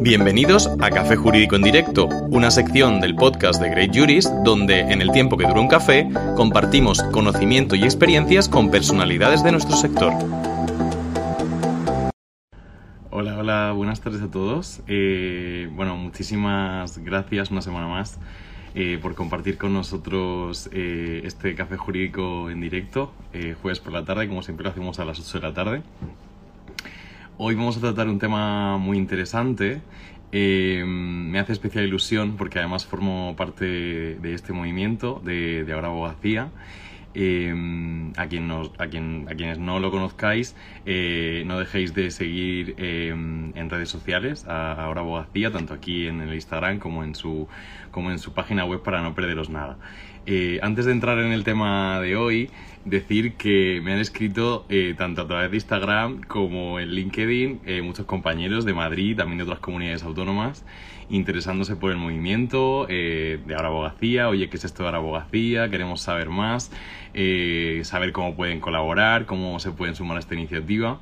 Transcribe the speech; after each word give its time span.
Bienvenidos 0.00 0.70
a 0.80 0.88
Café 0.88 1.14
Jurídico 1.14 1.56
en 1.56 1.62
Directo, 1.62 2.06
una 2.30 2.50
sección 2.50 3.00
del 3.00 3.14
podcast 3.14 3.60
de 3.60 3.68
Great 3.68 3.94
Juris 3.94 4.30
donde, 4.44 4.80
en 4.80 5.02
el 5.02 5.12
tiempo 5.12 5.36
que 5.36 5.46
dura 5.46 5.60
un 5.60 5.68
café, 5.68 6.08
compartimos 6.36 7.02
conocimiento 7.12 7.76
y 7.76 7.84
experiencias 7.84 8.48
con 8.48 8.70
personalidades 8.70 9.42
de 9.44 9.52
nuestro 9.52 9.76
sector. 9.76 10.14
Hola, 13.10 13.36
hola, 13.36 13.72
buenas 13.72 14.00
tardes 14.00 14.22
a 14.22 14.30
todos. 14.30 14.80
Eh, 14.86 15.68
bueno, 15.72 15.96
muchísimas 15.96 16.96
gracias 16.98 17.50
una 17.50 17.60
semana 17.60 17.86
más 17.86 18.18
eh, 18.74 18.98
por 19.02 19.14
compartir 19.14 19.58
con 19.58 19.74
nosotros 19.74 20.70
eh, 20.72 21.20
este 21.24 21.54
café 21.54 21.76
jurídico 21.76 22.48
en 22.48 22.62
directo, 22.62 23.12
jueves 23.60 23.80
por 23.80 23.92
la 23.92 24.06
tarde, 24.06 24.28
como 24.28 24.42
siempre 24.42 24.64
lo 24.64 24.70
hacemos 24.70 24.98
a 24.98 25.04
las 25.04 25.20
8 25.20 25.40
de 25.40 25.46
la 25.46 25.52
tarde. 25.52 25.82
Hoy 27.42 27.54
vamos 27.54 27.78
a 27.78 27.80
tratar 27.80 28.06
un 28.10 28.18
tema 28.18 28.76
muy 28.76 28.98
interesante. 28.98 29.80
me 30.30 31.38
hace 31.38 31.54
especial 31.54 31.86
ilusión 31.86 32.36
porque 32.36 32.58
además 32.58 32.84
formo 32.84 33.34
parte 33.34 33.64
de 33.64 34.34
este 34.34 34.52
movimiento 34.52 35.22
de, 35.24 35.64
de 35.64 35.72
Abogacía 35.72 36.52
Em, 37.12 38.12
a, 38.16 38.28
quien 38.28 38.48
a, 38.78 38.86
quien, 38.86 39.26
a 39.28 39.34
quienes 39.34 39.58
no 39.58 39.80
lo 39.80 39.90
conozcáis, 39.90 40.54
eh, 40.86 41.42
no 41.44 41.58
dejéis 41.58 41.92
de 41.92 42.12
seguir 42.12 42.76
em, 42.78 43.52
en 43.56 43.68
redes 43.68 43.88
sociales 43.88 44.46
a 44.46 44.72
Ahora 44.84 45.00
Abogacía, 45.00 45.50
tanto 45.50 45.74
aquí 45.74 46.06
en 46.06 46.20
el 46.20 46.32
Instagram 46.34 46.78
como 46.78 47.02
en 47.02 47.16
su, 47.16 47.48
como 47.90 48.12
en 48.12 48.20
su 48.20 48.32
página 48.32 48.64
web 48.64 48.82
para 48.82 49.02
no 49.02 49.14
perderos 49.14 49.50
nada. 49.50 49.78
Eh, 50.26 50.60
antes 50.62 50.84
de 50.84 50.92
entrar 50.92 51.18
en 51.18 51.32
el 51.32 51.42
tema 51.42 52.00
de 52.00 52.14
hoy, 52.14 52.50
decir 52.84 53.34
que 53.34 53.80
me 53.82 53.92
han 53.92 53.98
escrito 53.98 54.64
eh, 54.68 54.94
tanto 54.96 55.22
a 55.22 55.26
través 55.26 55.50
de 55.50 55.56
Instagram 55.56 56.22
como 56.22 56.80
en 56.80 56.90
LinkedIn 56.90 57.60
muchos 57.82 58.06
compañeros 58.06 58.64
de 58.64 58.74
Madrid, 58.74 59.16
también 59.16 59.38
de 59.38 59.44
otras 59.44 59.60
comunidades 59.60 60.02
autónomas, 60.02 60.64
interesándose 61.10 61.76
por 61.76 61.90
el 61.90 61.98
movimiento 61.98 62.86
de 62.86 63.54
ahora 63.54 63.68
abogacía. 63.68 64.28
Oye, 64.28 64.48
¿qué 64.48 64.56
es 64.56 64.64
esto 64.64 64.82
de 64.82 64.88
ahora 64.88 64.98
abogacía? 64.98 65.68
Queremos 65.68 66.00
saber 66.00 66.30
más. 66.30 66.70
Eh, 67.12 67.80
saber 67.84 68.12
cómo 68.12 68.36
pueden 68.36 68.60
colaborar, 68.60 69.26
cómo 69.26 69.58
se 69.58 69.72
pueden 69.72 69.94
sumar 69.96 70.16
a 70.16 70.20
esta 70.20 70.34
iniciativa. 70.34 71.00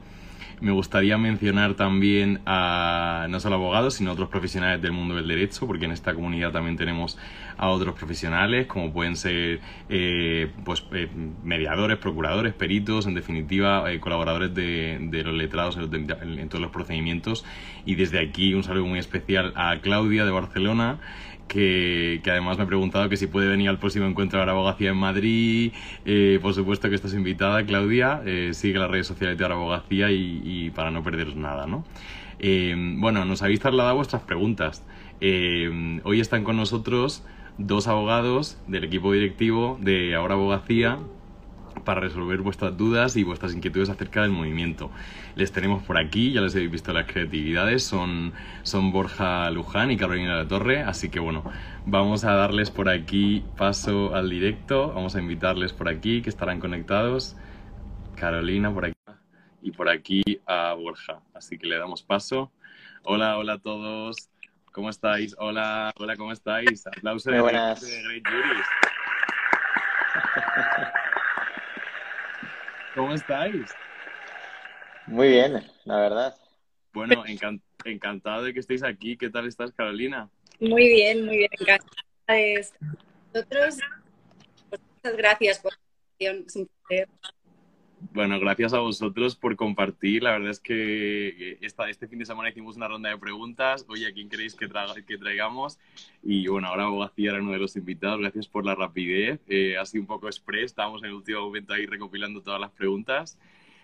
Me 0.61 0.73
gustaría 0.73 1.19
mencionar 1.19 1.75
también 1.75 2.41
a 2.47 3.27
no 3.31 3.39
solo 3.39 3.57
abogados, 3.57 3.95
sino 3.95 4.11
a 4.11 4.15
otros 4.15 4.29
profesionales 4.29 4.83
del 4.83 4.93
mundo 4.93 5.15
del 5.15 5.29
derecho, 5.29 5.67
porque 5.67 5.85
en 5.85 5.93
esta 5.93 6.15
comunidad 6.15 6.51
también 6.51 6.77
tenemos 6.77 7.19
a 7.59 7.69
otros 7.69 7.95
profesionales, 7.95 8.67
como 8.67 8.93
pueden 8.93 9.17
ser 9.17 9.61
eh, 9.89 10.51
pues, 10.65 10.85
eh, 10.93 11.09
mediadores, 11.45 11.99
procuradores, 11.99 12.55
peritos, 12.55 13.07
en 13.07 13.15
definitiva, 13.15 13.85
colaboradores 14.01 14.55
de, 14.55 15.23
los 15.25 15.35
letrados 15.35 15.77
en, 15.77 16.49
todos 16.49 16.63
los 16.63 16.71
procedimientos. 16.71 17.45
Y 17.85 17.97
desde 17.97 18.21
aquí 18.21 18.55
un 18.55 18.65
saludo 18.65 18.87
muy 18.87 18.99
especial 18.99 19.53
a 19.57 19.79
Claudia 19.81 20.25
de 20.25 20.31
Barcelona, 20.31 21.01
que, 21.49 22.21
además 22.27 22.59
me 22.59 22.65
he 22.65 22.67
preguntado 22.67 23.09
que 23.09 23.17
si 23.17 23.27
puede 23.27 23.49
venir 23.49 23.69
al 23.69 23.79
próximo 23.79 24.07
encuentro 24.07 24.45
de 24.45 24.49
abogacía 24.51 24.91
en 24.91 24.97
Madrid. 24.97 25.73
Eh, 26.05 26.39
por 26.41 26.55
supuesto 26.55 26.89
que 26.89 26.95
estás 26.95 27.15
invitada, 27.15 27.65
Claudia. 27.65 28.23
Eh, 28.25 28.51
sigue 28.53 28.79
las 28.79 28.91
redes 28.91 29.07
sociales 29.07 29.37
de 29.37 29.45
abogacía 29.45 30.11
y, 30.13 30.71
para 30.75 30.91
no 30.91 31.03
perderos 31.03 31.35
nada, 31.35 31.67
¿no? 31.67 31.85
Eh, 32.39 32.75
bueno, 32.99 33.25
nos 33.25 33.43
habéis 33.43 33.61
trasladado 33.61 33.97
vuestras 33.97 34.23
preguntas. 34.23 34.85
hoy 35.21 36.21
están 36.21 36.45
con 36.45 36.57
nosotros 36.57 37.25
dos 37.59 37.89
abogados 37.89 38.57
del 38.69 38.85
equipo 38.85 39.13
directivo 39.13 39.79
de 39.81 40.15
Ahora 40.15 40.35
Abogacía 40.35 40.99
para 41.85 42.01
resolver 42.01 42.41
vuestras 42.41 42.77
dudas 42.77 43.17
y 43.17 43.25
vuestras 43.25 43.55
inquietudes 43.55 43.89
acerca 43.89 44.23
del 44.23 44.31
movimiento. 44.31 44.91
Les 45.35 45.53
tenemos 45.53 45.83
por 45.83 45.99
aquí, 45.99 46.33
ya 46.33 46.41
les 46.41 46.55
habéis 46.55 46.71
visto 46.71 46.93
las 46.93 47.07
creatividades, 47.07 47.83
son, 47.83 48.33
son 48.63 48.93
Borja 48.93 49.51
Luján 49.51 49.91
y 49.91 49.97
Carolina 49.97 50.37
La 50.37 50.49
Torre, 50.49 50.83
así 50.83 51.09
que 51.09 51.21
bueno, 51.21 51.45
vamos 51.87 52.25
a 52.25 52.33
darles 52.35 52.71
por 52.71 52.89
aquí 52.89 53.45
paso 53.57 54.15
al 54.15 54.31
directo, 54.31 54.93
vamos 54.95 55.17
a 55.17 55.21
invitarles 55.21 55.73
por 55.73 55.89
aquí 55.89 56.23
que 56.23 56.31
estarán 56.31 56.61
conectados. 56.61 57.37
Carolina 58.17 58.73
por 58.73 58.85
aquí 58.85 58.95
y 59.63 59.71
por 59.71 59.89
aquí 59.89 60.23
a 60.47 60.75
Borja, 60.75 61.21
así 61.35 61.59
que 61.59 61.67
le 61.67 61.79
damos 61.79 62.03
paso. 62.03 62.51
Hola, 63.05 63.39
hola 63.39 63.55
a 63.55 63.59
todos. 63.59 64.29
¿Cómo 64.73 64.91
estáis? 64.91 65.35
Hola, 65.39 65.93
hola, 65.97 66.17
¿cómo 66.17 66.33
estáis? 66.33 66.87
Aplausos 66.87 67.33
de, 67.33 67.41
buenas. 67.41 67.81
de 67.81 68.03
Great 68.03 68.25
Juris. 68.29 68.67
¿Cómo 72.95 73.15
estáis? 73.15 73.75
Muy 75.07 75.29
bien, 75.29 75.67
la 75.85 75.97
verdad. 75.97 76.37
Bueno, 76.93 77.25
encantado 77.85 78.43
de 78.43 78.53
que 78.53 78.61
estéis 78.61 78.83
aquí. 78.83 79.17
¿Qué 79.17 79.31
tal 79.31 79.47
estás, 79.47 79.73
Carolina? 79.73 80.29
Muy 80.61 80.89
bien, 80.89 81.25
muy 81.25 81.39
bien. 81.39 81.51
Encantada 81.53 81.89
de 82.27 82.67
nosotros. 83.33 83.79
Pues, 84.69 84.83
muchas 84.97 85.17
gracias 85.17 85.59
por 85.61 85.73
la 85.73 85.79
bueno, 88.01 88.39
gracias 88.39 88.73
a 88.73 88.79
vosotros 88.79 89.37
por 89.37 89.57
compartir. 89.57 90.23
La 90.23 90.33
verdad 90.33 90.51
es 90.51 90.61
que 90.61 91.59
esta, 91.61 91.91
este 91.91 92.07
fin 92.09 92.19
de 92.19 92.27
semana 92.27 92.51
hicimos 92.51 92.77
una 92.77 92.89
ronda 92.89 93.11
de 93.11 93.19
preguntas. 93.19 93.85
Oye, 93.89 94.07
¿a 94.07 94.13
quién 94.13 94.29
queréis 94.29 94.55
que, 94.55 94.69
que 95.07 95.19
traigamos? 95.19 95.79
Y 96.23 96.47
bueno, 96.47 96.69
ahora 96.69 96.85
Abogacía 96.85 97.31
era 97.31 97.43
uno 97.43 97.53
de 97.53 97.59
los 97.59 97.77
invitados. 97.77 98.21
Gracias 98.21 98.47
por 98.47 98.65
la 98.65 98.75
rapidez. 98.75 99.41
Eh, 99.49 99.77
ha 99.77 99.85
sido 99.85 100.03
un 100.03 100.07
poco 100.07 100.29
express. 100.29 100.67
Estábamos 100.67 101.03
en 101.03 101.09
el 101.09 101.15
último 101.15 101.41
momento 101.41 101.75
ahí 101.75 101.87
recopilando 101.87 102.41
todas 102.41 102.61
las 102.61 102.71
preguntas. 102.71 103.39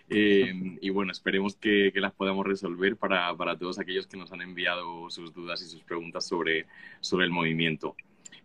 Eh, 0.08 0.78
y 0.80 0.90
bueno, 0.90 1.12
esperemos 1.12 1.56
que, 1.56 1.90
que, 1.92 2.00
las 2.00 2.12
podamos 2.12 2.46
resolver 2.46 2.96
para, 2.96 3.34
para 3.36 3.56
todos 3.56 3.78
aquellos 3.78 4.06
que 4.06 4.18
nos 4.18 4.32
han 4.32 4.42
enviado 4.42 5.08
sus 5.10 5.32
dudas 5.32 5.62
y 5.62 5.66
sus 5.66 5.82
preguntas 5.82 6.26
sobre, 6.26 6.66
sobre 7.00 7.24
el 7.24 7.30
movimiento. 7.30 7.96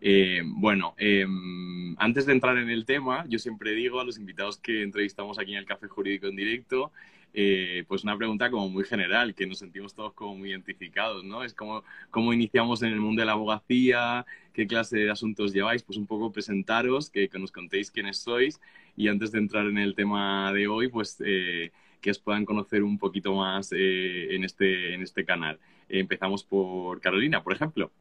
Eh, 0.01 0.41
bueno, 0.45 0.95
em, 0.97 1.95
antes 1.97 2.25
de 2.25 2.33
entrar 2.33 2.57
en 2.57 2.69
el 2.69 2.85
tema, 2.85 3.25
yo 3.27 3.39
siempre 3.39 3.73
digo 3.73 3.99
a 3.99 4.05
los 4.05 4.17
invitados 4.17 4.57
que 4.57 4.81
entrevistamos 4.81 5.39
aquí 5.39 5.51
en 5.51 5.59
el 5.59 5.65
Café 5.65 5.87
Jurídico 5.87 6.27
en 6.27 6.35
directo, 6.35 6.91
eh, 7.33 7.83
pues 7.87 8.03
una 8.03 8.17
pregunta 8.17 8.49
como 8.49 8.69
muy 8.69 8.83
general, 8.85 9.35
que 9.35 9.45
nos 9.45 9.59
sentimos 9.59 9.93
todos 9.93 10.13
como 10.13 10.35
muy 10.35 10.49
identificados, 10.49 11.23
¿no? 11.23 11.43
Es 11.43 11.53
como 11.53 11.83
cómo 12.09 12.33
iniciamos 12.33 12.81
en 12.81 12.89
el 12.93 12.99
mundo 12.99 13.21
de 13.21 13.25
la 13.27 13.33
abogacía, 13.33 14.25
qué 14.53 14.65
clase 14.65 14.99
de 14.99 15.11
asuntos 15.11 15.53
lleváis, 15.53 15.83
pues 15.83 15.97
un 15.97 16.07
poco 16.07 16.31
presentaros, 16.31 17.09
que, 17.09 17.29
nos 17.37 17.51
contéis 17.51 17.91
quiénes 17.91 18.17
sois 18.19 18.59
y 18.95 19.07
antes 19.09 19.31
de 19.31 19.39
entrar 19.39 19.65
en 19.67 19.77
el 19.77 19.95
tema 19.95 20.51
de 20.53 20.67
hoy, 20.67 20.87
pues 20.87 21.21
eh, 21.25 21.71
que 22.01 22.11
os 22.11 22.19
puedan 22.19 22.45
conocer 22.45 22.83
un 22.83 22.97
poquito 22.97 23.35
más 23.35 23.71
en, 23.73 24.43
este, 24.43 24.93
en 24.93 25.01
este 25.01 25.25
canal. 25.25 25.59
empezamos 25.89 26.43
por 26.43 26.99
Carolina, 27.01 27.43
por 27.43 27.53
ejemplo. 27.53 27.91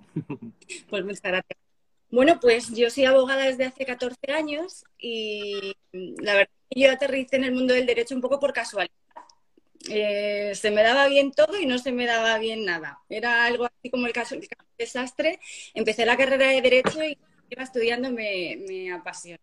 Pues 0.89 1.05
muchas 1.05 1.23
gracias. 1.23 1.68
Bueno, 2.11 2.39
pues 2.41 2.75
yo 2.75 2.89
soy 2.91 3.05
abogada 3.05 3.45
desde 3.45 3.67
hace 3.67 3.85
14 3.85 4.33
años 4.33 4.85
y 4.99 5.75
la 5.93 6.35
verdad 6.35 6.51
que 6.71 6.81
yo 6.81 6.91
aterricé 6.91 7.37
en 7.37 7.45
el 7.45 7.53
mundo 7.53 7.75
del 7.75 7.87
derecho 7.87 8.15
un 8.15 8.23
poco 8.23 8.41
por 8.41 8.53
casualidad. 8.53 8.95
Eh, 9.91 10.53
se 10.55 10.71
me 10.71 10.83
daba 10.83 11.07
bien 11.09 11.33
todo 11.33 11.59
y 11.61 11.67
no 11.67 11.79
se 11.79 11.93
me 11.93 12.07
daba 12.07 12.39
bien 12.39 12.65
nada. 12.65 13.01
Era 13.09 13.45
algo 13.45 13.67
así 13.67 13.91
como 13.91 14.07
el 14.07 14.13
caso 14.13 14.35
del 14.35 14.49
desastre. 14.79 15.39
Empecé 15.75 16.07
la 16.07 16.17
carrera 16.17 16.49
de 16.49 16.63
Derecho 16.63 17.03
y 17.05 17.19
iba 17.51 17.63
estudiando 17.63 18.11
me, 18.11 18.59
me 18.67 18.93
apasionó. 18.93 19.39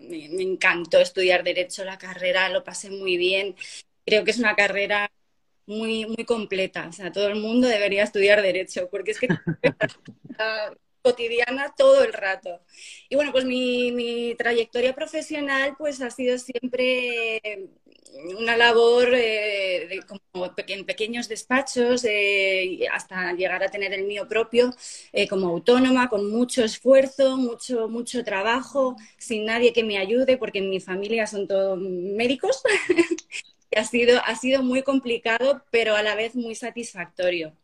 me, 0.00 0.28
me, 0.28 0.42
encantó 0.42 0.98
estudiar 0.98 1.42
Derecho, 1.44 1.84
la 1.84 1.98
carrera, 1.98 2.48
lo 2.48 2.64
pasé 2.64 2.90
muy 2.90 3.16
bien. 3.16 3.56
Creo 4.04 4.24
que 4.24 4.32
es 4.32 4.38
una 4.38 4.54
carrera 4.56 5.10
muy, 5.66 6.06
muy 6.06 6.24
completa. 6.24 6.88
O 6.88 6.92
sea, 6.92 7.12
todo 7.12 7.28
el 7.28 7.36
mundo 7.36 7.68
debería 7.68 8.02
estudiar 8.04 8.42
Derecho 8.42 8.88
porque 8.90 9.12
es 9.12 9.20
que 9.20 9.28
cotidiana 11.02 11.74
todo 11.76 12.04
el 12.04 12.12
rato. 12.12 12.60
Y 13.08 13.16
bueno, 13.16 13.32
pues 13.32 13.44
mi, 13.44 14.34
trayectoria 14.38 14.94
profesional 14.94 15.74
pues 15.76 16.00
ha 16.00 16.10
sido 16.10 16.38
siempre 16.38 17.70
una 18.38 18.56
labor 18.56 19.08
eh, 19.14 20.00
como 20.06 20.54
en 20.56 20.84
pequeños 20.84 21.28
despachos 21.28 22.04
hasta 22.92 23.32
llegar 23.32 23.62
a 23.62 23.70
tener 23.70 23.92
el 23.94 24.04
mío 24.04 24.28
propio 24.28 24.74
eh, 25.12 25.26
como 25.26 25.48
autónoma 25.48 26.08
con 26.08 26.30
mucho 26.30 26.62
esfuerzo, 26.62 27.36
mucho, 27.36 27.88
mucho 27.88 28.22
trabajo, 28.22 28.96
sin 29.18 29.46
nadie 29.46 29.72
que 29.72 29.84
me 29.84 29.98
ayude 29.98 30.36
porque 30.36 30.58
en 30.58 30.70
mi 30.70 30.80
familia 30.80 31.26
son 31.26 31.48
todos 31.48 31.78
médicos. 31.78 32.62
ha, 33.76 33.84
sido, 33.84 34.20
ha 34.24 34.36
sido 34.36 34.62
muy 34.62 34.82
complicado 34.82 35.64
pero 35.70 35.96
a 35.96 36.02
la 36.02 36.14
vez 36.14 36.34
muy 36.34 36.54
satisfactorio. 36.54 37.54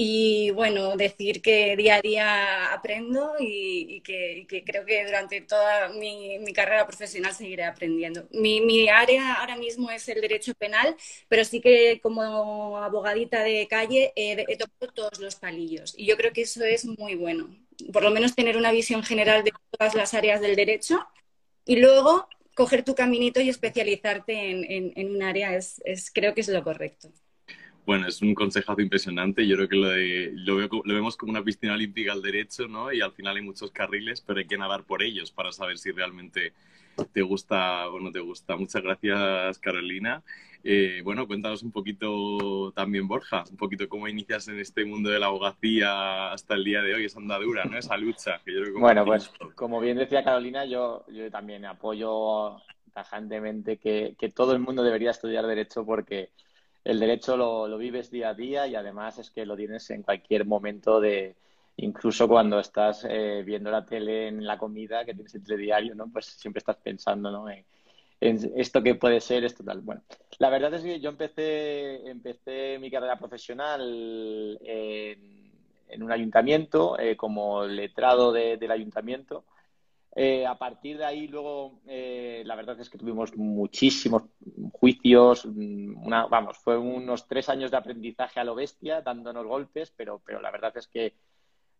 Y 0.00 0.52
bueno, 0.52 0.96
decir 0.96 1.42
que 1.42 1.74
día 1.76 1.96
a 1.96 2.00
día 2.00 2.72
aprendo 2.72 3.32
y, 3.40 4.00
que, 4.02 4.46
creo 4.64 4.84
que 4.86 5.04
durante 5.04 5.40
toda 5.40 5.88
mi, 5.88 6.38
carrera 6.54 6.86
profesional 6.86 7.34
seguiré 7.34 7.64
aprendiendo. 7.64 8.28
Mi, 8.30 8.88
área 8.88 9.34
ahora 9.34 9.56
mismo 9.56 9.90
es 9.90 10.08
el 10.08 10.20
derecho 10.20 10.54
penal, 10.54 10.94
pero 11.26 11.44
sí 11.44 11.60
que 11.60 11.98
como 12.00 12.78
abogadita 12.78 13.42
de 13.42 13.66
calle 13.66 14.12
he, 14.14 14.56
tocado 14.56 14.92
todos 14.94 15.18
los 15.18 15.34
palillos. 15.34 15.94
Y 15.96 16.06
yo 16.06 16.16
creo 16.16 16.32
que 16.32 16.42
eso 16.42 16.64
es 16.64 16.84
muy 16.84 17.16
bueno. 17.16 17.48
Por 17.92 18.04
lo 18.04 18.12
menos 18.12 18.36
tener 18.36 18.56
una 18.56 18.70
visión 18.70 19.02
general 19.02 19.42
de 19.42 19.52
todas 19.72 19.96
las 19.96 20.14
áreas 20.14 20.40
del 20.40 20.54
derecho 20.54 21.04
y 21.64 21.74
luego 21.74 22.28
coger 22.54 22.84
tu 22.84 22.94
caminito 22.94 23.40
y 23.40 23.48
especializarte 23.48 24.50
en, 24.94 25.10
un 25.10 25.22
área 25.24 25.56
es, 25.56 25.82
creo 26.14 26.34
que 26.34 26.42
es 26.42 26.48
lo 26.48 26.62
correcto. 26.62 27.10
Bueno, 27.88 28.06
es 28.06 28.20
un 28.20 28.34
consejazo 28.34 28.82
impresionante. 28.82 29.46
Yo 29.46 29.56
creo 29.56 29.66
que 29.66 29.76
lo, 29.76 30.58
lo, 30.58 30.82
lo, 30.84 30.94
vemos 30.94 31.16
como 31.16 31.30
una 31.30 31.42
piscina 31.42 31.72
olímpica 31.72 32.12
al 32.12 32.20
derecho, 32.20 32.68
¿no? 32.68 32.92
Y 32.92 33.00
al 33.00 33.12
final 33.12 33.36
hay 33.36 33.40
muchos 33.40 33.70
carriles, 33.70 34.20
pero 34.20 34.40
hay 34.40 34.46
que 34.46 34.58
nadar 34.58 34.84
por 34.84 35.02
ellos 35.02 35.32
para 35.32 35.52
saber 35.52 35.78
si 35.78 35.90
realmente 35.90 36.52
te 37.14 37.22
gusta 37.22 37.88
o 37.88 37.98
no 37.98 38.12
te 38.12 38.20
gusta. 38.20 38.56
Muchas 38.56 38.82
gracias, 38.82 39.58
Carolina. 39.60 40.22
Eh, 40.62 41.00
bueno, 41.02 41.26
cuéntanos 41.26 41.62
un 41.62 41.72
poquito 41.72 42.72
también, 42.72 43.08
Borja, 43.08 43.44
un 43.50 43.56
poquito 43.56 43.88
cómo 43.88 44.06
inicias 44.06 44.48
en 44.48 44.58
este 44.58 44.84
mundo 44.84 45.08
de 45.08 45.20
la 45.20 45.28
abogacía 45.28 46.30
hasta 46.30 46.56
el 46.56 46.64
día 46.64 46.82
de 46.82 46.92
hoy, 46.92 47.06
esa 47.06 47.20
andadura, 47.20 47.64
¿no? 47.64 47.78
esa 47.78 47.96
lucha. 47.96 48.42
bueno, 48.78 49.06
pues 49.06 49.32
como 49.54 49.80
bien 49.80 49.96
decía 49.96 50.22
Carolina, 50.22 50.66
yo, 50.66 51.06
yo 51.08 51.30
también 51.30 51.64
apoyo 51.64 52.60
tajantemente 52.92 53.78
que, 53.78 54.14
que, 54.18 54.28
todo 54.28 54.52
el 54.52 54.58
mundo 54.58 54.82
debería 54.82 55.10
estudiar 55.10 55.46
Derecho 55.46 55.86
porque 55.86 56.32
el 56.88 56.98
derecho 56.98 57.36
lo, 57.36 57.68
lo 57.68 57.76
vives 57.76 58.10
día 58.10 58.30
a 58.30 58.34
día 58.34 58.66
y 58.66 58.74
además 58.74 59.18
es 59.18 59.30
que 59.30 59.44
lo 59.44 59.56
tienes 59.56 59.90
en 59.90 60.02
cualquier 60.02 60.46
momento 60.46 61.00
de, 61.00 61.36
incluso 61.76 62.26
cuando 62.26 62.58
estás 62.58 63.06
eh, 63.08 63.42
viendo 63.44 63.70
la 63.70 63.84
tele 63.84 64.28
en 64.28 64.46
la 64.46 64.58
comida, 64.58 65.04
que 65.04 65.14
tienes 65.14 65.34
el 65.34 65.44
telediario, 65.44 65.94
¿no? 65.94 66.08
Pues 66.10 66.26
siempre 66.26 66.58
estás 66.58 66.76
pensando, 66.76 67.30
¿no? 67.30 67.48
En, 67.48 67.64
esto 68.20 68.82
que 68.82 68.96
puede 68.96 69.20
ser, 69.20 69.44
esto 69.44 69.62
tal. 69.62 69.80
Bueno, 69.80 70.02
la 70.38 70.50
verdad 70.50 70.74
es 70.74 70.82
que 70.82 70.98
yo 70.98 71.10
empecé, 71.10 72.08
empecé 72.08 72.78
mi 72.80 72.90
carrera 72.90 73.16
profesional 73.16 74.58
en, 74.60 76.02
un 76.02 76.10
ayuntamiento, 76.10 76.98
eh, 76.98 77.16
como 77.16 77.64
letrado 77.64 78.32
del 78.32 78.70
ayuntamiento. 78.72 79.44
Eh, 80.20 80.44
a 80.44 80.58
partir 80.58 80.98
de 80.98 81.04
ahí, 81.04 81.28
luego, 81.28 81.80
la 81.86 82.56
verdad 82.56 82.80
es 82.80 82.90
que 82.90 82.98
tuvimos 82.98 83.36
muchísimos 83.36 84.24
juicios. 84.72 85.44
Una, 85.44 86.26
vamos, 86.26 86.58
fue 86.58 86.76
unos 86.76 87.28
tres 87.28 87.48
años 87.48 87.70
de 87.70 87.76
aprendizaje 87.76 88.40
a 88.40 88.44
lo 88.44 88.56
bestia, 88.56 89.00
dándonos 89.00 89.46
golpes, 89.46 89.92
pero, 89.96 90.20
pero 90.26 90.40
la 90.40 90.50
verdad 90.50 90.76
es 90.76 90.88
que 90.88 91.14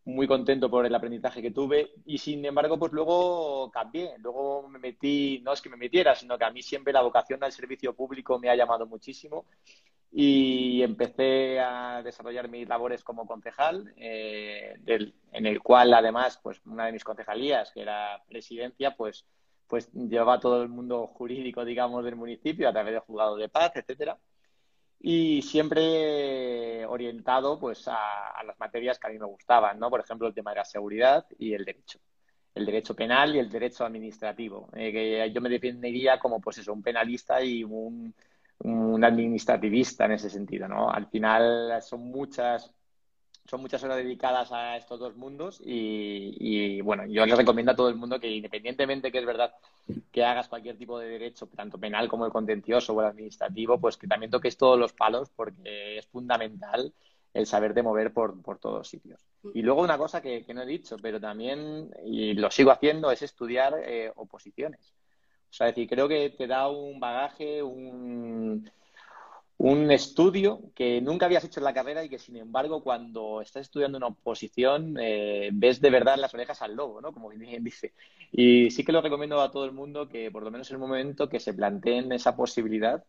muy 0.04 0.28
contento 0.28 0.70
por 0.70 0.86
el 0.86 0.94
aprendizaje 0.94 1.42
que 1.42 1.50
tuve 1.50 1.92
y 2.06 2.16
sin 2.18 2.44
embargo 2.44 2.78
pues 2.78 2.92
luego 2.92 3.70
cambié, 3.70 4.14
luego 4.18 4.66
me 4.68 4.78
metí, 4.78 5.40
no 5.44 5.52
es 5.52 5.60
que 5.60 5.68
me 5.68 5.76
metiera, 5.76 6.14
sino 6.14 6.38
que 6.38 6.44
a 6.44 6.50
mí 6.50 6.62
siempre 6.62 6.94
la 6.94 7.02
vocación 7.02 7.44
al 7.44 7.52
servicio 7.52 7.94
público 7.94 8.38
me 8.38 8.48
ha 8.48 8.56
llamado 8.56 8.86
muchísimo 8.86 9.44
y 10.10 10.82
empecé 10.82 11.60
a 11.60 12.02
desarrollar 12.02 12.48
mis 12.48 12.68
labores 12.68 13.04
como 13.04 13.26
concejal, 13.26 13.92
eh, 13.96 14.74
en 15.32 15.46
el 15.46 15.60
cual 15.60 15.94
además 15.94 16.38
pues 16.42 16.60
una 16.66 16.86
de 16.86 16.92
mis 16.92 17.04
concejalías, 17.04 17.72
que 17.72 17.82
era 17.82 18.22
presidencia, 18.28 18.96
pues 18.96 19.26
pues 19.66 19.92
llevaba 19.92 20.40
todo 20.40 20.62
el 20.62 20.70
mundo 20.70 21.06
jurídico, 21.08 21.62
digamos, 21.62 22.02
del 22.02 22.16
municipio 22.16 22.68
a 22.68 22.72
través 22.72 22.94
de 22.94 23.00
juzgado 23.00 23.36
de 23.36 23.50
paz, 23.50 23.72
etcétera 23.76 24.18
y 25.00 25.42
siempre 25.42 26.84
orientado 26.86 27.58
pues 27.58 27.86
a, 27.86 28.42
las 28.44 28.58
materias 28.58 28.98
que 28.98 29.06
a 29.06 29.10
mí 29.10 29.18
me 29.18 29.26
gustaban, 29.26 29.78
¿no? 29.78 29.90
Por 29.90 30.00
ejemplo, 30.00 30.26
el 30.26 30.34
tema 30.34 30.50
de 30.50 30.56
la 30.56 30.64
seguridad 30.64 31.26
y 31.38 31.54
el 31.54 31.64
derecho. 31.64 32.00
El 32.54 32.66
derecho 32.66 32.96
penal 32.96 33.36
y 33.36 33.38
el 33.38 33.48
derecho 33.50 33.84
administrativo. 33.84 34.68
Eh, 34.74 34.92
que 34.92 35.32
yo 35.32 35.40
me 35.40 35.48
definiría 35.48 36.18
como 36.18 36.40
pues 36.40 36.58
eso, 36.58 36.72
un 36.72 36.82
penalista 36.82 37.42
y 37.42 37.62
un, 37.62 38.14
un 38.60 39.04
administrativista 39.04 40.06
en 40.06 40.12
ese 40.12 40.30
sentido, 40.30 40.68
¿no? 40.68 40.90
Al 40.90 41.06
final 41.06 41.80
son 41.82 42.10
muchas 42.10 42.74
son 43.48 43.62
muchas 43.62 43.82
horas 43.82 43.96
dedicadas 43.96 44.52
a 44.52 44.76
estos 44.76 45.00
dos 45.00 45.16
mundos 45.16 45.58
y, 45.64 46.82
bueno, 46.82 47.06
yo 47.06 47.24
les 47.24 47.38
recomiendo 47.38 47.72
a 47.72 47.76
todo 47.76 47.88
el 47.88 47.94
mundo 47.94 48.20
que 48.20 48.30
independientemente 48.30 49.10
que 49.10 49.18
es 49.18 49.24
verdad 49.24 49.54
que 50.12 50.22
hagas 50.22 50.48
cualquier 50.48 50.76
tipo 50.76 50.98
de 50.98 51.08
derecho, 51.08 51.48
tanto 51.56 51.78
penal 51.78 52.08
como 52.08 52.26
el 52.26 52.32
contencioso 52.32 52.92
o 52.92 53.00
el 53.00 53.06
administrativo, 53.06 53.80
pues 53.80 53.96
que 53.96 54.06
también 54.06 54.30
toques 54.30 54.58
todos 54.58 54.78
los 54.78 54.92
palos 54.92 55.30
porque 55.34 55.96
es 55.96 56.06
fundamental 56.08 56.92
el 57.32 57.46
saberte 57.46 57.82
mover 57.82 58.12
por, 58.12 58.42
por 58.42 58.58
todos 58.58 58.86
sitios. 58.86 59.24
Y 59.54 59.62
luego 59.62 59.82
una 59.82 59.96
cosa 59.96 60.20
que, 60.20 60.44
no 60.52 60.62
he 60.62 60.66
dicho, 60.66 60.96
pero 61.00 61.18
también, 61.18 61.90
y 62.04 62.34
lo 62.34 62.50
sigo 62.50 62.70
haciendo, 62.70 63.10
es 63.10 63.22
estudiar 63.22 63.74
eh, 63.82 64.12
oposiciones. 64.14 64.92
O 65.50 65.52
sea, 65.52 65.68
decir, 65.68 65.88
creo 65.88 66.08
que 66.08 66.30
te 66.30 66.46
da 66.46 66.68
un 66.68 67.00
bagaje, 67.00 67.62
un, 67.62 68.70
un 69.58 69.90
estudio 69.90 70.60
que 70.74 71.00
nunca 71.00 71.26
habías 71.26 71.44
hecho 71.44 71.60
en 71.60 71.64
la 71.64 71.74
carrera 71.74 72.04
y 72.04 72.08
que, 72.08 72.18
sin 72.18 72.36
embargo, 72.36 72.82
cuando 72.82 73.40
estás 73.42 73.62
estudiando 73.62 73.98
una 73.98 74.06
oposición, 74.08 74.96
eh, 75.00 75.50
ves 75.52 75.80
de 75.80 75.90
verdad 75.90 76.16
las 76.16 76.32
orejas 76.34 76.62
al 76.62 76.76
lobo, 76.76 77.00
¿no? 77.00 77.12
Como 77.12 77.28
bien 77.30 77.64
dice. 77.64 77.94
Y 78.30 78.70
sí 78.70 78.84
que 78.84 78.92
lo 78.92 79.00
recomiendo 79.02 79.40
a 79.40 79.50
todo 79.50 79.64
el 79.64 79.72
mundo 79.72 80.08
que, 80.08 80.30
por 80.30 80.42
lo 80.44 80.50
menos 80.50 80.70
en 80.70 80.76
el 80.76 80.80
momento, 80.80 81.28
que 81.28 81.40
se 81.40 81.54
planteen 81.54 82.12
esa 82.12 82.36
posibilidad, 82.36 83.04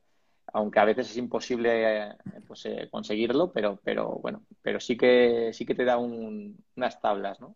aunque 0.54 0.80
a 0.80 0.86
veces 0.86 1.12
es 1.12 1.18
imposible 1.18 2.08
eh, 2.10 2.16
pues, 2.48 2.66
eh, 2.66 2.88
conseguirlo, 2.92 3.52
pero, 3.52 3.80
pero 3.84 4.16
bueno, 4.22 4.46
pero 4.62 4.80
sí 4.80 4.98
que, 4.98 5.52
sí 5.54 5.66
que 5.66 5.76
te 5.76 5.86
da 5.86 5.98
unas 5.98 7.02
tablas, 7.02 7.40
¿no? 7.40 7.56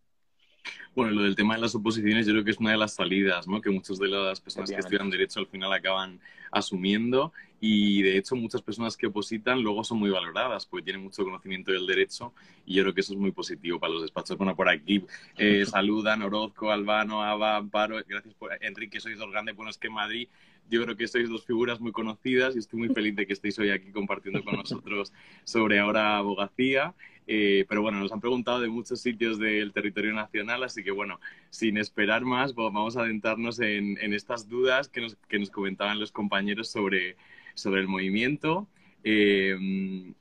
Bueno, 0.96 1.12
lo 1.12 1.24
del 1.24 1.36
tema 1.36 1.56
de 1.56 1.62
las 1.62 1.74
oposiciones 1.76 2.26
yo 2.26 2.34
creo 2.34 2.44
que 2.44 2.52
es 2.52 2.60
una 2.60 2.72
de 2.72 2.78
las 2.78 2.94
salidas, 2.94 3.48
¿no? 3.48 3.62
Que 3.62 3.70
muchas 3.70 3.98
de 3.98 4.08
las 4.08 4.40
personas 4.40 4.70
que 4.70 4.78
estudian 4.78 5.10
Derecho 5.10 5.40
al 5.40 5.48
final 5.48 5.74
acaban 5.74 6.20
asumiendo 6.52 7.34
y 7.60 8.02
de 8.02 8.18
hecho 8.18 8.36
muchas 8.36 8.62
personas 8.62 8.96
que 8.96 9.08
opositan 9.08 9.62
luego 9.62 9.84
son 9.84 9.98
muy 9.98 10.10
valoradas 10.10 10.66
porque 10.66 10.84
tienen 10.84 11.02
mucho 11.02 11.24
conocimiento 11.24 11.72
del 11.72 11.88
derecho 11.88 12.34
y 12.66 12.76
yo 12.76 12.84
creo 12.84 12.94
que 12.94 13.02
eso 13.02 13.14
es 13.14 13.20
muy 13.20 13.32
positivo 13.32 13.80
para 13.80 13.94
los 13.94 14.02
despachos. 14.02 14.38
Bueno, 14.38 14.56
por 14.56 14.70
aquí 14.70 15.04
eh, 15.38 15.66
saludan 15.66 16.22
Orozco, 16.22 16.72
Albano, 16.72 17.24
Ava, 17.24 17.56
Amparo, 17.56 17.98
gracias 18.08 18.34
por 18.36 18.52
Enrique, 18.62 19.00
sois 19.00 19.18
dos 19.18 19.32
grandes, 19.32 19.56
bueno, 19.56 19.72
es 19.72 19.78
que 19.78 19.90
Madrid 19.90 20.28
yo 20.70 20.84
creo 20.84 20.96
que 20.96 21.08
sois 21.08 21.30
dos 21.30 21.46
figuras 21.46 21.80
muy 21.80 21.92
conocidas 21.92 22.56
y 22.56 22.60
estoy 22.60 22.80
muy 22.80 22.90
feliz 22.90 23.16
de 23.16 23.28
que 23.28 23.34
estéis 23.34 23.58
hoy 23.60 23.70
aquí 23.70 23.92
compartiendo 23.92 24.44
con 24.44 24.56
nosotros 24.56 25.14
sobre 25.44 25.80
ahora 25.80 26.18
abogacía. 26.18 26.94
Eh, 27.28 27.66
pero 27.68 27.82
bueno, 27.82 28.00
nos 28.00 28.12
han 28.12 28.20
preguntado 28.22 28.60
de 28.60 28.68
muchos 28.68 29.02
sitios 29.02 29.40
del 29.40 29.72
territorio 29.72 30.14
nacional, 30.14 30.64
así 30.64 30.84
que 30.84 30.92
bueno, 30.92 31.20
sin 31.50 31.78
esperar 31.78 32.24
más, 32.24 32.54
vamos 32.54 32.98
a 32.98 33.02
adentrarnos 33.02 33.60
en, 33.60 33.98
estas 34.14 34.50
dudas 34.50 34.90
que 34.90 35.02
nos, 35.02 35.16
que 35.28 35.40
nos, 35.40 35.50
comentaban 35.50 36.00
los 36.00 36.12
compañeros 36.12 36.70
sobre, 36.70 37.16
sobre 37.54 37.82
el 37.82 37.88
movimiento. 37.88 38.68
Eh, 39.06 39.56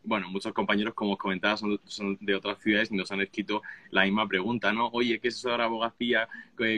bueno, 0.02 0.28
muchos 0.28 0.52
compañeros, 0.52 0.94
como 0.94 1.12
os 1.12 1.18
comentaba, 1.18 1.56
son, 1.56 2.18
de 2.20 2.34
otras 2.34 2.58
ciudades 2.60 2.90
y 2.90 2.96
nos 2.96 3.12
han 3.12 3.20
escrito 3.20 3.62
la 3.90 4.04
misma 4.04 4.26
pregunta, 4.26 4.72
¿no? 4.72 4.88
Oye, 4.88 5.20
¿qué 5.20 5.28
es 5.28 5.36
eso 5.36 5.50
de 5.50 5.58
la 5.58 5.64
abogacía? 5.64 6.28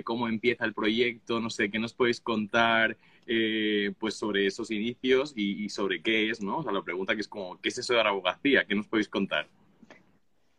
¿Cómo 0.04 0.28
empieza 0.28 0.64
el 0.64 0.74
proyecto? 0.74 1.40
No 1.40 1.50
sé, 1.50 1.70
¿qué 1.70 1.78
nos 1.78 1.94
podéis 1.94 2.20
contar? 2.20 2.96
Eh, 3.26 3.94
pues 3.98 4.16
sobre 4.16 4.46
esos 4.46 4.70
inicios 4.70 5.32
y, 5.34 5.70
sobre 5.70 6.02
qué 6.02 6.28
es, 6.28 6.42
¿no? 6.42 6.58
O 6.58 6.62
sea, 6.62 6.72
la 6.72 6.82
pregunta 6.82 7.14
que 7.14 7.22
es 7.22 7.28
como, 7.28 7.58
¿qué 7.60 7.70
es 7.70 7.78
eso 7.78 7.94
de 7.94 8.04
la 8.04 8.10
abogacía? 8.10 8.66
¿Qué 8.66 8.74
nos 8.74 8.86
podéis 8.86 9.08
contar? 9.08 9.48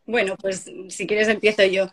Bueno, 0.06 0.36
pues 0.36 0.70
si 0.88 1.06
quieres 1.06 1.26
empiezo 1.28 1.64
yo. 1.64 1.88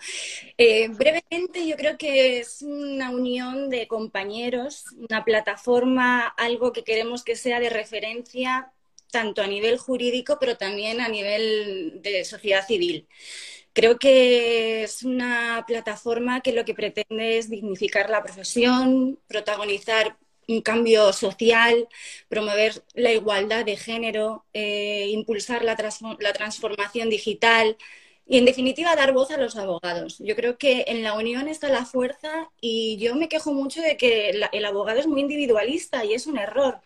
Eh, 0.57 0.89
brevemente, 0.89 1.67
yo 1.67 1.77
creo 1.77 1.97
que 1.97 2.39
es 2.39 2.61
una 2.61 3.09
unión 3.11 3.69
de 3.69 3.87
compañeros, 3.87 4.85
una 5.09 5.25
plataforma, 5.25 6.27
algo 6.37 6.73
que 6.73 6.83
queremos 6.83 7.23
que 7.23 7.35
sea 7.35 7.59
de 7.59 7.69
referencia 7.71 8.71
tanto 9.11 9.41
a 9.41 9.47
nivel 9.47 9.77
jurídico, 9.79 10.37
pero 10.39 10.57
también 10.57 11.01
a 11.01 11.09
nivel 11.09 12.01
de 12.03 12.23
sociedad 12.25 12.65
civil. 12.67 13.07
Creo 13.73 13.97
que 13.99 14.83
es 14.83 15.03
una 15.03 15.63
plataforma 15.67 16.41
que 16.41 16.53
lo 16.53 16.65
que 16.65 16.75
pretende 16.75 17.37
es 17.37 17.49
dignificar 17.49 18.09
la 18.09 18.23
profesión, 18.23 19.19
protagonizar 19.27 20.17
un 20.47 20.61
cambio 20.61 21.13
social, 21.13 21.87
promover 22.29 22.83
la 22.93 23.11
igualdad 23.13 23.65
de 23.65 23.77
género, 23.77 24.45
eh, 24.53 25.07
impulsar 25.11 25.63
la, 25.63 25.75
la 26.19 26.33
transformación 26.33 27.09
digital, 27.09 27.77
y 28.25 28.37
en 28.37 28.45
definitiva 28.45 28.95
dar 28.95 29.13
voz 29.13 29.31
a 29.31 29.37
los 29.37 29.55
abogados. 29.55 30.17
Yo 30.19 30.35
creo 30.35 30.57
que 30.57 30.85
en 30.87 31.03
la 31.03 31.13
unión 31.13 31.47
está 31.47 31.69
la 31.69 31.85
fuerza 31.85 32.49
y 32.61 32.97
yo 32.97 33.15
me 33.15 33.27
quejo 33.27 33.53
mucho 33.53 33.81
de 33.81 33.97
que 33.97 34.29
el 34.51 34.65
abogado 34.65 34.99
es 34.99 35.07
muy 35.07 35.21
individualista 35.21 36.05
y 36.05 36.13
es 36.13 36.25
un 36.27 36.37
error. 36.37 36.81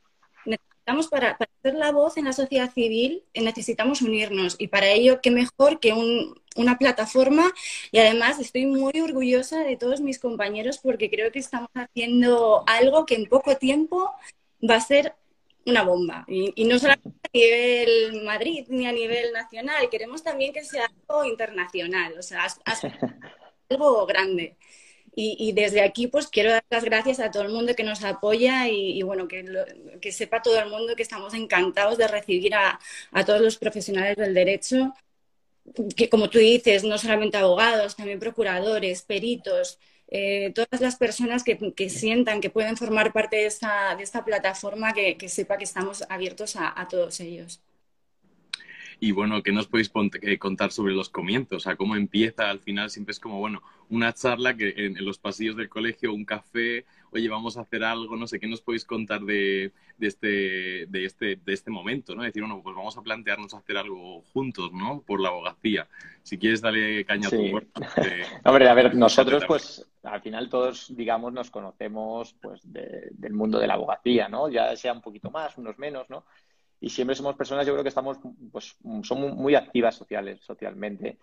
Necesitamos 0.45 1.07
para, 1.07 1.37
para 1.37 1.51
hacer 1.59 1.75
la 1.75 1.91
voz 1.91 2.17
en 2.17 2.25
la 2.25 2.33
sociedad 2.33 2.71
civil, 2.73 3.23
necesitamos 3.35 4.01
unirnos 4.01 4.55
y 4.57 4.67
para 4.67 4.87
ello 4.87 5.19
qué 5.21 5.31
mejor 5.31 5.79
que 5.79 5.93
una 6.55 6.77
plataforma 6.77 7.51
y 7.91 7.99
además 7.99 8.39
estoy 8.39 8.65
muy 8.65 8.99
orgullosa 8.99 9.59
de 9.59 9.77
todos 9.77 10.01
mis 10.01 10.17
compañeros 10.17 10.79
porque 10.79 11.09
creo 11.09 11.31
que 11.31 11.39
estamos 11.39 11.69
haciendo 11.75 12.63
algo 12.65 13.05
que 13.05 13.15
en 13.15 13.27
poco 13.27 13.57
tiempo 13.57 14.11
va 14.67 14.75
a 14.75 14.81
ser 14.81 15.13
una 15.67 15.83
bomba. 15.83 16.25
Y, 16.27 16.63
no 16.65 16.79
solamente 16.79 17.19
a 17.25 17.29
nivel 17.33 18.23
Madrid 18.23 18.65
ni 18.69 18.87
a 18.87 18.91
nivel 18.91 19.31
nacional, 19.33 19.89
queremos 19.89 20.23
también 20.23 20.53
que 20.53 20.63
sea 20.63 20.89
algo 21.07 21.25
internacional, 21.25 22.17
o 22.17 22.21
sea, 22.21 22.47
algo 23.69 24.05
grande. 24.05 24.57
Y, 25.19 25.51
desde 25.53 25.81
aquí, 25.81 26.05
pues 26.05 26.27
quiero 26.27 26.51
dar 26.51 26.63
las 26.69 26.83
gracias 26.83 27.19
a 27.19 27.31
todo 27.31 27.41
el 27.41 27.49
mundo 27.49 27.73
que 27.73 27.83
nos 27.83 28.03
apoya 28.03 28.67
y, 28.67 29.01
bueno, 29.01 29.27
que, 29.27 29.43
que, 29.99 30.11
sepa 30.11 30.43
todo 30.43 30.59
el 30.59 30.69
mundo 30.69 30.95
que 30.95 31.01
estamos 31.01 31.33
encantados 31.33 31.97
de 31.97 32.07
recibir 32.07 32.53
a, 32.53 32.79
a 33.11 33.25
todos 33.25 33.41
los 33.41 33.57
profesionales 33.57 34.15
del 34.15 34.35
derecho, 34.35 34.93
que 35.95 36.07
como 36.09 36.29
tú 36.29 36.37
dices, 36.37 36.83
no 36.83 36.99
solamente 36.99 37.37
abogados, 37.37 37.95
también 37.95 38.19
procuradores, 38.19 39.01
peritos, 39.01 39.79
eh, 40.09 40.51
todas 40.55 40.79
las 40.79 40.95
personas 40.95 41.43
que, 41.43 41.89
sientan 41.89 42.39
que 42.39 42.49
pueden 42.49 42.77
formar 42.77 43.11
parte 43.11 43.37
de 43.37 43.45
esta, 43.45 43.95
de 43.95 44.03
esta 44.03 44.23
plataforma, 44.23 44.93
que, 44.93 45.17
sepa 45.29 45.57
que 45.57 45.65
estamos 45.65 46.03
abiertos 46.09 46.55
a, 46.55 46.87
todos 46.89 47.19
ellos. 47.19 47.61
Y 48.99 49.11
bueno, 49.11 49.43
¿qué 49.43 49.51
nos 49.51 49.67
podéis 49.67 49.91
eh, 50.21 50.39
contar 50.39 50.71
sobre 50.71 50.93
los 50.93 51.09
comienzos? 51.09 51.57
O 51.57 51.59
sea, 51.59 51.75
cómo 51.75 51.95
empieza, 51.95 52.49
al 52.49 52.59
final 52.59 52.89
siempre 52.89 53.11
es 53.11 53.19
como, 53.19 53.39
bueno, 53.39 53.61
una 53.89 54.13
charla 54.13 54.55
que 54.55 54.73
en, 54.75 55.05
los 55.05 55.17
pasillos 55.17 55.55
del 55.55 55.69
colegio, 55.69 56.13
un 56.13 56.25
café, 56.25 56.85
oye, 57.11 57.29
vamos 57.29 57.57
a 57.57 57.61
hacer 57.61 57.83
algo, 57.83 58.15
no 58.15 58.27
sé, 58.27 58.39
¿qué 58.39 58.47
nos 58.47 58.61
podéis 58.61 58.85
contar 58.85 59.21
de, 59.21 59.71
este, 59.99 60.85
de, 60.87 61.05
este, 61.05 61.37
de 61.37 61.53
este 61.53 61.71
momento, 61.71 62.15
¿no? 62.15 62.23
Decir, 62.23 62.41
bueno, 62.41 62.61
pues 62.61 62.75
vamos 62.75 62.97
a 62.97 63.01
plantearnos 63.01 63.53
hacer 63.53 63.77
algo 63.77 64.21
juntos, 64.33 64.71
¿no? 64.73 65.01
Por 65.01 65.21
la 65.21 65.29
abogacía. 65.29 65.87
Si 66.23 66.37
quieres, 66.37 66.61
darle 66.61 67.05
caña 67.05 67.27
a 67.27 67.31
tu 67.31 67.51
puerta. 67.51 67.81
Hombre, 68.43 68.67
a 68.67 68.73
ver, 68.73 68.95
nosotros, 68.95 69.45
pues, 69.47 69.87
al 70.03 70.21
final 70.21 70.49
todos, 70.49 70.95
digamos, 70.95 71.31
nos 71.31 71.49
conocemos, 71.49 72.35
pues, 72.41 72.61
del 72.63 73.33
mundo 73.33 73.59
de 73.59 73.67
la 73.67 73.75
abogacía, 73.75 74.27
¿no? 74.27 74.49
Ya 74.49 74.75
sea 74.75 74.93
un 74.93 75.01
poquito 75.01 75.31
más, 75.31 75.57
unos 75.57 75.77
menos, 75.77 76.09
¿no? 76.09 76.25
Y 76.79 76.89
siempre 76.89 77.15
somos 77.15 77.35
personas, 77.35 77.65
yo 77.65 77.73
creo 77.73 77.83
que 77.83 77.89
estamos, 77.89 78.19
pues, 78.51 78.75
somos 79.03 79.33
muy 79.33 79.55
activas 79.55 79.95
sociales, 79.95 80.41
socialmente 80.41 81.17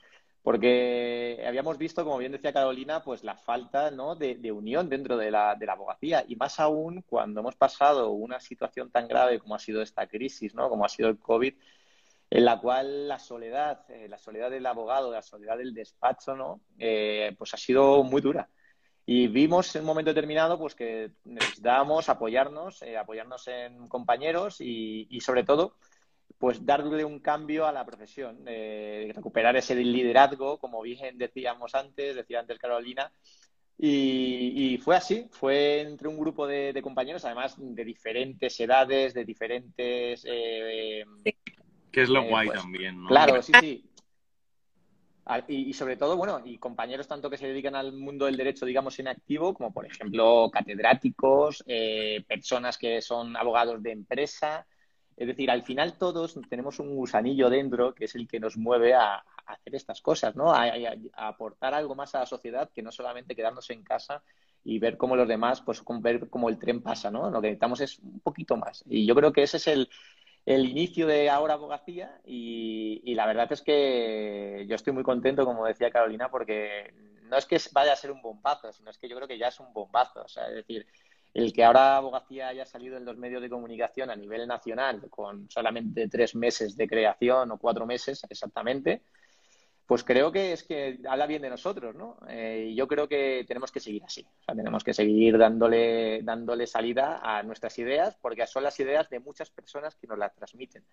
porque 0.45 1.43
habíamos 1.49 1.79
visto, 1.79 2.05
como 2.05 2.19
bien 2.19 2.33
decía 2.33 2.53
Carolina, 2.53 3.03
pues 3.03 3.25
la 3.25 3.35
falta 3.35 3.91
¿no? 3.91 4.15
de, 4.15 4.53
unión 4.53 4.91
dentro 4.91 5.17
de 5.17 5.31
la, 5.31 5.55
de 5.55 5.65
la, 5.65 5.73
abogacía 5.73 6.23
y 6.29 6.37
más 6.37 6.61
aún 6.61 7.01
cuando 7.01 7.41
hemos 7.41 7.57
pasado 7.57 8.11
una 8.11 8.39
situación 8.41 8.91
tan 8.91 9.09
grave 9.09 9.39
como 9.39 9.55
ha 9.55 9.59
sido 9.59 9.81
esta 9.81 10.07
crisis, 10.07 10.55
¿no? 10.55 10.69
como 10.69 10.85
ha 10.85 10.91
sido 10.91 11.09
el 11.09 11.19
COVID, 11.19 11.55
en 12.29 12.45
la 12.45 12.61
cual 12.61 13.09
la 13.09 13.19
soledad, 13.19 13.87
eh, 13.89 14.07
la 14.07 14.19
soledad 14.19 14.51
del 14.51 14.67
abogado, 14.67 15.11
la 15.11 15.23
soledad 15.23 15.57
del 15.57 15.73
despacho, 15.73 16.37
¿no? 16.37 16.61
Eh, 16.79 17.35
pues 17.39 17.55
ha 17.55 17.57
sido 17.57 18.03
muy 18.05 18.21
dura. 18.21 18.51
Y 19.07 19.29
vimos 19.29 19.75
en 19.77 19.83
un 19.83 19.87
momento 19.87 20.11
determinado 20.11 20.59
pues 20.59 20.75
que 20.75 21.13
necesitábamos 21.25 22.11
apoyarnos, 22.11 22.83
eh, 22.83 22.99
apoyarnos 22.99 23.49
en 23.49 23.89
compañeros 23.89 24.61
y, 24.61 25.07
y 25.09 25.21
sobre 25.23 25.45
todo 25.45 25.77
pues 26.45 26.67
darle 26.67 27.07
un 27.07 27.21
cambio 27.21 27.65
a 27.65 27.73
la 27.73 27.87
profesión, 27.87 28.43
eh, 28.45 29.11
recuperar 29.15 29.57
ese 29.57 29.75
liderazgo, 29.77 30.59
como 30.59 30.83
bien 30.83 31.17
decíamos 31.17 31.75
antes, 31.75 32.15
decía 32.15 32.41
antes 32.41 32.59
Carolina, 32.59 33.11
y, 33.79 34.79
fue 34.85 34.95
así, 34.95 35.27
fue 35.31 35.81
entre 35.81 36.07
un 36.07 36.19
grupo 36.19 36.47
de, 36.47 36.79
compañeros, 36.83 37.25
además 37.25 37.55
de 37.57 37.83
diferentes 37.83 38.61
edades, 38.61 39.15
de 39.15 39.25
diferentes... 39.25 40.23
Eh, 40.29 41.07
que 41.91 42.03
es 42.03 42.11
lo 42.11 42.21
eh, 42.21 42.29
guay 42.29 42.49
pues, 42.49 42.61
también, 42.61 43.03
¿no? 43.03 43.09
Claro, 43.09 43.41
sí, 43.41 43.53
sí. 43.59 43.91
Y, 45.49 45.73
sobre 45.73 45.97
todo, 45.97 46.19
bueno, 46.19 46.43
y 46.45 46.59
compañeros 46.59 47.09
tanto 47.09 47.31
que 47.31 47.39
se 47.39 47.49
dedican 47.49 47.75
al 47.75 47.95
mundo 47.95 48.27
del 48.27 48.37
derecho, 48.37 48.67
digamos, 48.67 48.99
en 48.99 49.09
activo, 49.09 49.55
como 49.55 49.73
por 49.73 49.87
ejemplo 49.87 50.51
catedráticos, 50.53 51.65
personas 52.29 52.77
que 52.77 53.01
son 53.01 53.35
abogados 53.35 53.83
de 53.83 53.93
empresa, 53.93 54.67
es 55.17 55.27
decir, 55.27 55.51
al 55.51 55.63
final 55.63 55.97
todos 55.97 56.39
tenemos 56.49 56.81
un 56.81 56.95
gusanillo 56.95 57.49
dentro 57.49 57.95
que 57.95 58.07
es 58.07 58.15
el 58.15 58.27
que 58.27 58.41
nos 58.41 58.57
mueve 58.57 58.95
a, 58.95 59.25
hacer 59.47 59.75
estas 59.75 60.01
cosas, 60.01 60.35
¿no? 60.35 60.53
A, 60.53 60.73
aportar 61.15 61.75
algo 61.75 61.95
más 61.95 62.15
a 62.15 62.21
la 62.21 62.27
sociedad 62.27 62.71
que 62.73 62.83
no 62.83 62.91
solamente 62.91 63.37
quedarnos 63.37 63.71
en 63.71 63.83
casa 63.83 64.23
y 64.65 64.79
ver 64.79 64.97
cómo 64.97 65.15
los 65.17 65.29
demás, 65.29 65.61
pues 65.61 65.83
ver 66.01 66.29
cómo 66.31 66.49
el 66.49 66.59
tren 66.59 66.83
pasa, 66.83 67.11
¿no? 67.11 67.31
Lo 67.31 67.41
que 67.41 67.49
necesitamos 67.49 67.81
es 67.81 67.99
un 67.99 68.21
poquito 68.21 68.57
más. 68.57 68.83
Y 68.89 69.07
yo 69.07 69.15
creo 69.15 69.33
que 69.33 69.43
ese 69.43 69.59
es 69.59 69.69
el, 69.69 69.89
inicio 70.47 71.07
de 71.07 71.31
ahora 71.31 71.55
abogacía 71.55 72.21
y, 72.25 73.15
la 73.15 73.27
verdad 73.27 73.53
es 73.53 73.63
que 73.63 74.65
yo 74.69 74.75
estoy 74.75 74.93
muy 74.93 75.03
contento, 75.03 75.45
como 75.45 75.67
decía 75.67 75.91
Carolina, 75.91 76.31
porque 76.31 76.93
no 77.25 77.37
es 77.37 77.47
que 77.47 77.59
vaya 77.73 77.93
a 77.93 77.97
ser 77.97 78.11
un 78.11 78.23
bombazo, 78.23 78.73
sino 78.73 78.91
es 78.91 78.99
que 78.99 79.09
yo 79.09 79.17
creo 79.17 79.29
que 79.29 79.39
ya 79.39 79.49
es 79.49 79.61
un 79.61 79.73
bombazo. 79.73 80.25
Es 80.27 80.55
decir, 80.55 80.87
el 81.35 81.53
que 81.53 81.65
ahora 81.65 81.97
Abogacía 81.97 82.49
haya 82.49 82.65
salido 82.65 82.97
en 82.97 83.05
los 83.05 83.17
medios 83.17 83.43
de 83.43 83.51
comunicación 83.51 84.09
a 84.09 84.17
nivel 84.17 84.47
nacional 84.47 85.03
con 85.11 85.51
solamente 85.51 86.09
tres 86.09 86.37
meses 86.37 86.77
de 86.77 86.87
creación 86.89 87.51
o 87.51 87.59
cuatro 87.59 87.85
meses 87.87 88.25
exactamente, 88.31 89.03
pues 89.87 90.05
creo 90.05 90.33
que 90.33 90.53
es 90.53 90.63
que 90.63 91.01
habla 91.09 91.27
bien 91.27 91.43
de 91.43 91.51
nosotros, 91.51 91.95
¿no? 91.95 92.17
Eh, 92.29 92.69
y 92.71 92.75
yo 92.75 92.89
creo 92.89 93.09
que 93.09 93.45
tenemos 93.47 93.71
que 93.71 93.81
seguir 93.81 94.03
así. 94.05 94.23
O 94.23 94.45
sea, 94.45 94.55
tenemos 94.55 94.83
que 94.83 94.95
seguir 94.95 95.37
dándole, 95.37 96.23
dándole 96.23 96.67
salida 96.67 97.21
a 97.23 97.43
nuestras 97.43 97.79
ideas, 97.79 98.17
porque 98.23 98.47
son 98.47 98.63
las 98.63 98.79
ideas 98.81 99.11
de 99.11 99.21
muchas 99.21 99.51
personas 99.51 99.97
que 99.97 100.07
nos 100.07 100.19
las 100.19 100.35
transmiten. 100.35 100.85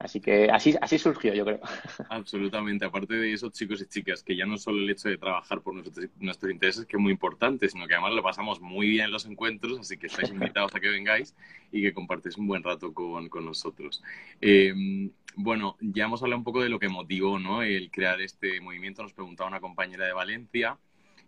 Así 0.00 0.18
que 0.18 0.50
así, 0.50 0.74
así 0.80 0.98
surgió, 0.98 1.34
yo 1.34 1.44
creo. 1.44 1.60
Absolutamente. 2.08 2.86
Aparte 2.86 3.14
de 3.16 3.34
esos 3.34 3.52
chicos 3.52 3.82
y 3.82 3.86
chicas, 3.86 4.22
que 4.22 4.34
ya 4.34 4.46
no 4.46 4.56
solo 4.56 4.78
el 4.78 4.88
hecho 4.88 5.10
de 5.10 5.18
trabajar 5.18 5.60
por 5.60 5.74
nuestros, 5.74 6.50
intereses, 6.50 6.86
que 6.86 6.96
es 6.96 7.02
muy 7.02 7.12
importante, 7.12 7.68
sino 7.68 7.86
que 7.86 7.92
además 7.92 8.14
lo 8.14 8.22
pasamos 8.22 8.62
muy 8.62 8.88
bien 8.88 9.04
en 9.04 9.10
los 9.10 9.26
encuentros, 9.26 9.78
así 9.78 9.98
que 9.98 10.06
estáis 10.06 10.30
invitados 10.30 10.74
a 10.74 10.80
que 10.80 10.88
vengáis 10.88 11.36
y 11.70 11.82
que 11.82 11.92
compartáis 11.92 12.38
un 12.38 12.46
buen 12.46 12.62
rato 12.62 12.94
con, 12.94 13.28
con 13.28 13.44
nosotros. 13.44 14.02
Eh, 14.40 14.72
bueno, 15.36 15.76
ya 15.80 16.06
hemos 16.06 16.22
hablado 16.22 16.38
un 16.38 16.44
poco 16.44 16.62
de 16.62 16.70
lo 16.70 16.78
que 16.78 16.88
motivó 16.88 17.38
¿no? 17.38 17.62
el 17.62 17.90
crear 17.90 18.22
este 18.22 18.58
movimiento. 18.62 19.02
Nos 19.02 19.12
preguntaba 19.12 19.48
una 19.48 19.60
compañera 19.60 20.06
de 20.06 20.14
Valencia. 20.14 20.78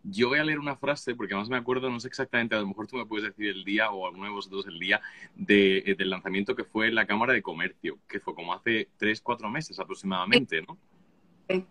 Yo 0.05 0.29
voy 0.29 0.39
a 0.39 0.45
leer 0.45 0.59
una 0.59 0.77
frase, 0.77 1.15
porque 1.15 1.35
además 1.35 1.49
me 1.49 1.57
acuerdo, 1.57 1.89
no 1.91 2.01
sé 2.01 2.09
exactamente, 2.09 2.55
a 2.55 2.61
lo 2.61 2.67
mejor 2.67 2.87
tú 2.87 2.97
me 2.97 3.07
puedes 3.07 3.29
decir 3.29 3.51
el 3.51 3.65
día 3.65 3.91
o 3.91 4.07
alguno 4.07 4.25
de 4.25 4.33
vosotros 4.33 4.67
el 4.67 4.79
día 4.79 5.01
de, 5.35 5.79
eh, 5.79 5.95
del 5.95 6.11
lanzamiento 6.11 6.57
que 6.57 6.65
fue 6.65 6.89
en 6.89 6.95
la 6.97 7.07
Cámara 7.07 7.33
de 7.33 7.43
Comercio, 7.43 7.99
que 8.09 8.21
fue 8.21 8.35
como 8.35 8.53
hace 8.53 8.89
tres, 8.97 9.21
cuatro 9.21 9.49
meses 9.49 9.79
aproximadamente, 9.79 10.63
¿no? 10.63 10.77
Sí. 11.49 11.65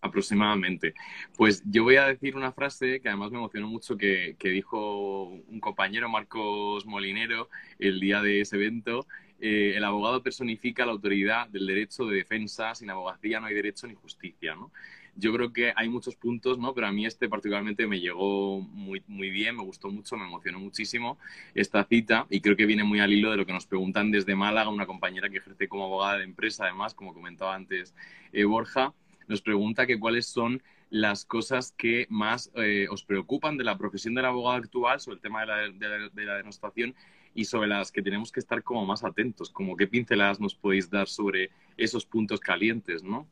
Aproximadamente. 0.00 0.92
Pues 1.36 1.62
yo 1.64 1.84
voy 1.84 1.96
a 1.96 2.06
decir 2.06 2.36
una 2.36 2.52
frase 2.52 3.00
que 3.00 3.08
además 3.08 3.30
me 3.30 3.38
emocionó 3.38 3.68
mucho 3.68 3.96
que, 3.96 4.36
que 4.38 4.50
dijo 4.50 5.24
un 5.28 5.60
compañero, 5.60 6.10
Marcos 6.10 6.84
Molinero, 6.84 7.48
el 7.78 8.00
día 8.00 8.20
de 8.20 8.42
ese 8.42 8.56
evento. 8.56 9.06
Eh, 9.40 9.74
el 9.76 9.84
abogado 9.84 10.22
personifica 10.22 10.86
la 10.86 10.92
autoridad 10.92 11.48
del 11.48 11.66
derecho 11.66 12.04
de 12.06 12.16
defensa. 12.16 12.74
Sin 12.74 12.90
abogacía 12.90 13.40
no 13.40 13.46
hay 13.46 13.54
derecho 13.54 13.86
ni 13.86 13.94
justicia, 13.94 14.54
¿no? 14.54 14.70
Yo 15.16 15.32
creo 15.32 15.52
que 15.52 15.72
hay 15.76 15.88
muchos 15.88 16.16
puntos, 16.16 16.58
¿no? 16.58 16.74
Pero 16.74 16.88
a 16.88 16.92
mí 16.92 17.06
este 17.06 17.28
particularmente 17.28 17.86
me 17.86 18.00
llegó 18.00 18.60
muy, 18.60 19.02
muy 19.06 19.30
bien, 19.30 19.56
me 19.56 19.62
gustó 19.62 19.88
mucho, 19.88 20.16
me 20.16 20.24
emocionó 20.26 20.58
muchísimo 20.58 21.18
esta 21.54 21.84
cita 21.84 22.26
y 22.30 22.40
creo 22.40 22.56
que 22.56 22.66
viene 22.66 22.84
muy 22.84 23.00
al 23.00 23.12
hilo 23.12 23.30
de 23.30 23.36
lo 23.36 23.46
que 23.46 23.52
nos 23.52 23.66
preguntan 23.66 24.10
desde 24.10 24.34
Málaga, 24.34 24.70
una 24.70 24.86
compañera 24.86 25.28
que 25.28 25.38
ejerce 25.38 25.68
como 25.68 25.84
abogada 25.84 26.18
de 26.18 26.24
empresa, 26.24 26.64
además, 26.64 26.94
como 26.94 27.14
comentaba 27.14 27.54
antes 27.54 27.94
eh, 28.32 28.44
Borja, 28.44 28.92
nos 29.28 29.40
pregunta 29.40 29.86
que 29.86 29.98
cuáles 29.98 30.26
son 30.26 30.62
las 30.90 31.24
cosas 31.24 31.72
que 31.76 32.06
más 32.08 32.50
eh, 32.54 32.86
os 32.90 33.04
preocupan 33.04 33.56
de 33.56 33.64
la 33.64 33.76
profesión 33.78 34.14
del 34.14 34.26
abogado 34.26 34.56
actual 34.56 35.00
sobre 35.00 35.16
el 35.16 35.22
tema 35.22 35.40
de 35.40 35.46
la, 35.46 36.10
de 36.12 36.24
la 36.24 36.36
denostación 36.36 36.94
y 37.34 37.44
sobre 37.46 37.68
las 37.68 37.90
que 37.90 38.02
tenemos 38.02 38.30
que 38.30 38.40
estar 38.40 38.62
como 38.62 38.86
más 38.86 39.04
atentos, 39.04 39.50
como 39.50 39.76
qué 39.76 39.86
pinceladas 39.86 40.40
nos 40.40 40.54
podéis 40.54 40.88
dar 40.88 41.08
sobre 41.08 41.50
esos 41.76 42.06
puntos 42.06 42.38
calientes, 42.38 43.02
¿no? 43.02 43.26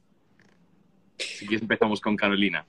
Si 1.18 1.54
empezamos 1.54 2.00
con 2.00 2.16
Carolina. 2.16 2.64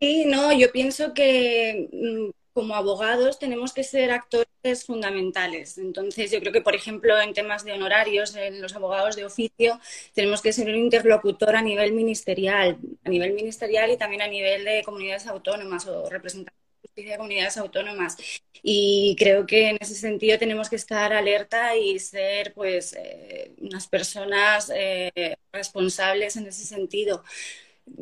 Sí, 0.00 0.24
no, 0.26 0.52
yo 0.52 0.70
pienso 0.72 1.12
que 1.14 1.88
mm, 1.92 2.30
como 2.52 2.74
abogados 2.74 3.38
tenemos 3.38 3.72
que 3.72 3.82
ser 3.82 4.10
actores 4.10 4.84
fundamentales. 4.86 5.78
Entonces, 5.78 6.30
yo 6.30 6.40
creo 6.40 6.52
que, 6.52 6.60
por 6.60 6.74
ejemplo, 6.74 7.20
en 7.20 7.32
temas 7.32 7.64
de 7.64 7.72
honorarios, 7.72 8.36
en 8.36 8.60
los 8.60 8.74
abogados 8.74 9.16
de 9.16 9.24
oficio, 9.24 9.80
tenemos 10.14 10.42
que 10.42 10.52
ser 10.52 10.68
un 10.68 10.76
interlocutor 10.76 11.56
a 11.56 11.62
nivel 11.62 11.92
ministerial, 11.92 12.78
a 13.04 13.08
nivel 13.08 13.32
ministerial 13.32 13.90
y 13.90 13.96
también 13.96 14.22
a 14.22 14.28
nivel 14.28 14.64
de 14.64 14.82
comunidades 14.84 15.26
autónomas 15.26 15.86
o 15.86 16.08
representantes 16.10 16.60
de 16.94 17.16
comunidades 17.16 17.56
autónomas. 17.56 18.16
Y 18.62 19.16
creo 19.18 19.46
que 19.46 19.70
en 19.70 19.78
ese 19.80 19.94
sentido 19.94 20.38
tenemos 20.38 20.68
que 20.68 20.76
estar 20.76 21.12
alerta 21.12 21.74
y 21.76 21.98
ser, 21.98 22.52
pues, 22.52 22.92
eh, 22.92 23.52
unas 23.58 23.88
personas 23.88 24.70
eh, 24.74 25.36
responsables 25.52 26.36
en 26.36 26.46
ese 26.46 26.64
sentido 26.64 27.24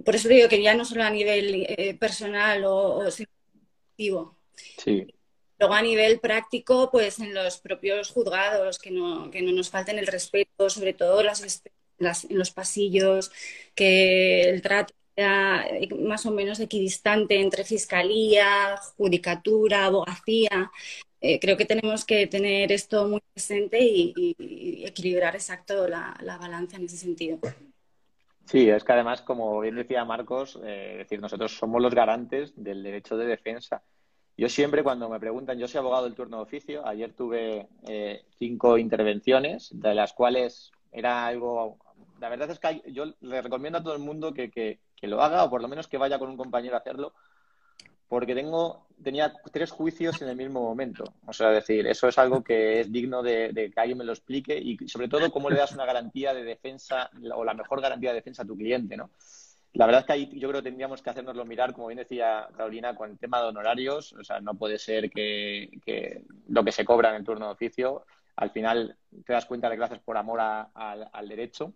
por 0.05 0.15
eso 0.15 0.29
digo 0.29 0.49
que 0.49 0.63
ya 0.63 0.75
no 0.75 0.85
solo 0.85 1.05
a 1.05 1.11
nivel 1.11 1.67
eh, 1.69 1.95
personal 1.95 2.65
o, 2.65 2.99
o 2.99 3.11
Sí. 4.79 5.07
Luego 5.59 5.75
a 5.75 5.83
nivel 5.83 6.21
práctico, 6.21 6.91
pues 6.91 7.19
en 7.19 7.35
los 7.35 7.59
propios 7.61 8.11
juzgados, 8.11 8.79
que 8.79 8.91
no, 8.91 9.31
que 9.31 9.43
no 9.43 9.53
nos 9.53 9.69
falten 9.69 9.99
el 9.99 10.07
respeto, 10.07 10.71
sobre 10.71 10.95
todo 10.95 11.23
las, 11.23 11.63
en 12.01 12.39
los 12.39 12.51
pasillos, 12.51 13.31
que 13.75 14.43
el 14.49 14.63
trato 14.63 14.95
sea 15.15 15.67
más 15.99 16.25
o 16.25 16.31
menos 16.31 16.61
equidistante 16.61 17.41
entre 17.41 17.65
fiscalía, 17.65 18.79
judicatura, 18.97 19.85
abogacía. 19.85 20.71
Eh, 21.21 21.39
creo 21.39 21.59
que 21.59 21.67
tenemos 21.67 22.07
que 22.07 22.27
tener 22.27 22.73
esto 22.73 23.07
muy 23.07 23.21
presente 23.35 23.79
y, 23.83 24.35
equilibrar 24.87 25.35
exacto 25.35 25.87
la, 25.89 26.17
la 26.23 26.39
balanza 26.39 26.77
en 26.77 26.87
ese 26.87 26.97
sentido. 26.97 27.39
Sí, 28.51 28.69
es 28.69 28.83
que 28.83 28.93
además, 28.93 29.23
como 29.23 29.61
bien 29.61 29.77
decía 29.77 30.05
Marcos, 30.05 30.59
eh, 30.65 30.97
decir, 30.99 31.21
nosotros 31.21 31.57
somos 31.57 31.81
los 31.81 31.95
garantes 31.95 32.53
del 32.57 32.83
derecho 32.83 33.17
de 33.17 33.25
defensa. 33.25 33.81
Yo 34.37 34.49
siempre 34.49 34.83
cuando 34.83 35.09
me 35.09 35.21
preguntan, 35.21 35.57
yo 35.57 35.69
soy 35.69 35.79
abogado 35.79 36.03
del 36.03 36.17
turno 36.17 36.39
de 36.39 36.43
oficio, 36.43 36.85
ayer 36.85 37.13
tuve 37.13 37.69
eh, 37.87 38.25
cinco 38.41 38.77
intervenciones, 38.77 39.69
de 39.73 39.95
las 39.95 40.15
cuales 40.15 40.73
era 40.91 41.27
algo... 41.27 41.79
La 42.19 42.29
verdad 42.29 42.51
es 42.51 42.59
que 42.59 42.83
yo 42.91 43.05
le 43.21 43.41
recomiendo 43.41 43.79
a 43.79 43.85
todo 43.85 43.95
el 43.95 44.03
mundo 44.03 44.35
que, 44.35 44.51
que, 44.51 44.81
lo 45.03 45.23
haga 45.23 45.45
o 45.45 45.51
por 45.51 45.63
lo 45.63 45.69
menos 45.69 45.87
que 45.87 45.99
vaya 45.99 46.19
con 46.19 46.29
un 46.29 46.37
compañero 46.37 46.75
a 46.75 46.81
hacerlo, 46.81 47.15
porque 48.11 48.35
tengo, 48.35 48.89
tenía 49.05 49.33
tres 49.53 49.71
juicios 49.71 50.21
en 50.21 50.29
el 50.29 50.37
mismo 50.37 50.61
momento. 50.61 51.05
O 51.29 51.33
sea, 51.33 51.51
decir, 51.51 51.87
eso 51.87 52.09
es 52.09 52.19
algo 52.19 52.43
que 52.43 52.81
es 52.81 52.91
digno 52.91 53.23
de, 53.23 53.71
que 53.73 53.81
alguien 53.81 53.99
me 53.99 54.05
lo 54.05 54.11
explique 54.11 54.59
y 54.59 54.77
sobre 54.89 55.07
todo 55.07 55.31
cómo 55.31 55.49
le 55.49 55.57
das 55.57 55.71
una 55.71 55.87
garantía 55.87 56.35
de 56.35 56.43
defensa 56.43 57.09
o 57.33 57.45
la 57.45 57.55
mejor 57.55 57.81
garantía 57.81 58.11
de 58.11 58.17
defensa 58.17 58.43
a 58.43 58.47
tu 58.47 58.57
cliente, 58.57 58.97
¿no? 58.97 59.11
La 59.75 59.87
verdad 59.87 60.01
es 60.01 60.07
que 60.07 60.13
ahí 60.13 60.29
yo 60.41 60.49
creo 60.49 60.61
que 60.61 60.71
tendríamos 60.71 61.03
que 61.03 61.11
hacernoslo 61.11 61.45
mirar, 61.45 61.73
como 61.73 61.87
bien 61.87 61.99
decía 61.99 62.49
Carolina, 62.57 62.97
con 62.97 63.13
el 63.13 63.19
tema 63.21 63.41
de 63.41 63.47
honorarios. 63.47 64.13
O 64.15 64.25
sea, 64.25 64.41
no 64.41 64.55
puede 64.55 64.81
ser 64.81 65.09
que, 65.09 65.71
lo 66.49 66.65
que 66.65 66.73
se 66.73 66.85
cobra 66.85 67.11
en 67.11 67.15
el 67.15 67.25
turno 67.25 67.47
de 67.47 67.53
oficio, 67.53 68.07
al 68.35 68.51
final 68.51 68.97
te 69.25 69.33
das 69.33 69.47
cuenta 69.47 69.69
de 69.69 69.77
que 69.77 69.79
lo 69.79 69.85
haces 69.85 70.01
por 70.01 70.17
amor 70.17 70.41
al 70.41 71.29
derecho. 71.29 71.75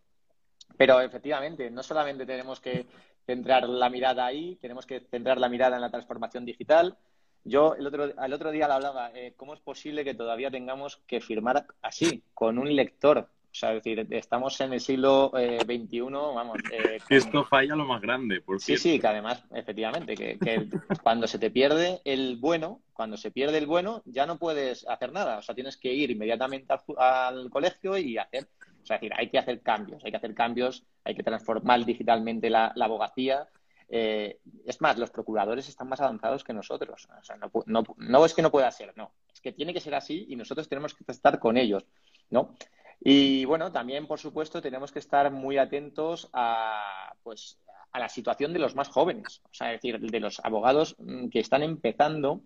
Pero 0.77 1.01
efectivamente, 1.01 1.71
no 1.71 1.85
solamente 1.85 2.27
tenemos 2.27 2.59
que 2.59 2.87
centrar 3.27 3.69
la 3.69 3.91
mirada 3.91 4.27
ahí, 4.27 4.57
tenemos 4.61 4.87
que 4.87 5.01
centrar 5.01 5.39
la 5.39 5.49
mirada 5.49 5.77
en 5.77 5.83
la 5.83 5.91
transformación 5.91 6.45
digital. 6.45 6.97
Yo 7.45 7.75
el 7.75 7.87
otro, 7.87 8.13
al 8.17 8.33
otro 8.33 8.51
día 8.51 8.69
le 8.69 8.75
hablaba, 8.75 9.11
eh, 9.15 9.35
¿cómo 9.37 9.55
es 9.55 9.61
posible 9.61 10.05
que 10.05 10.15
todavía 10.15 10.51
tengamos 10.51 10.99
que 11.07 11.21
firmar 11.21 11.67
así, 11.83 12.23
con 12.33 12.59
un 12.59 12.75
lector? 12.75 13.29
O 13.55 13.57
sea, 13.57 13.71
es 13.73 13.85
decir, 13.85 14.05
estamos 14.11 14.61
en 14.63 14.73
el 14.73 14.81
siglo 14.81 15.31
XXI, 15.33 15.99
eh, 15.99 16.03
vamos. 16.11 16.59
Eh, 16.73 16.99
Esto 17.09 17.45
falla 17.45 17.77
lo 17.77 17.85
más 17.85 18.03
grande, 18.03 18.41
por 18.41 18.61
Sí, 18.61 18.77
sí, 18.77 18.99
que 18.99 19.07
además, 19.07 19.45
efectivamente, 19.55 20.17
que, 20.17 20.69
cuando 21.05 21.29
se 21.29 21.39
te 21.39 21.53
pierde 21.53 22.01
el 22.05 22.37
bueno, 22.41 22.81
cuando 22.93 23.17
se 23.17 23.31
pierde 23.31 23.59
el 23.59 23.67
bueno, 23.67 24.03
ya 24.07 24.27
no 24.27 24.39
puedes 24.39 24.85
hacer 24.89 25.13
nada. 25.13 25.39
O 25.39 25.43
sea, 25.43 25.55
tienes 25.55 25.77
que 25.77 25.93
ir 25.93 26.11
inmediatamente 26.11 26.75
al 26.97 27.49
colegio 27.49 27.97
y 27.97 28.19
hacer 28.19 28.49
o 28.85 28.87
sea, 28.87 28.99
decir, 28.99 29.13
hay 29.17 29.31
que 29.31 29.39
hacer 29.39 29.63
cambios, 29.63 30.05
hay 30.05 30.11
que 30.11 30.19
hacer 30.19 30.35
cambios, 30.35 30.85
hay 31.05 31.15
que 31.15 31.23
transformar 31.23 31.85
digitalmente 31.87 32.51
la, 32.51 32.67
abogacía. 32.79 33.49
Eh, 33.89 34.41
es 34.67 34.81
más, 34.83 34.99
los 34.99 35.11
procuradores 35.11 35.69
están 35.69 35.89
más 35.89 36.03
avanzados 36.03 36.45
que 36.45 36.53
nosotros. 36.53 37.09
O 37.19 37.25
sea, 37.25 37.37
no, 37.67 38.25
es 38.27 38.35
que 38.35 38.43
no 38.43 38.51
pueda 38.51 38.71
ser, 38.71 38.93
no. 38.95 39.13
Es 39.33 39.41
que 39.41 39.53
tiene 39.53 39.73
que 39.73 39.81
ser 39.81 39.95
así 39.95 40.27
y 40.29 40.37
nosotros 40.37 40.69
tenemos 40.69 40.93
que 40.93 41.05
estar 41.09 41.39
con 41.39 41.57
ellos, 41.57 41.87
¿no? 42.29 42.55
Y 43.01 43.47
bueno, 43.47 43.73
también, 43.73 44.07
por 44.07 44.19
supuesto, 44.19 44.61
tenemos 44.61 44.93
que 44.93 44.99
estar 44.99 45.31
muy 45.31 45.57
atentos 45.57 46.29
a, 46.35 47.15
pues, 47.23 47.59
a 47.91 47.99
la 47.99 48.11
situación 48.11 48.53
de 48.53 48.59
los 48.59 48.75
más 48.75 48.89
jóvenes. 48.89 49.41
O 49.45 49.55
sea, 49.55 49.73
es 49.73 49.81
decir, 49.81 49.99
de 49.99 50.21
los 50.21 50.41
abogados 50.45 50.95
mm, 50.99 51.29
que 51.29 51.41
están 51.41 51.63
empezando 51.63 52.43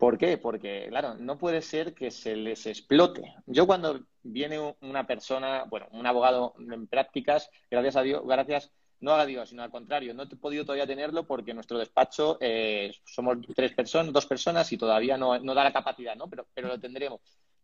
¿Por 0.00 0.16
qué? 0.16 0.38
Porque, 0.38 0.86
claro, 0.88 1.14
no 1.18 1.36
puede 1.36 1.60
ser 1.60 1.92
que 1.92 2.10
se 2.10 2.34
les 2.34 2.64
explote. 2.64 3.34
Yo 3.44 3.66
cuando 3.66 4.00
viene 4.22 4.74
una 4.80 5.06
persona, 5.06 5.64
bueno, 5.64 5.88
un 5.90 6.06
abogado 6.06 6.54
en 6.58 6.86
prácticas, 6.86 7.50
gracias 7.70 7.96
a 7.96 8.02
Dios, 8.02 8.22
gracias, 8.24 8.72
no 9.00 9.12
a 9.12 9.26
Dios, 9.26 9.50
sino 9.50 9.62
al 9.62 9.70
contrario, 9.70 10.14
no 10.14 10.22
he 10.22 10.36
podido 10.36 10.64
todavía 10.64 10.86
tenerlo 10.86 11.26
porque 11.26 11.52
nuestro 11.52 11.76
despacho 11.76 12.38
eh, 12.40 12.94
somos 13.04 13.36
tres 13.54 13.74
personas, 13.74 14.10
dos 14.10 14.24
personas 14.24 14.72
y 14.72 14.78
todavía 14.78 15.18
no, 15.18 15.38
da 15.38 15.64
la 15.64 15.72
capacidad, 15.72 16.16
¿no? 16.16 16.30
Pero, 16.30 16.46
pero 16.54 16.68
lo 16.68 16.80
tendremos. 16.80 17.20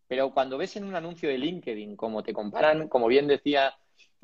Pero 0.06 0.34
cuando 0.34 0.58
ves 0.58 0.76
en 0.76 0.84
un 0.84 0.94
anuncio 0.94 1.30
de 1.30 1.38
LinkedIn, 1.38 1.96
como 1.96 2.22
te 2.22 2.34
comparan, 2.34 2.88
como 2.88 3.06
bien 3.06 3.28
decía 3.28 3.72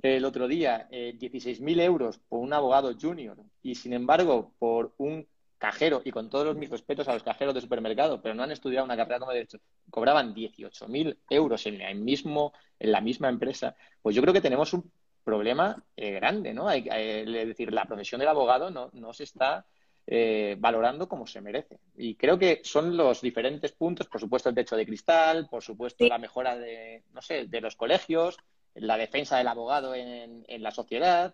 el 0.02 0.26
otro 0.26 0.49
día, 0.49 0.87
eh, 0.90 1.16
16.000 1.19 1.81
euros 1.81 2.19
por 2.28 2.40
un 2.40 2.52
abogado 2.52 2.92
junior 3.00 3.38
y, 3.62 3.75
sin 3.75 3.95
embargo, 3.95 4.52
por 4.59 4.92
un 4.99 5.26
cajero, 5.62 6.02
y 6.04 6.11
con 6.11 6.28
todos 6.28 6.57
mis 6.57 6.69
respetos 6.69 7.07
a 7.07 7.14
los 7.14 7.23
cajeros 7.23 7.54
de 7.54 7.61
supermercado, 7.61 8.21
pero 8.21 8.35
no 8.35 8.42
han 8.42 8.50
estudiado 8.50 8.85
una 8.85 8.97
carrera 8.97 9.21
como 9.21 9.31
derecho, 9.31 9.61
cobraban 9.90 10.35
18.000 10.35 11.16
euros 11.31 11.64
en, 11.66 11.81
el 11.81 12.00
mismo, 12.00 12.52
en 12.81 12.90
la 12.90 13.00
misma 13.00 13.28
empresa, 13.28 13.76
pues 14.02 14.16
yo 14.16 14.23
creo 14.23 14.35
que 14.35 14.40
tenemos 14.40 14.73
un 14.73 14.90
problema 15.23 15.81
eh, 15.97 16.11
grande, 16.11 16.52
¿no? 16.52 16.66
Hay, 16.66 16.88
es 16.90 17.47
decir, 17.47 17.73
la 17.73 17.85
profesión 17.85 18.19
del 18.19 18.31
abogado 18.31 18.73
no, 18.73 18.90
no 18.92 19.12
se 19.12 19.23
está 19.23 19.64
eh, 20.04 20.57
valorando 20.59 21.09
como 21.09 21.28
se 21.28 21.40
merece. 21.40 21.78
Y 21.97 22.16
creo 22.16 22.37
que 22.40 22.61
son 22.64 22.97
los 22.97 23.21
diferentes 23.21 23.71
puntos, 23.71 24.09
por 24.09 24.21
supuesto 24.21 24.49
el 24.49 24.57
techo 24.57 24.75
de 24.76 24.85
cristal, 24.85 25.47
por 25.49 25.62
supuesto 25.62 26.04
la 26.09 26.19
mejora 26.19 26.57
de, 26.57 27.04
no 27.12 27.23
sé, 27.23 27.47
de 27.47 27.61
los 27.61 27.76
colegios, 27.76 28.37
la 28.75 28.97
defensa 28.97 29.37
del 29.37 29.49
abogado 29.49 29.95
en, 29.95 30.45
la 30.62 30.71
sociedad, 30.71 31.33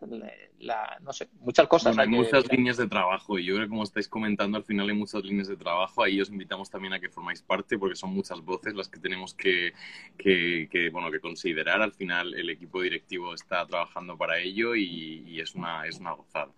la, 0.58 0.98
no 1.02 1.12
sé, 1.12 1.28
muchas 1.40 1.68
cosas. 1.68 1.96
hay, 1.96 2.08
muchas 2.08 2.50
líneas 2.50 2.76
de 2.76 2.88
trabajo 2.88 3.38
y 3.38 3.44
yo 3.44 3.54
creo 3.54 3.66
que 3.66 3.70
como 3.70 3.84
estáis 3.84 4.08
comentando, 4.08 4.58
al 4.58 4.64
final 4.64 4.88
hay 4.88 4.96
muchas 4.96 5.22
líneas 5.22 5.46
de 5.46 5.56
trabajo. 5.56 6.02
Ahí 6.02 6.20
os 6.20 6.30
invitamos 6.30 6.68
también 6.68 6.94
a 6.94 7.00
que 7.00 7.08
formáis 7.08 7.42
parte 7.42 7.78
porque 7.78 7.94
son 7.94 8.12
muchas 8.12 8.40
voces 8.40 8.74
las 8.74 8.88
que 8.88 8.98
tenemos 8.98 9.34
que, 9.34 9.72
que, 10.18 10.90
bueno, 10.90 11.10
que 11.10 11.20
considerar. 11.20 11.80
Al 11.80 11.92
final 11.92 12.34
el 12.34 12.50
equipo 12.50 12.82
directivo 12.82 13.34
está 13.34 13.64
trabajando 13.66 14.16
para 14.16 14.38
ello 14.40 14.74
y, 14.74 15.40
es, 15.40 15.54
una, 15.54 15.86
es 15.86 15.98
una 16.00 16.12
gozada. 16.12 16.50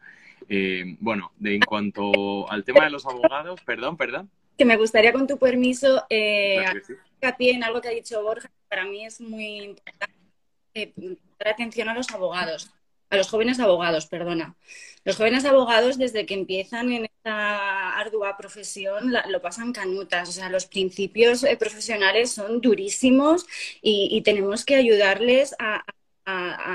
Eh, 0.48 0.96
bueno, 0.98 1.32
de, 1.38 1.56
en 1.56 1.60
cuanto 1.60 2.50
al 2.50 2.64
tema 2.64 2.84
de 2.84 2.90
los 2.90 3.04
abogados, 3.04 3.60
perdón, 3.66 3.98
perdón. 3.98 4.30
Que 4.56 4.64
me 4.64 4.76
gustaría, 4.76 5.12
con 5.12 5.26
tu 5.26 5.38
permiso, 5.38 6.04
eh, 6.08 6.64
en 7.20 7.64
algo 7.64 7.80
que 7.80 7.88
ha 7.88 7.92
dicho 7.92 8.22
Borja, 8.22 8.50
para 8.68 8.84
mí 8.84 9.04
es 9.04 9.20
muy 9.20 9.60
importante 9.62 10.09
eh, 10.74 10.92
atención 11.44 11.88
a 11.88 11.94
los 11.94 12.10
abogados, 12.10 12.70
a 13.10 13.16
los 13.16 13.28
jóvenes 13.28 13.60
abogados, 13.60 14.06
perdona. 14.06 14.56
Los 15.04 15.16
jóvenes 15.16 15.44
abogados, 15.44 15.98
desde 15.98 16.26
que 16.26 16.34
empiezan 16.34 16.92
en 16.92 17.06
esta 17.06 17.98
ardua 17.98 18.36
profesión, 18.36 19.12
lo 19.28 19.42
pasan 19.42 19.72
canutas. 19.72 20.28
O 20.28 20.32
sea, 20.32 20.50
los 20.50 20.66
principios 20.66 21.42
eh, 21.44 21.56
profesionales 21.56 22.32
son 22.32 22.60
durísimos 22.60 23.46
y, 23.82 24.20
tenemos 24.22 24.64
que 24.64 24.76
ayudarles 24.76 25.54
a, 25.58 25.84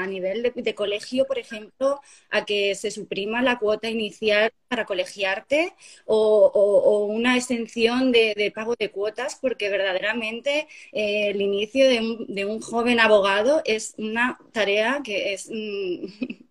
nivel 0.08 0.44
de, 0.56 0.76
colegio, 0.76 1.26
por 1.26 1.38
ejemplo, 1.38 2.02
a 2.30 2.46
que 2.46 2.76
se 2.76 2.92
suprima 2.92 3.42
la 3.42 3.60
cuota 3.60 3.90
inicial 3.90 4.52
para 4.68 4.86
colegiarte 4.86 5.74
o, 6.06 7.08
una 7.10 7.38
exención 7.38 8.12
de, 8.12 8.52
pago 8.54 8.76
de 8.78 8.92
cuotas, 8.92 9.38
porque 9.42 9.70
verdaderamente 9.70 10.68
eh, 10.92 11.30
el 11.30 11.42
inicio 11.42 11.88
de 11.90 12.46
un, 12.46 12.62
joven 12.62 13.00
abogado 13.00 13.62
es 13.66 13.96
una 13.98 14.38
tarea 14.52 15.02
que 15.04 15.34
es... 15.34 15.50
Mm, 15.52 16.06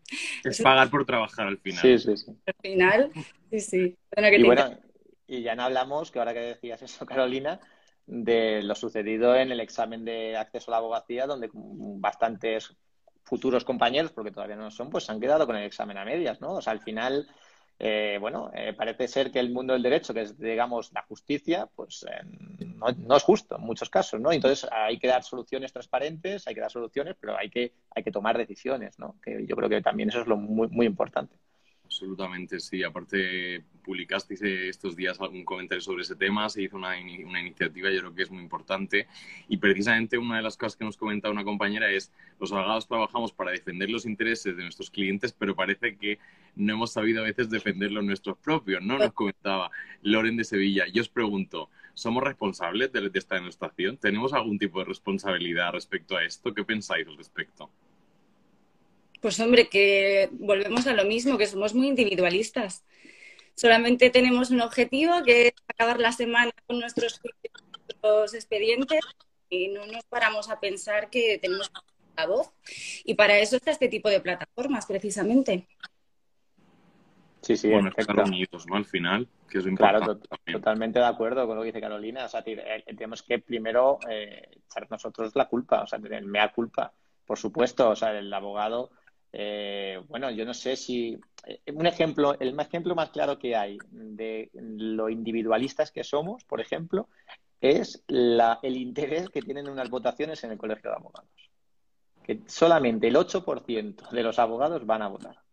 es 0.45 0.63
pagar 0.63 0.91
por 0.91 1.05
trabajar 1.05 1.47
al 1.47 1.59
final. 1.59 1.81
Sí, 1.81 1.99
sí, 1.99 2.17
sí. 2.17 2.33
Al 2.47 2.55
final, 2.63 3.11
sí, 3.51 3.61
sí. 3.61 3.97
y 4.17 4.43
bueno, 4.43 4.79
y 5.27 5.43
ya 5.43 5.55
no 5.55 5.65
hablamos, 5.65 6.11
que 6.11 6.19
ahora 6.19 6.35
que 6.35 6.41
decías 6.41 6.83
eso, 6.83 7.07
Carolina, 7.07 7.61
de 8.07 8.63
lo 8.63 8.75
sucedido 8.75 9.35
en 9.35 9.51
el 9.51 9.61
examen 9.61 10.05
de 10.05 10.37
acceso 10.37 10.71
a 10.71 10.73
la 10.73 10.77
abogacía, 10.79 11.27
donde 11.27 11.49
bastantes 11.53 12.77
futuros 13.25 13.65
compañeros, 13.65 14.13
porque 14.13 14.31
todavía 14.31 14.57
no 14.57 14.71
son, 14.71 14.91
pues 14.91 15.05
se 15.05 15.13
han 15.13 15.21
quedado 15.21 15.47
con 15.47 15.57
el 15.57 15.65
examen 15.65 15.99
a 15.99 16.05
medias, 16.05 16.41
¿no? 16.41 16.55
O 16.55 16.63
sea, 16.63 16.73
al 16.73 16.81
final, 16.81 17.27
eh, 17.79 18.19
bueno, 18.21 18.51
eh, 18.55 18.75
parece 18.75 19.09
ser 19.09 19.33
que 19.33 19.41
el 19.41 19.51
mundo 19.51 19.73
del 19.73 19.83
derecho, 19.83 20.15
que 20.15 20.23
es, 20.23 20.39
digamos, 20.39 20.93
la 20.93 21.03
justicia, 21.03 21.69
pues 21.75 22.05
eh, 22.09 22.67
no, 22.77 23.17
es 23.17 23.23
justo 23.23 23.57
en 23.57 23.63
muchos 23.63 23.89
casos, 23.91 24.21
¿no? 24.21 24.31
Entonces 24.31 24.69
hay 24.71 24.99
que 24.99 25.09
dar 25.09 25.23
soluciones 25.23 25.73
transparentes, 25.73 26.47
hay 26.47 26.55
que 26.55 26.61
dar 26.61 26.71
soluciones, 26.71 27.17
pero 27.19 27.37
hay 27.37 27.51
que, 27.51 27.73
hay 27.95 28.03
que 28.03 28.13
tomar 28.13 28.37
decisiones, 28.37 28.99
¿no? 28.99 29.17
Que 29.23 29.47
yo 29.47 29.57
creo 29.57 29.69
que 29.69 29.81
también 29.81 30.11
eso 30.11 30.21
es 30.21 30.27
lo 30.27 30.37
muy, 30.37 30.69
muy 30.69 30.87
importante. 30.87 31.35
Absolutamente, 31.85 32.61
sí. 32.61 32.83
Aparte, 32.83 33.63
publicasteis 33.85 34.43
estos 34.43 34.97
días 34.97 35.21
algún 35.21 35.45
comentario 35.45 35.81
sobre 35.81 36.03
ese 36.03 36.17
tema, 36.17 36.49
se 36.49 36.63
hizo 36.63 36.77
una, 36.77 36.95
una, 37.27 37.41
iniciativa, 37.41 37.91
yo 37.91 38.01
creo 38.01 38.15
que 38.15 38.23
es 38.23 38.31
muy 38.31 38.43
importante. 38.43 39.07
Y 39.49 39.59
precisamente 39.59 40.19
una 40.19 40.37
de 40.37 40.43
las 40.43 40.57
cosas 40.57 40.77
que 40.77 40.85
nos 40.85 40.97
comentaba 40.97 41.33
una 41.33 41.45
compañera 41.45 41.91
es, 41.91 42.11
los 42.41 42.53
abogados 42.53 42.89
trabajamos 42.89 43.33
para 43.33 43.53
defender 43.53 43.91
los 43.91 44.07
intereses 44.07 44.57
de 44.57 44.63
nuestros 44.63 44.91
clientes, 44.91 45.33
pero 45.33 45.55
parece 45.55 45.97
que 45.97 46.19
no 46.57 46.73
hemos 46.73 46.93
sabido 46.93 47.21
a 47.21 47.25
veces 47.25 47.51
defender 47.51 47.93
los 47.93 48.05
nuestros 48.05 48.39
propios, 48.39 48.83
¿no? 48.83 48.99
Nos 48.99 49.13
comentaba 49.13 49.71
Loren 50.03 50.37
de 50.37 50.45
Sevilla. 50.45 50.87
Yo 50.93 51.03
os 51.03 51.09
pregunto, 51.09 51.69
¿somos 51.93 52.25
responsables 52.25 52.93
de, 52.93 53.09
de 53.11 53.19
esta 53.19 53.37
demostración? 53.37 53.99
¿Tenemos 53.99 54.33
algún 54.33 54.59
tipo 54.59 54.79
de 54.81 54.87
responsabilidad 54.87 55.73
respecto 55.73 56.17
a 56.17 56.25
esto? 56.25 56.55
¿Qué 56.55 56.65
pensáis 56.65 57.07
al 57.07 57.17
respecto? 57.17 57.71
Pues 59.25 59.41
hombre, 59.41 59.71
que 59.71 60.29
volvemos 60.33 60.87
a 60.87 60.93
lo 60.93 61.07
mismo, 61.07 61.39
que 61.39 61.47
somos 61.47 61.73
muy 61.73 61.89
individualistas. 61.89 62.85
Solamente 63.55 64.11
tenemos 64.11 64.51
un 64.51 64.61
objetivo, 64.61 65.23
que 65.25 65.47
es 65.47 65.55
acabar 65.67 65.99
la 65.99 66.13
semana 66.13 66.53
con 66.67 66.79
nuestros, 66.79 67.23
expedientes 68.35 69.01
y 69.49 69.69
no 69.69 69.87
nos 69.87 70.05
paramos 70.05 70.51
a 70.51 70.61
pensar 70.61 71.09
que 71.09 71.39
tenemos 71.39 71.73
la 72.19 72.27
voz. 72.27 72.53
Y 73.07 73.15
para 73.15 73.39
eso 73.39 73.57
está 73.57 73.71
este 73.71 73.89
tipo 73.89 74.11
de 74.11 74.21
plataformas, 74.21 74.85
precisamente. 74.85 75.69
Sí, 77.41 77.57
sí, 77.57 77.71
bueno, 77.71 77.93
estar 77.97 78.25
unidos, 78.25 78.67
¿no? 78.67 78.77
Al 78.77 78.85
final, 78.85 79.27
que 79.49 79.57
es 79.57 79.65
Claro, 79.75 80.21
totalmente 80.53 80.99
de 80.99 81.07
acuerdo 81.07 81.47
con 81.47 81.57
lo 81.57 81.63
que 81.63 81.69
dice 81.69 81.81
Carolina. 81.81 82.27
O 82.27 82.29
sea, 82.29 82.43
eh, 82.45 82.85
tenemos 82.89 83.23
que 83.23 83.39
primero 83.39 84.01
eh, 84.07 84.61
echar 84.69 84.87
nosotros 84.91 85.35
la 85.35 85.49
culpa, 85.49 85.81
o 85.81 85.87
sea, 85.87 85.99
tener 85.99 86.27
mea 86.27 86.53
culpa. 86.53 86.93
Por 87.25 87.39
supuesto, 87.39 87.89
o 87.89 87.97
sea, 87.97 88.19
el 88.19 88.31
abogado 88.31 88.91
eh, 89.37 90.01
bueno, 90.09 90.31
yo 90.31 90.45
no 90.45 90.55
sé 90.55 90.77
si 90.77 91.19
eh, 91.45 91.61
un 91.73 91.87
ejemplo, 91.87 92.39
el 92.39 92.59
ejemplo 92.61 92.95
más 92.95 93.11
claro 93.11 93.37
que 93.37 93.57
hay 93.57 93.79
de 93.91 94.49
lo 94.53 95.09
individualistas 95.09 95.91
que 95.91 96.05
somos, 96.05 96.45
por 96.45 96.61
ejemplo, 96.61 97.09
es 97.61 98.05
el 98.07 98.77
interés 98.77 99.29
que 99.31 99.43
tienen 99.43 99.69
unas 99.69 99.91
votaciones 99.91 100.45
en 100.45 100.53
el 100.53 100.59
colegio 100.59 100.91
de 100.91 100.97
abogados. 100.97 101.51
Que 102.23 102.43
solamente 102.47 103.09
el 103.09 103.17
8% 103.17 104.11
de 104.11 104.23
los 104.23 104.39
abogados 104.39 104.87
van 104.87 105.03
a 105.03 105.09
votar. 105.09 105.44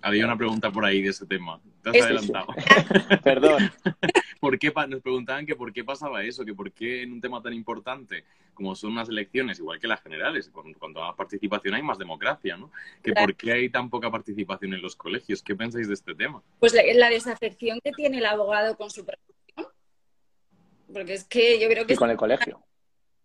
Había 0.00 0.24
una 0.24 0.36
pregunta 0.36 0.70
por 0.70 0.84
ahí 0.84 1.02
de 1.02 1.10
ese 1.10 1.26
tema. 1.26 1.60
te 1.82 1.90
has 1.90 2.04
adelantado. 2.04 2.46
Perdón. 3.24 3.70
¿Por 4.40 4.58
qué 4.58 4.72
nos 4.88 5.02
preguntaban 5.02 5.44
que 5.44 5.56
por 5.56 5.72
qué 5.72 5.82
pasaba 5.82 6.22
eso, 6.22 6.44
que 6.44 6.54
por 6.54 6.70
qué 6.70 7.02
en 7.02 7.12
un 7.12 7.20
tema 7.20 7.42
tan 7.42 7.52
importante 7.52 8.24
como 8.54 8.74
son 8.74 8.92
unas 8.92 9.08
elecciones, 9.08 9.58
igual 9.58 9.78
que 9.78 9.86
las 9.86 10.02
generales, 10.02 10.50
cuando 10.78 11.00
más 11.00 11.14
participación 11.14 11.74
hay, 11.74 11.82
más 11.82 11.98
democracia, 11.98 12.56
¿no? 12.56 12.70
Que 13.02 13.12
por 13.12 13.34
qué 13.34 13.52
hay 13.52 13.68
tan 13.68 13.88
poca 13.88 14.10
participación 14.10 14.74
en 14.74 14.82
los 14.82 14.96
colegios. 14.96 15.42
¿Qué 15.42 15.54
pensáis 15.54 15.88
de 15.88 15.94
este 15.94 16.14
tema? 16.14 16.42
Pues 16.58 16.72
la, 16.74 16.82
la 16.94 17.08
desafección 17.08 17.80
que 17.82 17.92
tiene 17.92 18.18
el 18.18 18.26
abogado 18.26 18.76
con 18.76 18.90
su 18.90 19.04
profesión. 19.04 19.72
Porque 20.92 21.14
es 21.14 21.24
que 21.24 21.60
yo 21.60 21.68
creo 21.68 21.86
que... 21.86 21.94
Y 21.94 21.96
con 21.96 22.10
el 22.10 22.16
colegio 22.16 22.67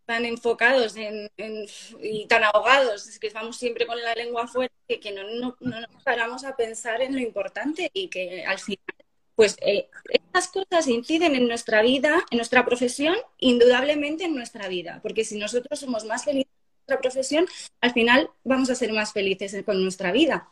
tan 0.06 0.26
enfocados 0.26 0.96
en, 0.98 1.30
y 2.02 2.26
tan 2.28 2.44
ahogados, 2.44 3.08
es 3.08 3.20
que 3.20 3.30
vamos 3.30 3.58
siempre 3.58 3.86
con 3.86 4.02
la 4.02 4.14
lengua 4.16 4.48
fuera, 4.48 4.74
que, 4.88 5.00
que 5.00 5.12
no, 5.12 5.24
no, 5.24 5.56
no, 5.60 5.82
nos 5.82 6.04
paramos 6.04 6.44
a 6.44 6.56
pensar 6.56 7.02
en 7.02 7.14
lo 7.14 7.20
importante 7.20 7.90
y 7.94 8.10
que 8.10 8.44
al 8.46 8.60
final, 8.60 8.80
pues 9.36 9.58
eh, 9.62 9.90
estas 10.10 10.50
cosas 10.50 10.88
inciden 10.88 11.36
en 11.36 11.48
nuestra 11.48 11.82
vida, 11.82 12.24
en 12.32 12.38
nuestra 12.38 12.66
profesión, 12.66 13.16
indudablemente 13.40 14.26
en 14.26 14.36
nuestra 14.36 14.68
vida, 14.68 15.00
porque 15.02 15.24
si 15.24 15.38
nosotros 15.38 15.80
somos 15.80 16.06
más 16.06 16.26
felices 16.26 16.52
en 16.52 16.76
nuestra 16.80 17.02
profesión, 17.02 17.46
al 17.82 17.94
final 17.94 18.30
vamos 18.44 18.70
a 18.70 18.76
ser 18.76 18.92
más 18.92 19.14
felices 19.14 19.64
con 19.66 19.82
nuestra 19.82 20.12
vida. 20.12 20.50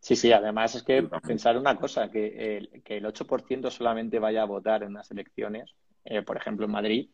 Sí, 0.00 0.16
sí, 0.16 0.32
además 0.32 0.74
es 0.74 0.82
que 0.82 1.02
pensar 1.02 1.58
una 1.58 1.76
cosa, 1.76 2.10
que 2.10 2.56
el, 2.56 2.82
que 2.82 2.96
el 2.96 3.04
8% 3.04 3.70
solamente 3.70 4.18
vaya 4.18 4.42
a 4.42 4.46
votar 4.46 4.82
en 4.82 4.90
unas 4.90 5.10
elecciones, 5.10 5.74
eh, 6.04 6.22
por 6.22 6.38
ejemplo 6.38 6.64
en 6.64 6.72
Madrid, 6.72 7.10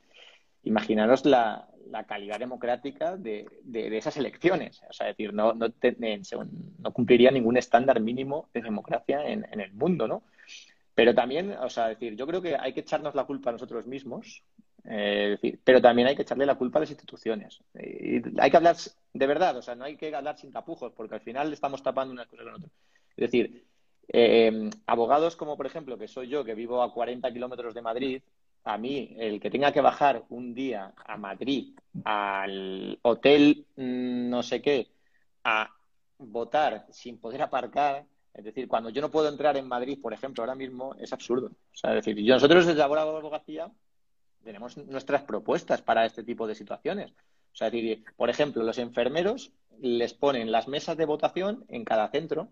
imaginaros 0.66 1.24
la, 1.24 1.68
calidad 2.06 2.38
democrática 2.38 3.16
de, 3.16 3.46
esas 3.96 4.16
elecciones. 4.18 4.82
O 4.90 4.92
sea, 4.92 5.06
decir, 5.06 5.32
no, 5.32 5.54
no, 5.54 5.68
no 6.78 6.92
cumpliría 6.92 7.30
ningún 7.30 7.56
estándar 7.56 8.00
mínimo 8.00 8.50
de 8.52 8.60
democracia 8.60 9.26
en, 9.26 9.60
el 9.60 9.72
mundo, 9.72 10.06
¿no? 10.06 10.22
Pero 10.94 11.14
también, 11.14 11.52
o 11.52 11.70
sea, 11.70 11.88
decir, 11.88 12.16
yo 12.16 12.26
creo 12.26 12.42
que 12.42 12.56
hay 12.56 12.72
que 12.72 12.80
echarnos 12.80 13.14
la 13.14 13.24
culpa 13.24 13.50
a 13.50 13.52
nosotros 13.52 13.86
mismos, 13.86 14.42
eh, 14.84 15.36
decir, 15.40 15.58
pero 15.64 15.80
también 15.80 16.08
hay 16.08 16.16
que 16.16 16.22
echarle 16.22 16.46
la 16.46 16.54
culpa 16.56 16.78
a 16.78 16.80
las 16.80 16.90
instituciones. 16.90 17.60
Y 17.74 18.22
hay 18.40 18.50
que 18.50 18.56
hablar 18.56 18.76
de 19.12 19.26
verdad, 19.26 19.56
o 19.56 19.62
sea, 19.62 19.74
no 19.74 19.84
hay 19.84 19.96
que 19.96 20.14
hablar 20.14 20.36
sin 20.36 20.52
tapujos, 20.52 20.92
porque 20.92 21.14
al 21.14 21.20
final 21.20 21.52
estamos 21.52 21.82
tapando 21.82 22.12
unas 22.12 22.26
cosas 22.26 22.44
con 22.44 22.54
otras. 22.54 22.72
Es 23.16 23.30
decir, 23.30 23.64
eh, 24.08 24.70
abogados 24.86 25.36
como, 25.36 25.56
por 25.56 25.66
ejemplo, 25.66 25.98
que 25.98 26.08
soy 26.08 26.28
yo, 26.28 26.44
que 26.44 26.54
vivo 26.54 26.82
a 26.82 26.92
40 26.92 27.32
kilómetros 27.32 27.74
de 27.74 27.82
Madrid, 27.82 28.22
a 28.66 28.78
mí, 28.78 29.14
el 29.16 29.40
que 29.40 29.48
tenga 29.48 29.70
que 29.72 29.80
bajar 29.80 30.24
un 30.28 30.52
día 30.52 30.92
a 30.96 31.16
Madrid, 31.16 31.78
al 32.04 32.98
hotel 33.02 33.64
mm, 33.76 34.28
no 34.28 34.42
sé 34.42 34.60
qué, 34.60 34.88
a 35.44 35.70
votar 36.18 36.86
sin 36.90 37.18
poder 37.18 37.42
aparcar, 37.42 38.04
es 38.34 38.44
decir, 38.44 38.66
cuando 38.66 38.90
yo 38.90 39.00
no 39.00 39.10
puedo 39.10 39.28
entrar 39.28 39.56
en 39.56 39.68
Madrid, 39.68 40.00
por 40.02 40.12
ejemplo, 40.12 40.42
ahora 40.42 40.56
mismo, 40.56 40.96
es 40.96 41.12
absurdo. 41.12 41.46
O 41.46 41.76
sea, 41.76 41.96
es 41.96 42.04
decir, 42.04 42.28
nosotros 42.28 42.66
desde 42.66 42.82
Abogado 42.82 43.12
de 43.12 43.18
Abogacía 43.18 43.70
tenemos 44.42 44.76
nuestras 44.76 45.22
propuestas 45.22 45.80
para 45.82 46.04
este 46.04 46.24
tipo 46.24 46.48
de 46.48 46.56
situaciones. 46.56 47.12
O 47.12 47.56
sea, 47.56 47.68
es 47.68 47.72
decir, 47.72 48.04
por 48.16 48.30
ejemplo, 48.30 48.64
los 48.64 48.78
enfermeros 48.78 49.52
les 49.80 50.12
ponen 50.12 50.50
las 50.50 50.66
mesas 50.66 50.96
de 50.96 51.06
votación 51.06 51.64
en 51.68 51.84
cada 51.84 52.08
centro, 52.08 52.48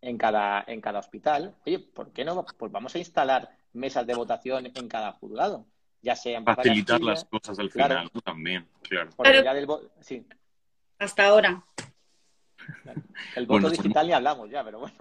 en 0.00 0.16
cada, 0.16 0.64
en 0.66 0.80
cada 0.80 1.00
hospital. 1.00 1.54
Oye, 1.66 1.80
¿por 1.80 2.12
qué 2.12 2.24
no? 2.24 2.46
Pues 2.56 2.72
vamos 2.72 2.94
a 2.94 2.98
instalar 2.98 3.50
mesas 3.74 4.06
de 4.06 4.14
votación 4.14 4.70
en 4.74 4.88
cada 4.88 5.12
juzgado. 5.12 5.66
Ya 6.02 6.16
sean 6.16 6.44
Facilitar 6.44 7.00
las 7.00 7.24
cosas 7.24 7.58
al 7.58 7.70
final 7.70 8.10
también, 8.22 8.66
claro. 8.82 9.10
sí. 10.00 10.26
Hasta 10.98 11.26
ahora. 11.26 11.64
El 13.36 13.46
voto 13.46 13.70
digital 13.70 14.06
ni 14.06 14.12
hablamos 14.12 14.50
ya, 14.50 14.64
pero 14.64 14.80
bueno. 14.80 14.94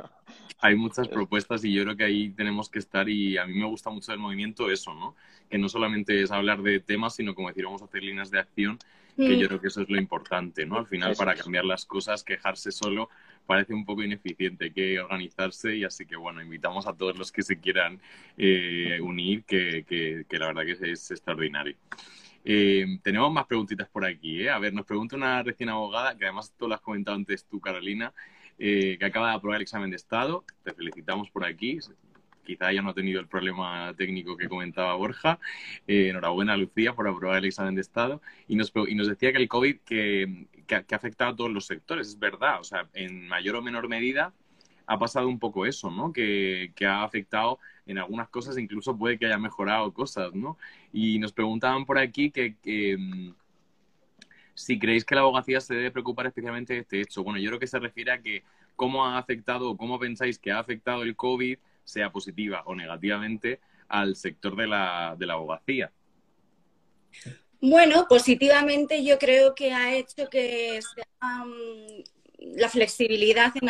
Hay 0.60 0.76
muchas 0.76 1.08
propuestas 1.10 1.64
y 1.64 1.74
yo 1.74 1.84
creo 1.84 1.96
que 1.98 2.04
ahí 2.04 2.30
tenemos 2.30 2.70
que 2.70 2.80
estar 2.80 3.08
y 3.08 3.38
a 3.38 3.46
mí 3.46 3.54
me 3.54 3.66
gusta 3.66 3.90
mucho 3.90 4.12
el 4.14 4.20
movimiento 4.20 4.70
eso, 4.70 4.94
¿no? 4.94 5.16
Que 5.50 5.58
no 5.58 5.70
solamente 5.70 6.22
es 6.22 6.32
hablar 6.32 6.62
de 6.62 6.80
temas, 6.80 7.16
sino 7.16 7.36
como 7.36 7.50
decir, 7.50 7.66
vamos 7.66 7.82
a 7.82 7.86
hacer 7.86 8.04
líneas 8.04 8.32
de 8.32 8.40
acción, 8.40 8.80
que 9.16 9.30
mm. 9.30 9.40
yo 9.40 9.48
creo 9.48 9.62
que 9.62 9.68
eso 9.68 9.82
es 9.82 9.90
lo 9.90 9.98
importante, 9.98 10.66
¿no? 10.66 10.78
Al 10.78 10.88
final, 10.88 11.16
para 11.16 11.36
cambiar 11.36 11.66
las 11.66 11.86
cosas, 11.86 12.24
quejarse 12.24 12.72
solo 12.72 13.10
parece 13.46 13.74
un 13.74 13.86
poco 13.86 14.04
ineficiente, 14.04 14.72
que 14.72 15.00
organizarse 15.00 15.76
y 15.76 15.84
así 15.84 16.06
que 16.06 16.16
bueno, 16.16 16.42
invitamos 16.42 16.88
a 16.88 16.94
todos 16.94 17.18
los 17.18 17.32
que 17.32 17.44
se 17.44 17.60
quieran 17.60 18.00
eh, 18.38 19.00
unir, 19.02 19.44
que, 19.44 19.86
que, 19.88 20.40
la 20.40 20.48
verdad 20.48 20.64
que 20.64 20.92
es, 20.92 21.12
extraordinario. 21.12 21.76
Eh, 22.46 22.86
tenemos 23.04 23.32
más 23.32 23.46
preguntitas 23.46 23.88
por 23.90 24.06
aquí. 24.06 24.42
¿eh? 24.42 24.50
A 24.50 24.60
ver, 24.60 24.74
nos 24.74 24.86
pregunta 24.86 25.16
una 25.16 25.44
recién 25.44 25.70
abogada, 25.70 26.18
que 26.18 26.26
además 26.26 26.54
tú 26.58 26.68
lo 26.68 26.76
has 26.76 26.82
comentado 26.82 27.16
antes 27.16 27.46
tú, 27.46 27.60
Carolina, 27.60 28.14
que 28.58 29.00
acaba 29.02 29.30
de 29.30 29.36
aprobar 29.36 29.58
el 29.58 29.64
examen 29.64 29.90
de 29.90 29.96
Estado. 29.96 30.46
Te 30.64 30.74
felicitamos 30.74 31.30
por 31.32 31.46
aquí 31.46 31.80
quizá 32.44 32.72
ya 32.72 32.82
no 32.82 32.90
ha 32.90 32.94
tenido 32.94 33.20
el 33.20 33.28
problema 33.28 33.94
técnico 33.98 34.38
que 34.38 34.48
comentaba 34.48 34.96
Borja. 34.96 35.40
Eh, 35.88 36.10
enhorabuena, 36.10 36.56
Lucía, 36.58 36.94
por 36.94 37.08
aprobar 37.08 37.40
el 37.40 37.46
examen 37.46 37.76
de 37.76 37.82
Estado. 37.82 38.22
Y 38.48 38.56
nos, 38.56 38.72
y 38.88 38.96
nos 38.96 39.08
decía 39.08 39.32
que 39.32 39.40
el 39.40 39.48
COVID 39.48 39.78
que, 39.86 40.48
que, 40.66 40.76
ha 40.76 40.96
afectado 40.96 41.32
a 41.32 41.36
todos 41.36 41.52
los 41.52 41.66
sectores, 41.66 42.08
es 42.08 42.20
verdad. 42.20 42.60
O 42.60 42.64
sea, 42.64 42.88
en 42.94 43.28
mayor 43.28 43.56
o 43.56 43.62
menor 43.62 43.88
medida 43.88 44.34
ha 44.86 45.00
pasado 45.00 45.28
un 45.28 45.40
poco 45.40 45.66
eso, 45.66 45.90
¿no? 45.92 46.12
Que, 46.12 46.74
que 46.76 46.86
ha 46.86 47.04
afectado 47.04 47.60
en 47.86 47.98
algunas 47.98 48.30
cosas, 48.30 48.58
incluso 48.58 48.98
puede 48.98 49.18
que 49.18 49.26
haya 49.26 49.38
mejorado 49.38 49.94
cosas, 49.94 50.34
¿no? 50.34 50.58
Y 50.92 51.20
nos 51.20 51.34
preguntaban 51.34 51.86
por 51.86 51.98
aquí 51.98 52.32
que, 52.32 52.56
que 52.62 52.98
mm, 52.98 53.34
si 54.54 54.80
creéis 54.80 55.06
que 55.06 55.16
la 55.16 55.22
abogacía 55.22 55.60
se 55.62 55.76
debe 55.76 55.92
preocupar 55.92 56.28
especialmente 56.28 56.74
de 56.74 56.80
este 56.80 57.02
hecho. 57.02 57.24
Bueno, 57.24 57.40
yo 57.40 57.50
creo 57.50 57.60
que 57.60 57.68
se 57.68 57.80
refiere 57.80 58.12
a 58.12 58.22
que 58.22 58.44
cómo 58.76 59.06
ha 59.06 59.18
afectado 59.18 59.70
o 59.70 59.78
cómo 59.78 60.00
pensáis 60.00 60.40
que 60.40 60.52
ha 60.52 60.60
afectado 60.60 61.04
el 61.04 61.16
COVID 61.16 61.58
sea 61.84 62.12
positiva 62.12 62.64
o 62.66 62.76
negativamente 62.76 63.60
al 63.88 64.16
sector 64.16 64.56
de 64.56 64.68
la, 64.68 65.16
de 65.18 65.26
la 65.26 65.34
abogacía. 65.34 65.92
Bueno, 67.66 68.08
positivamente 68.10 69.06
yo 69.06 69.18
creo 69.18 69.56
que 69.56 69.72
ha 69.72 69.96
hecho 69.96 70.30
que 70.30 70.82
sea, 70.82 71.46
la 72.38 72.68
flexibilidad 72.68 73.54
en, 73.56 73.70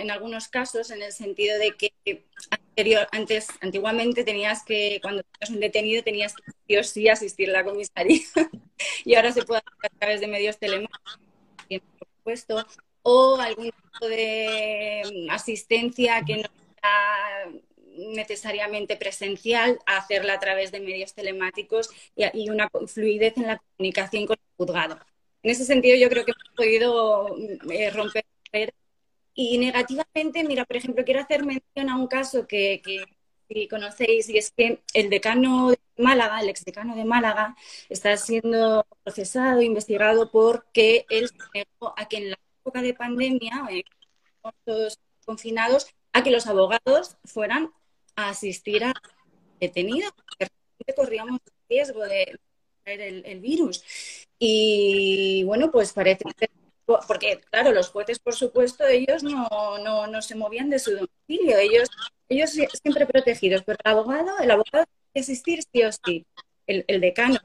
en, 0.00 0.10
algunos 0.10 0.48
casos, 0.48 0.90
en 0.90 1.02
el 1.02 1.12
sentido 1.12 1.58
de 1.58 1.72
que 1.72 2.24
anterior, 2.48 3.06
antes, 3.12 3.48
antiguamente 3.60 4.24
tenías 4.24 4.64
que, 4.64 5.00
cuando 5.02 5.22
tenías 5.22 5.50
un 5.50 5.60
detenido, 5.60 6.02
tenías 6.02 6.34
que 6.66 6.82
sí 6.82 7.06
o 7.08 7.12
asistir 7.12 7.50
a 7.50 7.52
la 7.52 7.64
comisaría. 7.64 8.22
Y 9.04 9.16
ahora 9.16 9.32
se 9.32 9.42
puede 9.42 9.60
hacer 9.60 9.90
a 9.92 9.98
través 9.98 10.20
de 10.20 10.28
medios 10.28 10.58
telemáticos, 10.58 11.18
por 11.68 12.08
supuesto, 12.16 12.66
o 13.02 13.36
algún 13.36 13.70
tipo 13.70 14.08
de 14.08 15.02
um, 15.04 15.30
asistencia 15.30 16.22
que 16.26 16.36
no 16.38 16.48
necesariamente 17.96 18.96
presencial, 18.96 19.78
a 19.86 19.98
hacerla 19.98 20.34
a 20.34 20.40
través 20.40 20.72
de 20.72 20.80
medios 20.80 21.14
telemáticos 21.14 21.90
y, 22.14 22.50
una 22.50 22.70
fluidez 22.86 23.36
en 23.36 23.46
la 23.46 23.58
comunicación 23.58 24.26
con 24.26 24.36
el 24.36 24.56
juzgado. 24.56 24.98
En 25.42 25.50
ese 25.50 25.64
sentido, 25.64 25.96
yo 25.96 26.08
creo 26.08 26.24
que 26.24 26.32
hemos 26.32 26.56
podido 26.56 27.36
eh, 27.70 27.90
romper 27.90 28.24
y 29.34 29.58
negativamente, 29.58 30.44
mira, 30.44 30.64
por 30.64 30.76
ejemplo, 30.76 31.04
quiero 31.04 31.20
hacer 31.20 31.44
mención 31.44 31.90
a 31.90 31.96
un 31.96 32.06
caso 32.06 32.46
que, 32.46 32.80
que 32.82 33.68
conocéis, 33.68 34.28
y 34.30 34.38
es 34.38 34.50
que 34.50 34.82
el 34.94 35.10
decano 35.10 35.70
de 35.70 35.78
Málaga, 35.98 36.40
el 36.40 36.48
exdecano 36.48 36.96
de 36.96 37.04
Málaga, 37.04 37.56
está 37.88 38.16
siendo 38.16 38.86
procesado, 39.04 39.60
investigado 39.62 40.30
porque 40.30 41.06
él 41.10 41.28
se 41.28 41.36
negó 41.54 41.94
a 41.96 42.08
que 42.08 42.16
en 42.16 42.30
la 42.30 42.38
época 42.60 42.82
de 42.82 42.94
pandemia, 42.94 43.66
eh, 43.70 43.84
todos 44.64 44.98
confinados, 45.24 45.86
a 46.12 46.22
que 46.22 46.30
los 46.30 46.46
abogados 46.46 47.16
fueran 47.24 47.72
asistir 48.16 48.84
a 48.84 48.94
detenidos, 49.60 50.12
porque 50.38 50.94
corríamos 50.94 51.40
el 51.44 51.52
riesgo 51.68 52.04
de 52.04 52.38
traer 52.82 53.00
el, 53.24 53.40
virus. 53.40 53.82
Y 54.38 55.44
bueno, 55.44 55.70
pues 55.70 55.92
parece 55.92 56.24
que 56.36 56.48
porque 56.86 57.40
claro, 57.50 57.72
los 57.72 57.88
jueces, 57.88 58.20
por 58.20 58.34
supuesto, 58.34 58.86
ellos 58.86 59.24
no, 59.24 59.48
no, 59.82 60.06
no, 60.06 60.22
se 60.22 60.36
movían 60.36 60.70
de 60.70 60.78
su 60.78 60.92
domicilio, 60.92 61.58
ellos, 61.58 61.88
ellos 62.28 62.50
siempre 62.50 63.06
protegidos, 63.06 63.64
pero 63.64 63.76
el 63.84 63.90
abogado, 63.90 64.38
el 64.38 64.50
abogado 64.52 64.84
tiene 64.84 65.10
que 65.12 65.20
asistir 65.20 65.60
sí 65.72 65.82
o 65.82 65.90
sí. 65.92 66.24
El, 66.68 66.84
el 66.88 67.00
decano 67.00 67.38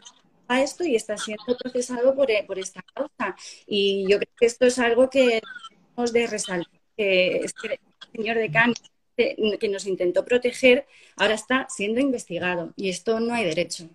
a 0.47 0.62
esto 0.62 0.84
y 0.84 0.95
está 0.95 1.17
siendo 1.17 1.57
procesado 1.57 2.15
por, 2.15 2.27
por, 2.45 2.60
esta 2.60 2.81
causa. 2.93 3.36
Y 3.65 4.05
yo 4.10 4.17
creo 4.17 4.34
que 4.39 4.45
esto 4.45 4.65
es 4.65 4.77
algo 4.79 5.10
que 5.10 5.41
tenemos 5.89 6.13
de 6.13 6.27
resaltar, 6.27 6.81
que 6.97 7.38
es 7.38 7.53
que 7.53 7.79
señor 8.13 8.38
decano 8.38 8.73
que 9.15 9.69
nos 9.69 9.86
intentó 9.86 10.26
proteger 10.26 10.86
ahora 11.17 11.34
está 11.34 11.67
siendo 11.69 12.00
investigado 12.00 12.74
y 12.76 12.89
esto 12.89 13.19
no 13.19 13.34
hay 13.34 13.45
derecho. 13.45 13.89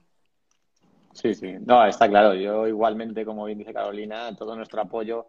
Sí, 1.13 1.35
sí, 1.35 1.55
no, 1.65 1.85
está 1.87 2.09
claro. 2.09 2.35
Yo 2.35 2.67
igualmente, 2.69 3.25
como 3.25 3.47
bien 3.47 3.59
dice 3.59 3.73
Carolina, 3.73 4.37
todo 4.37 4.55
nuestro 4.55 4.83
apoyo 4.83 5.29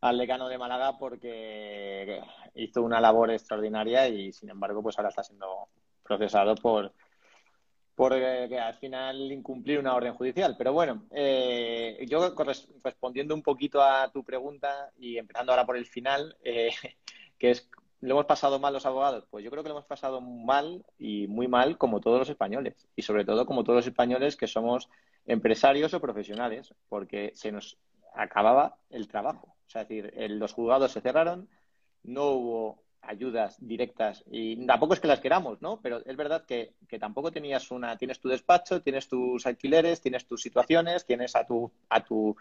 al 0.00 0.16
decano 0.16 0.48
de 0.48 0.58
Málaga 0.58 0.96
porque 0.96 2.20
hizo 2.54 2.82
una 2.82 3.00
labor 3.00 3.32
extraordinaria 3.32 4.08
y 4.08 4.32
sin 4.32 4.50
embargo 4.50 4.80
pues 4.80 4.96
ahora 4.96 5.08
está 5.08 5.24
siendo 5.24 5.68
procesado 6.04 6.54
por 6.54 6.92
por 7.98 8.12
eh, 8.12 8.60
al 8.60 8.74
final 8.74 9.32
incumplir 9.32 9.80
una 9.80 9.92
orden 9.92 10.14
judicial. 10.14 10.54
Pero 10.56 10.72
bueno, 10.72 11.08
eh, 11.10 12.06
yo 12.08 12.32
respondiendo 12.84 13.34
un 13.34 13.42
poquito 13.42 13.82
a 13.82 14.08
tu 14.12 14.22
pregunta 14.22 14.92
y 14.96 15.18
empezando 15.18 15.50
ahora 15.50 15.66
por 15.66 15.76
el 15.76 15.84
final, 15.84 16.36
eh, 16.44 16.70
que 17.38 17.50
es 17.50 17.68
lo 18.00 18.14
hemos 18.14 18.26
pasado 18.26 18.58
mal 18.58 18.72
los 18.72 18.86
abogados? 18.86 19.24
Pues 19.30 19.44
yo 19.44 19.50
creo 19.50 19.62
que 19.62 19.68
lo 19.68 19.76
hemos 19.76 19.86
pasado 19.86 20.20
mal 20.20 20.84
y 20.98 21.26
muy 21.26 21.48
mal 21.48 21.78
como 21.78 22.00
todos 22.00 22.18
los 22.18 22.28
españoles. 22.28 22.88
Y 22.96 23.02
sobre 23.02 23.24
todo 23.24 23.46
como 23.46 23.64
todos 23.64 23.78
los 23.78 23.86
españoles 23.86 24.36
que 24.36 24.46
somos 24.46 24.88
empresarios 25.26 25.92
o 25.94 26.00
profesionales, 26.00 26.74
porque 26.88 27.32
se 27.34 27.52
nos 27.52 27.76
acababa 28.14 28.76
el 28.90 29.08
trabajo. 29.08 29.56
O 29.66 29.70
sea, 29.70 29.82
es 29.82 29.88
decir, 29.88 30.12
los 30.30 30.52
juzgados 30.52 30.92
se 30.92 31.00
cerraron, 31.00 31.48
no 32.02 32.30
hubo 32.30 32.82
ayudas 33.02 33.56
directas 33.60 34.24
y 34.30 34.66
tampoco 34.66 34.94
es 34.94 35.00
que 35.00 35.08
las 35.08 35.20
queramos, 35.20 35.62
¿no? 35.62 35.80
Pero 35.80 36.04
es 36.04 36.16
verdad 36.16 36.44
que, 36.44 36.74
que, 36.88 36.98
tampoco 36.98 37.30
tenías 37.30 37.70
una, 37.70 37.96
tienes 37.96 38.20
tu 38.20 38.28
despacho, 38.28 38.82
tienes 38.82 39.08
tus 39.08 39.46
alquileres, 39.46 40.00
tienes 40.00 40.26
tus 40.26 40.42
situaciones, 40.42 41.06
tienes 41.06 41.36
a 41.36 41.44
tu, 41.46 41.70
a 41.88 42.02
tu 42.02 42.36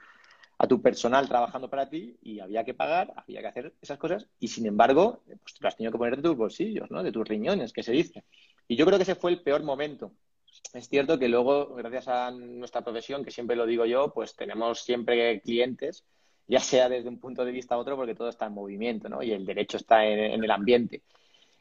a 0.59 0.67
tu 0.67 0.81
personal 0.81 1.27
trabajando 1.27 1.69
para 1.69 1.89
ti 1.89 2.17
y 2.21 2.39
había 2.39 2.63
que 2.63 2.73
pagar, 2.73 3.13
había 3.15 3.41
que 3.41 3.47
hacer 3.47 3.73
esas 3.81 3.97
cosas 3.97 4.27
y 4.39 4.47
sin 4.47 4.65
embargo, 4.65 5.21
pues 5.25 5.53
te 5.53 5.59
lo 5.61 5.67
has 5.67 5.77
tenido 5.77 5.91
que 5.91 5.99
poner 5.99 6.17
de 6.17 6.23
tus 6.23 6.35
bolsillos, 6.35 6.89
¿no? 6.89 7.03
De 7.03 7.11
tus 7.11 7.27
riñones, 7.27 7.71
que 7.71 7.83
se 7.83 7.91
dice. 7.91 8.23
Y 8.67 8.75
yo 8.75 8.85
creo 8.85 8.97
que 8.97 9.03
ese 9.03 9.15
fue 9.15 9.31
el 9.31 9.41
peor 9.41 9.63
momento. 9.63 10.11
Es 10.73 10.89
cierto 10.89 11.19
que 11.19 11.27
luego, 11.27 11.75
gracias 11.75 12.07
a 12.07 12.31
nuestra 12.31 12.81
profesión, 12.81 13.23
que 13.23 13.31
siempre 13.31 13.55
lo 13.55 13.65
digo 13.65 13.85
yo, 13.85 14.11
pues 14.13 14.35
tenemos 14.35 14.81
siempre 14.81 15.39
clientes, 15.41 16.03
ya 16.47 16.59
sea 16.59 16.89
desde 16.89 17.09
un 17.09 17.19
punto 17.19 17.45
de 17.45 17.51
vista 17.51 17.75
a 17.75 17.77
otro, 17.77 17.95
porque 17.95 18.15
todo 18.15 18.29
está 18.29 18.47
en 18.47 18.53
movimiento, 18.53 19.09
¿no? 19.09 19.21
Y 19.21 19.31
el 19.31 19.45
derecho 19.45 19.77
está 19.77 20.05
en, 20.05 20.43
el 20.43 20.51
ambiente. 20.51 21.03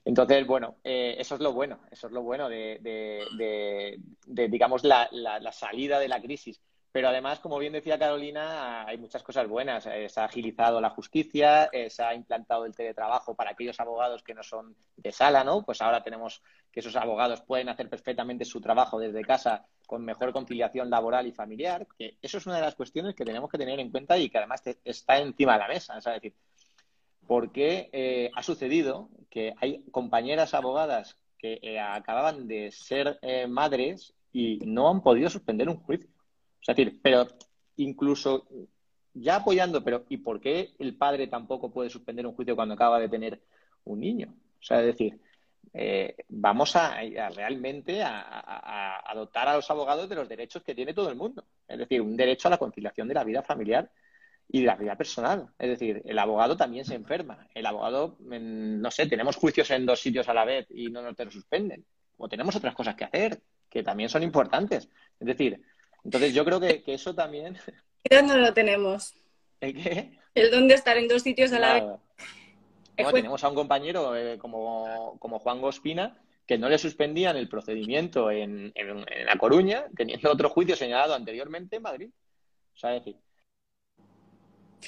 Entonces, 0.07 0.47
bueno, 0.47 0.77
eh, 0.85 1.17
eso 1.19 1.35
es 1.35 1.41
lo 1.41 1.53
bueno, 1.53 1.81
eso 1.91 2.07
es 2.07 2.13
lo 2.13 2.23
bueno 2.23 2.49
de, 2.49 2.79
de, 2.83 4.49
digamos, 4.49 4.85
la, 4.85 5.09
la 5.13 5.53
salida 5.53 5.99
de 5.99 6.09
la 6.09 6.23
crisis 6.23 6.61
pero 6.97 7.11
además, 7.11 7.41
como 7.41 7.59
bien 7.59 7.75
decía 7.75 7.99
Carolina, 7.99 8.87
hay 8.87 8.97
muchas 8.97 9.23
cosas 9.23 9.47
buenas. 9.47 9.85
Eh, 9.85 10.09
se 10.09 10.19
ha 10.19 10.25
agilizado 10.25 10.81
la 10.81 10.89
justicia, 10.89 11.69
eh, 11.71 11.91
se 11.91 12.03
ha 12.03 12.15
implantado 12.15 12.65
el 12.65 12.75
teletrabajo 12.75 13.35
para 13.35 13.51
aquellos 13.51 13.79
abogados 13.81 14.23
que 14.23 14.33
no 14.33 14.43
son 14.43 14.75
de 14.97 15.13
sala, 15.13 15.45
¿no? 15.45 15.63
Pues 15.63 15.83
ahora 15.83 16.03
tenemos 16.03 16.41
que 16.73 16.81
esos 16.81 16.97
abogados 16.97 17.43
pueden 17.43 17.69
hacer 17.69 17.91
perfectamente 17.91 18.47
su 18.47 18.63
trabajo 18.63 18.99
desde 18.99 19.21
casa 19.27 19.67
con 19.87 20.07
mejor 20.07 20.33
conciliación 20.33 20.89
laboral 20.89 21.27
y 21.27 21.33
familiar, 21.33 21.87
eso 21.99 22.39
es 22.39 22.47
una 22.47 22.57
de 22.57 22.63
las 22.63 22.75
cuestiones 22.75 23.15
que 23.15 23.27
tenemos 23.27 23.51
que 23.51 23.59
tener 23.59 23.79
en 23.79 23.91
cuenta 23.91 24.17
y 24.17 24.31
que 24.31 24.39
además 24.39 24.63
está 24.83 25.19
encima 25.19 25.53
de 25.53 25.59
la 25.59 25.69
mesa. 25.69 25.99
Es 25.99 26.05
decir, 26.07 26.33
porque 27.27 27.91
eh, 27.93 28.31
ha 28.35 28.43
sucedido 28.43 29.11
que 29.29 29.53
hay 29.61 29.83
compañeras 29.91 30.55
abogadas 30.55 31.19
que 31.37 31.79
acababan 31.79 32.49
de 32.49 32.71
ser 32.73 33.21
madres 33.49 34.15
y 34.33 34.61
no 34.65 34.89
han 34.89 35.03
podido 35.03 35.29
suspender 35.29 35.69
un 35.69 35.77
juicio 35.77 36.16
es 36.73 36.77
decir, 36.77 37.01
pero 37.03 37.27
incluso 37.77 38.49
ya 39.15 39.37
apoyando, 39.37 39.83
pero 39.83 40.05
¿y 40.09 40.19
por 40.19 40.41
qué 40.41 40.75
el 40.79 40.97
padre 40.97 41.27
tampoco 41.27 41.71
puede 41.71 41.91
suspender 41.91 42.27
un 42.27 42.35
juicio 42.35 42.57
cuando 42.57 42.75
acaba 42.75 42.99
de 42.99 43.09
tener 43.09 43.41
un 43.85 44.01
niño? 44.01 44.35
O 44.61 44.63
sea, 44.63 44.81
es 44.81 44.87
decir, 44.87 45.21
eh, 45.73 46.17
vamos 46.29 46.75
a, 46.77 47.01
realmente 47.35 48.03
a, 48.03 49.03
a, 49.05 49.15
dotar 49.15 49.49
a 49.49 49.57
los 49.57 49.71
abogados 49.71 50.09
de 50.09 50.17
los 50.17 50.29
derechos 50.29 50.63
que 50.63 50.75
tiene 50.75 50.95
todo 50.95 51.09
el 51.09 51.17
mundo. 51.17 51.45
Es 51.69 51.79
decir, 51.79 52.01
un 52.01 52.17
derecho 52.17 52.49
a 52.49 52.53
la 52.53 52.59
conciliación 52.59 53.09
de 53.09 53.15
la 53.15 53.25
vida 53.25 53.43
familiar 53.43 53.91
y 54.49 54.61
de 54.61 54.67
la 54.67 54.77
vida 54.77 54.97
personal. 54.97 55.49
Es 55.59 55.71
decir, 55.71 56.03
el 56.05 56.19
abogado 56.19 56.57
también 56.57 56.85
se 56.85 56.95
enferma. 56.95 57.49
El 57.55 57.67
abogado, 57.67 58.17
no 58.21 58.91
sé, 58.91 59.07
tenemos 59.07 59.37
juicios 59.37 59.71
en 59.71 59.87
dos 59.87 60.01
sitios 60.01 60.29
a 60.29 60.35
la 60.35 60.45
vez 60.45 60.67
y 60.71 60.89
no 60.89 61.03
nos 61.03 61.17
te 61.17 61.25
lo 61.25 61.31
suspenden. 61.31 61.85
O 62.17 62.29
tenemos 62.29 62.57
otras 62.57 62.75
cosas 62.75 62.95
que 62.95 63.05
hacer 63.05 63.41
que 63.69 63.83
también 63.83 64.09
son 64.09 64.23
importantes. 64.23 64.89
Es 65.19 65.27
decir, 65.27 65.61
entonces 66.05 66.35
yo 66.35 66.45
creo 66.45 66.61
que, 66.61 66.83
eso 66.87 67.15
también... 67.15 67.57
¿Qué 68.05 68.23
no 68.23 68.37
lo 68.37 68.55
tenemos? 68.55 69.15
¿El 69.61 69.75
qué? 69.75 70.19
El 70.35 70.51
dónde 70.51 70.75
estar 70.75 70.97
en 70.97 71.09
dos 71.09 71.23
sitios 71.23 71.53
a 71.53 71.59
la 71.59 71.75
vez. 71.75 73.13
tenemos 73.13 73.43
a 73.43 73.49
un 73.49 73.55
compañero 73.55 74.15
eh, 74.17 74.39
como, 74.39 75.19
Juan 75.19 75.61
Gospina 75.61 76.21
que 76.47 76.59
no 76.59 76.69
le 76.69 76.79
suspendían 76.79 77.37
el 77.37 77.49
procedimiento 77.49 78.31
en, 78.31 78.73
La 79.25 79.37
Coruña, 79.37 79.87
teniendo 79.97 80.31
otro 80.31 80.49
juicio 80.49 80.77
señalado 80.77 81.15
anteriormente 81.15 81.77
en 81.77 81.83
Madrid. 81.83 82.11
O 82.73 82.79
sea, 82.79 82.91
decir... 82.91 83.17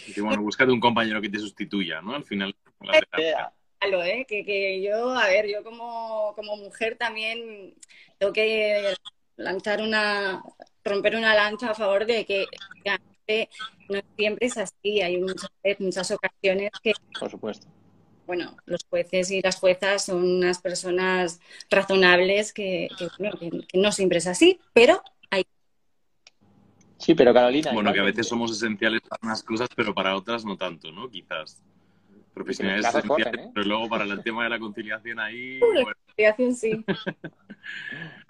Y 0.06 0.20
bueno, 0.20 0.42
búscate 0.42 0.70
un 0.70 0.78
compañero 0.78 1.20
que 1.20 1.28
te 1.28 1.40
sustituya, 1.40 2.00
¿no? 2.00 2.14
Al 2.14 2.24
final... 2.24 2.54
¿eh? 3.80 4.24
Que, 4.28 4.44
que, 4.44 4.82
yo, 4.82 5.10
a 5.10 5.26
ver, 5.26 5.48
yo 5.48 5.64
como, 5.64 6.32
como 6.36 6.56
mujer 6.56 6.96
también 6.96 7.74
tengo 8.18 8.32
que 8.32 8.94
lanzar 9.36 9.80
una, 9.80 10.42
romper 10.84 11.16
una 11.16 11.34
lanza 11.34 11.70
a 11.70 11.74
favor 11.74 12.06
de 12.06 12.24
que 12.24 12.46
no 13.88 14.00
siempre 14.16 14.46
es 14.46 14.56
así. 14.56 15.00
Hay 15.00 15.18
muchas, 15.18 15.50
muchas 15.78 16.10
ocasiones 16.10 16.70
que. 16.82 16.92
Por 17.18 17.30
supuesto. 17.30 17.66
Bueno, 18.26 18.56
los 18.66 18.84
jueces 18.90 19.30
y 19.30 19.40
las 19.40 19.56
juezas 19.56 20.04
son 20.04 20.22
unas 20.22 20.60
personas 20.60 21.40
razonables 21.70 22.52
que, 22.52 22.88
no 23.72 23.90
siempre 23.90 24.18
es 24.18 24.26
así, 24.26 24.60
pero 24.74 25.02
hay. 25.30 25.46
Sí, 26.98 27.14
pero 27.14 27.32
Carolina. 27.32 27.72
Bueno, 27.72 27.92
que 27.92 28.00
a 28.00 28.04
veces 28.04 28.28
somos 28.28 28.52
esenciales 28.52 29.00
para 29.00 29.20
unas 29.22 29.42
cosas, 29.42 29.68
pero 29.74 29.94
para 29.94 30.14
otras 30.14 30.44
no 30.44 30.56
tanto, 30.56 30.92
¿no? 30.92 31.08
Quizás. 31.08 31.62
Profesionales 32.34 32.86
esenciales, 32.86 33.46
¿eh? 33.46 33.50
pero 33.52 33.66
luego 33.66 33.88
para 33.88 34.04
el 34.04 34.22
tema 34.22 34.44
de 34.44 34.50
la 34.50 34.58
conciliación 34.58 35.18
ahí. 35.18 35.58
La 35.58 35.84
conciliación 35.84 36.54
sí. 36.54 36.84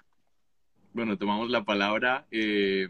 bueno, 0.93 1.17
tomamos 1.17 1.49
la 1.49 1.63
palabra. 1.63 2.25
Eh, 2.31 2.87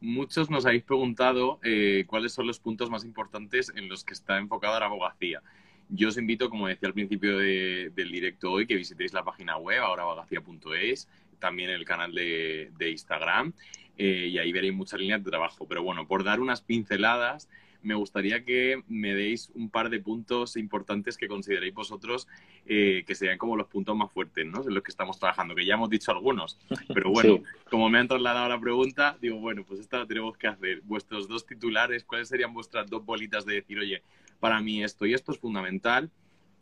muchos 0.00 0.50
nos 0.50 0.66
habéis 0.66 0.84
preguntado 0.84 1.58
eh, 1.62 2.04
cuáles 2.06 2.32
son 2.32 2.46
los 2.46 2.60
puntos 2.60 2.90
más 2.90 3.04
importantes 3.04 3.72
en 3.74 3.88
los 3.88 4.04
que 4.04 4.14
está 4.14 4.38
enfocada 4.38 4.80
la 4.80 4.86
abogacía. 4.86 5.42
Yo 5.88 6.08
os 6.08 6.18
invito, 6.18 6.50
como 6.50 6.66
decía 6.66 6.88
al 6.88 6.94
principio 6.94 7.38
del 7.38 8.10
directo 8.10 8.50
hoy, 8.50 8.66
que 8.66 8.74
visitéis 8.74 9.12
la 9.12 9.24
página 9.24 9.56
web, 9.56 9.82
ahoraabogacía.es, 9.82 11.08
también 11.38 11.70
el 11.70 11.84
canal 11.84 12.12
de, 12.12 12.90
Instagram, 12.90 13.52
eh, 13.96 14.28
y 14.32 14.38
ahí 14.38 14.50
veréis 14.50 14.74
muchas 14.74 14.98
líneas 14.98 15.22
de 15.22 15.30
trabajo. 15.30 15.66
Pero 15.68 15.84
bueno, 15.84 16.06
por 16.08 16.24
dar 16.24 16.40
unas 16.40 16.60
pinceladas, 16.60 17.48
me 17.82 17.94
gustaría 17.94 18.44
que 18.44 18.82
me 18.88 19.14
deis 19.14 19.50
un 19.54 19.70
par 19.70 19.90
de 19.90 20.00
puntos 20.00 20.56
importantes 20.56 21.16
que 21.16 21.28
consideréis 21.28 21.74
vosotros 21.74 22.28
eh, 22.66 23.04
que 23.06 23.14
serían 23.14 23.38
como 23.38 23.56
los 23.56 23.66
puntos 23.68 23.96
más 23.96 24.10
fuertes, 24.12 24.46
¿no? 24.46 24.62
En 24.62 24.74
los 24.74 24.82
que 24.82 24.90
estamos 24.90 25.18
trabajando, 25.18 25.54
que 25.54 25.64
ya 25.64 25.74
hemos 25.74 25.90
dicho 25.90 26.10
algunos. 26.10 26.58
Pero 26.94 27.10
bueno, 27.10 27.40
como 27.70 27.88
me 27.88 27.98
han 27.98 28.08
trasladado 28.08 28.48
la 28.48 28.60
pregunta, 28.60 29.16
digo, 29.20 29.38
bueno, 29.38 29.64
pues 29.66 29.80
esta 29.80 29.98
la 29.98 30.06
tenemos 30.06 30.36
que 30.36 30.46
hacer. 30.46 30.80
Vuestros 30.82 31.28
dos 31.28 31.46
titulares, 31.46 32.04
¿cuáles 32.04 32.28
serían 32.28 32.52
vuestras 32.52 32.88
dos 32.88 33.04
bolitas 33.04 33.44
de 33.46 33.54
decir, 33.54 33.78
oye, 33.78 34.02
para 34.40 34.60
mí 34.60 34.82
esto 34.82 35.06
y 35.06 35.14
esto 35.14 35.32
es 35.32 35.38
fundamental? 35.38 36.10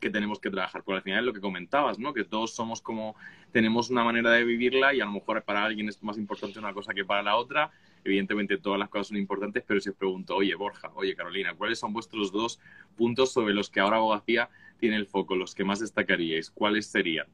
que 0.00 0.10
tenemos 0.10 0.38
que 0.38 0.50
trabajar. 0.50 0.82
Porque 0.84 0.98
al 0.98 1.02
final 1.02 1.20
es 1.20 1.24
lo 1.24 1.32
que 1.32 1.40
comentabas, 1.40 1.98
¿no? 1.98 2.12
Que 2.12 2.24
todos 2.24 2.54
somos 2.54 2.82
como, 2.82 3.16
tenemos 3.52 3.88
una 3.88 4.04
manera 4.04 4.30
de 4.32 4.44
vivirla 4.44 4.92
y 4.92 5.00
a 5.00 5.06
lo 5.06 5.12
mejor 5.12 5.42
para 5.44 5.64
alguien 5.64 5.88
es 5.88 6.02
más 6.02 6.18
importante 6.18 6.58
una 6.58 6.74
cosa 6.74 6.92
que 6.92 7.06
para 7.06 7.22
la 7.22 7.36
otra 7.36 7.70
Evidentemente 8.04 8.58
todas 8.58 8.78
las 8.78 8.90
cosas 8.90 9.08
son 9.08 9.16
importantes, 9.16 9.64
pero 9.66 9.80
si 9.80 9.88
os 9.88 9.96
pregunto, 9.96 10.36
oye 10.36 10.54
Borja, 10.54 10.92
oye 10.94 11.16
Carolina, 11.16 11.54
¿cuáles 11.56 11.78
son 11.78 11.94
vuestros 11.94 12.30
dos 12.30 12.60
puntos 12.96 13.32
sobre 13.32 13.54
los 13.54 13.70
que 13.70 13.80
ahora 13.80 13.96
abogacía 13.96 14.50
tiene 14.78 14.96
el 14.96 15.06
foco, 15.06 15.34
los 15.34 15.54
que 15.54 15.64
más 15.64 15.80
destacaríais? 15.80 16.50
¿Cuáles 16.50 16.86
serían? 16.86 17.26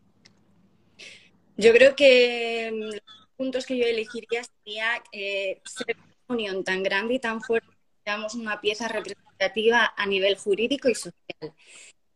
Yo 1.57 1.73
creo 1.73 1.97
que 1.97 2.71
mm, 2.73 2.83
los 2.85 3.29
puntos 3.37 3.67
que 3.67 3.77
yo 3.77 3.85
elegiría 3.85 4.43
sería 4.45 5.03
eh, 5.13 5.61
ser 5.65 5.97
una 6.29 6.39
unión 6.39 6.65
tan 6.65 6.83
grande 6.85 7.15
y 7.15 7.19
tan 7.19 7.43
fuerte 7.43 7.69
que 7.69 8.03
seamos 8.05 8.35
una 8.35 8.61
pieza 8.61 8.87
representativa 8.87 9.93
a 9.97 10.07
nivel 10.07 10.37
jurídico 10.37 10.89
y 10.89 10.95
social. 10.95 11.53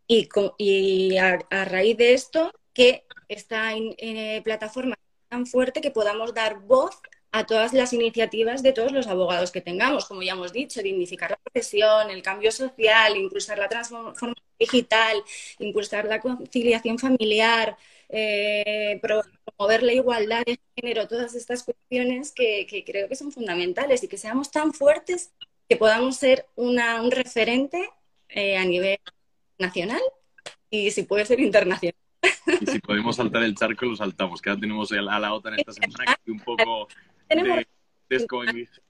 Y, 0.06 1.16
a, 1.16 1.38
raíz 1.64 1.96
de 1.96 2.14
esto, 2.14 2.52
que 2.72 3.04
esta 3.28 3.72
eh, 3.74 4.42
plataforma 4.44 4.94
tan 5.28 5.46
fuerte 5.46 5.80
que 5.80 5.90
podamos 5.90 6.34
dar 6.34 6.60
voz 6.60 7.00
a 7.34 7.44
todas 7.44 7.72
las 7.72 7.92
iniciativas 7.92 8.62
de 8.62 8.72
todos 8.72 8.92
los 8.92 9.08
abogados 9.08 9.50
que 9.50 9.60
tengamos, 9.60 10.04
como 10.04 10.22
ya 10.22 10.34
hemos 10.34 10.52
dicho, 10.52 10.80
dignificar 10.80 11.32
la 11.32 11.36
profesión, 11.36 12.08
el 12.08 12.22
cambio 12.22 12.52
social, 12.52 13.16
impulsar 13.16 13.58
la 13.58 13.68
transformación 13.68 14.36
digital, 14.56 15.20
impulsar 15.58 16.04
la 16.04 16.20
conciliación 16.20 16.96
familiar, 16.96 17.76
eh, 18.08 19.00
promover 19.02 19.82
la 19.82 19.92
igualdad 19.92 20.44
de 20.44 20.60
género, 20.76 21.08
todas 21.08 21.34
estas 21.34 21.64
cuestiones 21.64 22.30
que, 22.30 22.84
creo 22.86 23.08
que 23.08 23.16
son 23.16 23.32
fundamentales 23.32 24.04
y 24.04 24.08
que 24.08 24.16
seamos 24.16 24.52
tan 24.52 24.72
fuertes 24.72 25.32
que 25.68 25.74
podamos 25.74 26.16
ser 26.16 26.46
una, 26.54 27.02
un 27.02 27.10
referente 27.10 27.90
eh, 28.28 28.56
a 28.56 28.64
nivel 28.64 29.00
nacional 29.58 30.02
y 30.70 30.92
si 30.92 31.02
puede 31.02 31.26
ser 31.26 31.40
internacional. 31.40 31.96
Y 32.60 32.66
si 32.66 32.78
podemos 32.78 33.16
saltar 33.16 33.42
el 33.42 33.56
charco, 33.56 33.86
lo 33.86 33.96
saltamos. 33.96 34.40
Que 34.40 34.50
ahora 34.50 34.60
tenemos 34.60 34.92
a 34.92 35.18
la 35.18 35.34
OTAN 35.34 35.58
esta 35.58 35.72
semana 35.72 36.16
que 36.24 36.30
un 36.30 36.40
poco 36.40 36.88
de, 37.28 37.66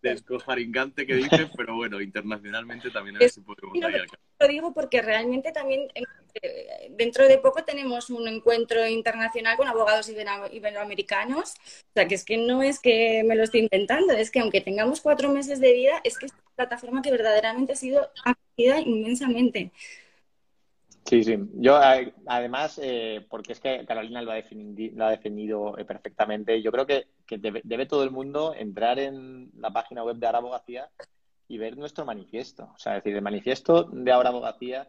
descojaringante 0.02 1.06
que 1.06 1.14
dicen, 1.14 1.50
pero 1.56 1.76
bueno, 1.76 2.00
internacionalmente 2.00 2.90
también 2.90 3.16
a 3.16 3.18
ver 3.20 3.30
si 3.30 3.40
podemos 3.40 3.76
Lo 4.40 4.48
digo 4.48 4.74
porque 4.74 5.02
realmente 5.02 5.52
también 5.52 5.88
eh, 5.94 6.90
dentro 6.90 7.26
de 7.26 7.38
poco 7.38 7.64
tenemos 7.64 8.10
un 8.10 8.28
encuentro 8.28 8.86
internacional 8.86 9.56
con 9.56 9.68
abogados 9.68 10.08
iberoamericanos. 10.08 11.54
O 11.54 11.92
sea, 11.94 12.08
que 12.08 12.14
es 12.16 12.24
que 12.24 12.36
no 12.36 12.62
es 12.62 12.80
que 12.80 13.22
me 13.24 13.36
lo 13.36 13.44
estoy 13.44 13.60
inventando, 13.60 14.12
es 14.12 14.30
que 14.30 14.40
aunque 14.40 14.60
tengamos 14.60 15.00
cuatro 15.00 15.30
meses 15.30 15.60
de 15.60 15.72
vida, 15.72 16.00
es 16.04 16.18
que 16.18 16.26
es 16.26 16.32
una 16.32 16.56
plataforma 16.56 17.02
que 17.02 17.10
verdaderamente 17.10 17.72
ha 17.72 17.76
sido 17.76 18.10
acogida 18.24 18.80
inmensamente. 18.80 19.70
Sí, 21.04 21.22
sí. 21.22 21.38
Yo, 21.54 21.78
además, 22.26 22.80
eh, 22.82 23.26
porque 23.28 23.52
es 23.52 23.60
que 23.60 23.84
Carolina 23.84 24.22
lo 24.22 24.30
ha, 24.30 24.36
definido, 24.36 25.04
ha 25.04 25.10
definido 25.10 25.76
eh, 25.78 25.84
perfectamente, 25.84 26.62
yo 26.62 26.72
creo 26.72 26.86
que, 26.86 27.06
debe, 27.28 27.86
todo 27.86 28.04
el 28.04 28.10
mundo 28.10 28.54
entrar 28.54 28.98
en 28.98 29.50
la 29.58 29.70
página 29.70 30.02
web 30.02 30.16
de 30.16 30.26
Ahora 30.26 30.38
Abogacía 30.38 30.90
y 31.46 31.58
ver 31.58 31.76
nuestro 31.76 32.06
manifiesto. 32.06 32.70
O 32.74 32.78
sea, 32.78 32.96
es 32.96 33.04
decir, 33.04 33.16
el 33.16 33.22
manifiesto 33.22 33.84
de 33.84 34.12
Ahora 34.12 34.30
Abogacía 34.30 34.88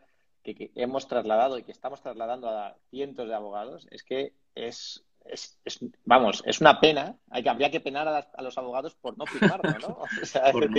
que, 0.54 0.72
hemos 0.76 1.08
trasladado 1.08 1.58
y 1.58 1.64
que 1.64 1.72
estamos 1.72 2.02
trasladando 2.02 2.50
a 2.50 2.76
cientos 2.90 3.28
de 3.28 3.36
abogados 3.36 3.88
es 3.90 4.04
que 4.04 4.34
es, 4.54 5.04
es, 5.26 5.58
vamos, 6.04 6.44
es 6.46 6.62
una 6.62 6.80
pena. 6.80 7.18
Hay 7.32 7.44
que, 7.44 7.50
habría 7.50 7.72
que 7.72 7.80
penar 7.80 8.08
a, 8.08 8.42
los 8.42 8.58
abogados 8.58 8.96
por 8.96 9.18
no 9.18 9.26
firmarlo, 9.26 9.72
¿no? 9.80 9.98
O 10.22 10.26
sea, 10.26 10.52
por 10.52 10.70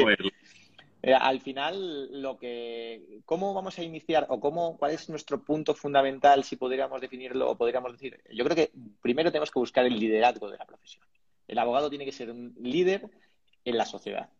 eh, 1.06 1.14
al 1.14 1.40
final, 1.40 2.20
lo 2.20 2.36
que, 2.36 3.20
¿cómo 3.24 3.54
vamos 3.54 3.78
a 3.78 3.84
iniciar 3.84 4.26
o 4.28 4.40
cómo, 4.40 4.76
cuál 4.76 4.90
es 4.90 5.08
nuestro 5.08 5.44
punto 5.44 5.72
fundamental, 5.72 6.42
si 6.42 6.56
podríamos 6.56 7.00
definirlo 7.00 7.48
o 7.48 7.56
podríamos 7.56 7.92
decir? 7.92 8.20
Yo 8.32 8.42
creo 8.44 8.56
que 8.56 8.72
primero 9.00 9.30
tenemos 9.30 9.52
que 9.52 9.60
buscar 9.60 9.86
el 9.86 10.00
liderazgo 10.00 10.50
de 10.50 10.58
la 10.58 10.66
profesión. 10.66 11.04
El 11.46 11.60
abogado 11.60 11.90
tiene 11.90 12.04
que 12.04 12.10
ser 12.10 12.32
un 12.32 12.56
líder 12.58 13.08
en 13.64 13.78
la 13.78 13.86
sociedad. 13.86 14.30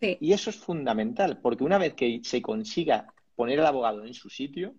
Y 0.00 0.32
eso 0.32 0.48
es 0.48 0.56
fundamental, 0.56 1.40
porque 1.42 1.64
una 1.64 1.76
vez 1.76 1.92
que 1.92 2.20
se 2.24 2.40
consiga 2.40 3.12
poner 3.36 3.60
al 3.60 3.66
abogado 3.66 4.06
en 4.06 4.14
su 4.14 4.30
sitio, 4.30 4.74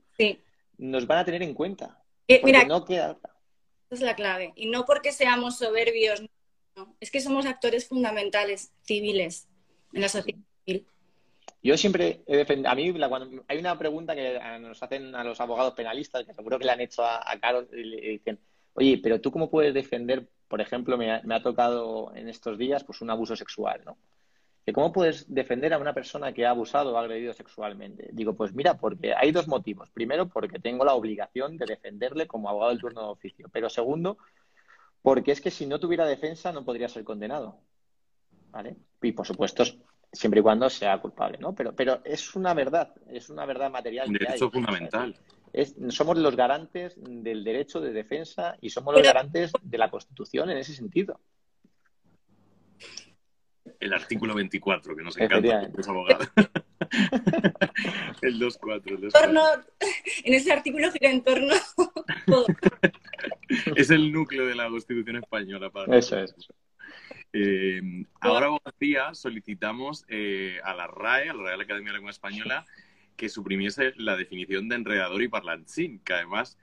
nos 0.80 1.06
van 1.06 1.20
a 1.20 1.26
tener 1.26 1.44
en 1.44 1.54
cuenta. 1.54 2.02
Eh, 2.28 2.42
mira, 2.44 2.64
no 2.64 2.86
queda... 2.86 3.20
Esa 3.92 3.96
es 3.96 4.02
la 4.02 4.16
clave. 4.16 4.52
Y 4.56 4.66
no 4.66 4.86
porque 4.86 5.12
seamos 5.12 5.60
soberbios, 5.60 6.24
no. 6.76 6.96
es 7.00 7.12
que 7.12 7.22
somos 7.22 7.46
actores 7.46 7.88
fundamentales 7.88 8.74
civiles 8.82 9.48
en 9.94 10.02
la 10.02 10.10
sociedad 10.10 10.40
civil. 10.66 10.88
Yo 11.66 11.76
siempre 11.78 12.22
he 12.28 12.38
defendido, 12.38 12.70
a 12.70 12.76
mí 12.76 12.94
cuando 12.94 13.44
hay 13.48 13.58
una 13.58 13.76
pregunta 13.76 14.14
que 14.14 14.40
nos 14.60 14.84
hacen 14.84 15.16
a 15.16 15.24
los 15.24 15.42
abogados 15.42 15.74
penalistas, 15.74 16.24
que 16.24 16.32
seguro 16.32 16.60
que 16.60 16.66
le 16.66 16.72
han 16.72 16.80
hecho 16.80 17.04
a, 17.04 17.24
Carlos, 17.42 17.66
y 17.74 17.84
le 17.84 18.02
dicen, 18.02 18.40
oye, 18.74 19.00
pero 19.02 19.20
tú 19.20 19.32
cómo 19.32 19.50
puedes 19.50 19.74
defender, 19.74 20.30
por 20.48 20.62
ejemplo, 20.62 20.96
me 20.96 21.12
ha, 21.12 21.42
tocado 21.42 22.14
en 22.14 22.30
estos 22.30 22.60
días 22.60 22.84
pues 22.84 23.02
un 23.02 23.10
abuso 23.10 23.36
sexual, 23.36 23.82
¿no? 23.84 23.98
¿Cómo 24.76 24.92
puedes 24.92 25.26
defender 25.34 25.74
a 25.74 25.80
una 25.80 25.96
persona 25.96 26.34
que 26.34 26.46
ha 26.46 26.52
abusado 26.52 26.94
o 26.94 26.98
agredido 27.00 27.34
sexualmente? 27.34 28.10
Digo, 28.14 28.36
pues 28.36 28.54
mira, 28.54 28.78
porque 28.78 29.16
hay 29.16 29.32
dos 29.32 29.48
motivos. 29.48 29.90
Primero, 29.90 30.28
porque 30.28 30.60
tengo 30.60 30.86
la 30.86 30.94
obligación 30.94 31.58
de 31.58 31.66
defenderle 31.66 32.28
como 32.28 32.48
abogado 32.48 32.70
del 32.70 32.80
turno 32.80 33.02
de 33.02 33.08
oficio. 33.08 33.50
Pero 33.52 33.72
segundo, 33.72 34.20
porque 35.02 35.32
es 35.32 35.42
que 35.42 35.50
si 35.50 35.66
no 35.66 35.80
tuviera 35.80 36.06
defensa 36.06 36.52
no 36.52 36.64
podría 36.64 36.90
ser 36.90 37.04
condenado. 37.04 37.58
¿Vale? 38.52 38.76
Y 39.02 39.12
por 39.14 39.26
supuesto, 39.26 39.64
siempre 40.12 40.40
y 40.40 40.44
cuando 40.44 40.70
sea 40.70 41.00
culpable, 41.00 41.38
¿no? 41.40 41.54
Pero, 41.54 41.76
pero 41.76 42.02
es 42.04 42.36
una 42.36 42.54
verdad, 42.54 42.94
es 43.10 43.30
una 43.30 43.46
verdad 43.46 43.72
material. 43.72 44.08
Un 44.08 44.14
derecho 44.14 44.50
fundamental. 44.50 45.16
somos 45.90 46.18
los 46.18 46.36
garantes 46.36 46.96
del 46.98 47.44
derecho 47.44 47.80
de 47.80 47.92
defensa 47.92 48.58
y 48.62 48.70
somos 48.70 48.94
los 48.94 49.04
garantes 49.04 49.52
de 49.62 49.78
la 49.78 49.90
Constitución 49.90 50.50
en 50.50 50.58
ese 50.58 50.74
sentido. 50.74 51.20
El 53.80 53.94
artículo 53.94 54.34
24, 54.36 54.96
que 54.96 55.04
nos 55.04 55.18
encanta 55.18 55.70
los 55.76 55.88
abogados. 55.88 56.30
el 58.22 58.40
2.4. 58.40 59.66
En 60.24 60.34
ese 60.34 60.52
artículo 60.52 60.92
gira 60.92 61.12
en 61.12 61.24
torno. 61.24 61.54
es 63.76 63.90
el 63.90 64.12
núcleo 64.12 64.46
de 64.46 64.56
la 64.56 64.70
Constitución 64.70 65.18
española. 65.18 65.70
Para 65.70 65.98
eso 65.98 66.20
es. 66.20 66.36
Eh, 67.38 67.82
ahora, 68.22 68.48
día 68.80 69.14
solicitamos 69.14 70.06
eh, 70.08 70.62
a 70.64 70.74
la 70.74 70.88
RAE, 70.88 71.30
a 71.30 71.34
la 71.34 71.44
Real 71.44 71.60
Academia 71.60 71.92
de 71.92 71.98
Lengua 71.98 72.12
Española, 72.12 72.66
que 73.18 73.28
suprimiese 73.28 73.94
la 73.98 74.16
definición 74.16 74.70
de 74.70 74.76
enredador 74.76 75.22
y 75.22 75.28
parlanchín, 75.28 76.00
que 76.00 76.14
además 76.14 76.58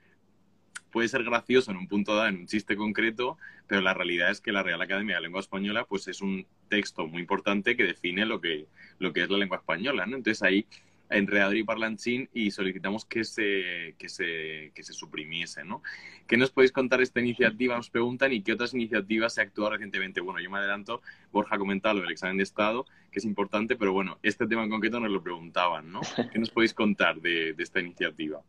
puede 0.91 1.09
ser 1.09 1.23
gracioso 1.23 1.69
en 1.69 1.77
un 1.77 1.87
punto 1.87 2.15
dado, 2.15 2.27
en 2.29 2.37
un 2.37 2.47
chiste 2.47 2.75
concreto, 2.75 3.37
pero 3.67 3.81
la 3.81 3.93
realidad 3.93 4.31
es 4.31 4.41
que 4.41 4.51
la 4.51 4.63
Real 4.63 4.81
Academia 4.81 5.17
de 5.17 5.21
Lengua 5.21 5.41
Española 5.41 5.85
pues 5.85 6.07
es 6.07 6.21
un 6.21 6.47
texto 6.69 7.05
muy 7.05 7.21
importante 7.21 7.77
que 7.77 7.83
define 7.83 8.25
lo 8.25 8.41
que, 8.41 8.65
lo 8.97 9.13
que 9.13 9.21
es 9.21 9.29
la 9.29 9.37
lengua 9.37 9.57
española, 9.57 10.07
¿no? 10.07 10.17
Entonces 10.17 10.41
ahí 10.41 10.65
enredador 11.13 11.55
y 11.55 11.63
parlanchín 11.63 12.29
y 12.33 12.51
solicitamos 12.51 13.05
que 13.05 13.23
se, 13.23 13.95
que 13.97 14.09
se, 14.09 14.71
que 14.73 14.83
se 14.83 14.93
suprimiese, 14.93 15.63
¿no? 15.63 15.81
¿Qué 16.27 16.37
nos 16.37 16.51
podéis 16.51 16.71
contar 16.71 17.01
esta 17.01 17.19
iniciativa? 17.19 17.75
Nos 17.75 17.89
preguntan 17.89 18.31
y 18.33 18.41
qué 18.41 18.53
otras 18.53 18.73
iniciativas 18.73 19.33
se 19.33 19.41
ha 19.41 19.43
actuado 19.43 19.71
recientemente. 19.71 20.21
Bueno, 20.21 20.39
yo 20.39 20.49
me 20.49 20.57
adelanto, 20.57 21.01
Borja 21.31 21.55
ha 21.55 21.59
comentado 21.59 21.95
lo 21.95 22.01
del 22.01 22.11
examen 22.11 22.37
de 22.37 22.43
Estado, 22.43 22.85
que 23.11 23.19
es 23.19 23.25
importante, 23.25 23.75
pero 23.75 23.93
bueno, 23.93 24.17
este 24.23 24.47
tema 24.47 24.63
en 24.63 24.69
concreto 24.69 24.99
nos 24.99 25.11
lo 25.11 25.21
preguntaban, 25.21 25.91
¿no? 25.91 26.01
¿Qué 26.31 26.39
nos 26.39 26.49
podéis 26.49 26.73
contar 26.73 27.19
de, 27.21 27.55
esta 27.57 27.79
iniciativa? 27.79 28.41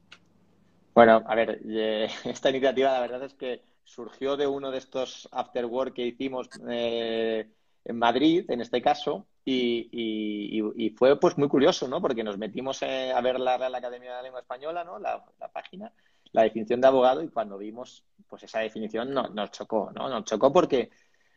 Bueno, 0.94 1.22
a 1.27 1.35
ver, 1.35 1.61
eh, 1.66 2.09
esta 2.24 2.50
iniciativa 2.50 2.92
la 2.92 3.00
verdad 3.00 3.24
es 3.24 3.35
que 3.35 3.62
surgió 3.85 4.37
de 4.37 4.46
uno 4.46 4.70
de 4.70 4.79
estos 4.79 5.29
after 5.33 5.66
work 5.66 5.94
que 5.94 6.07
hicimos 6.07 6.48
eh, 6.68 7.46
en 7.85 7.98
Madrid, 7.98 8.44
en 8.48 8.61
este 8.61 8.81
caso, 8.81 9.27
y, 9.44 10.94
fue 10.96 11.18
pues 11.18 11.37
muy 11.37 11.48
curioso, 11.48 11.88
¿no? 11.88 12.00
Porque 12.00 12.24
nos 12.24 12.38
metimos 12.38 12.83
eh, 12.83 13.12
a 13.12 13.20
ver 13.20 13.38
la 13.38 13.59
Real 13.59 13.74
Academia 13.74 14.11
de 14.11 14.16
la 14.16 14.22
Lengua 14.22 14.40
Española, 14.40 14.85
¿no? 14.85 14.98
La, 14.98 15.24
página, 15.52 15.92
la 16.33 16.42
definición 16.42 16.80
de 16.80 16.87
abogado, 16.87 17.22
y 17.22 17.28
cuando 17.28 17.59
vimos 17.59 18.04
pues 18.28 18.42
esa 18.42 18.61
definición 18.61 19.12
nos 19.12 19.50
chocó, 19.50 19.90
¿no? 19.94 20.09
Nos 20.09 20.24
chocó 20.24 20.52
porque, 20.52 20.90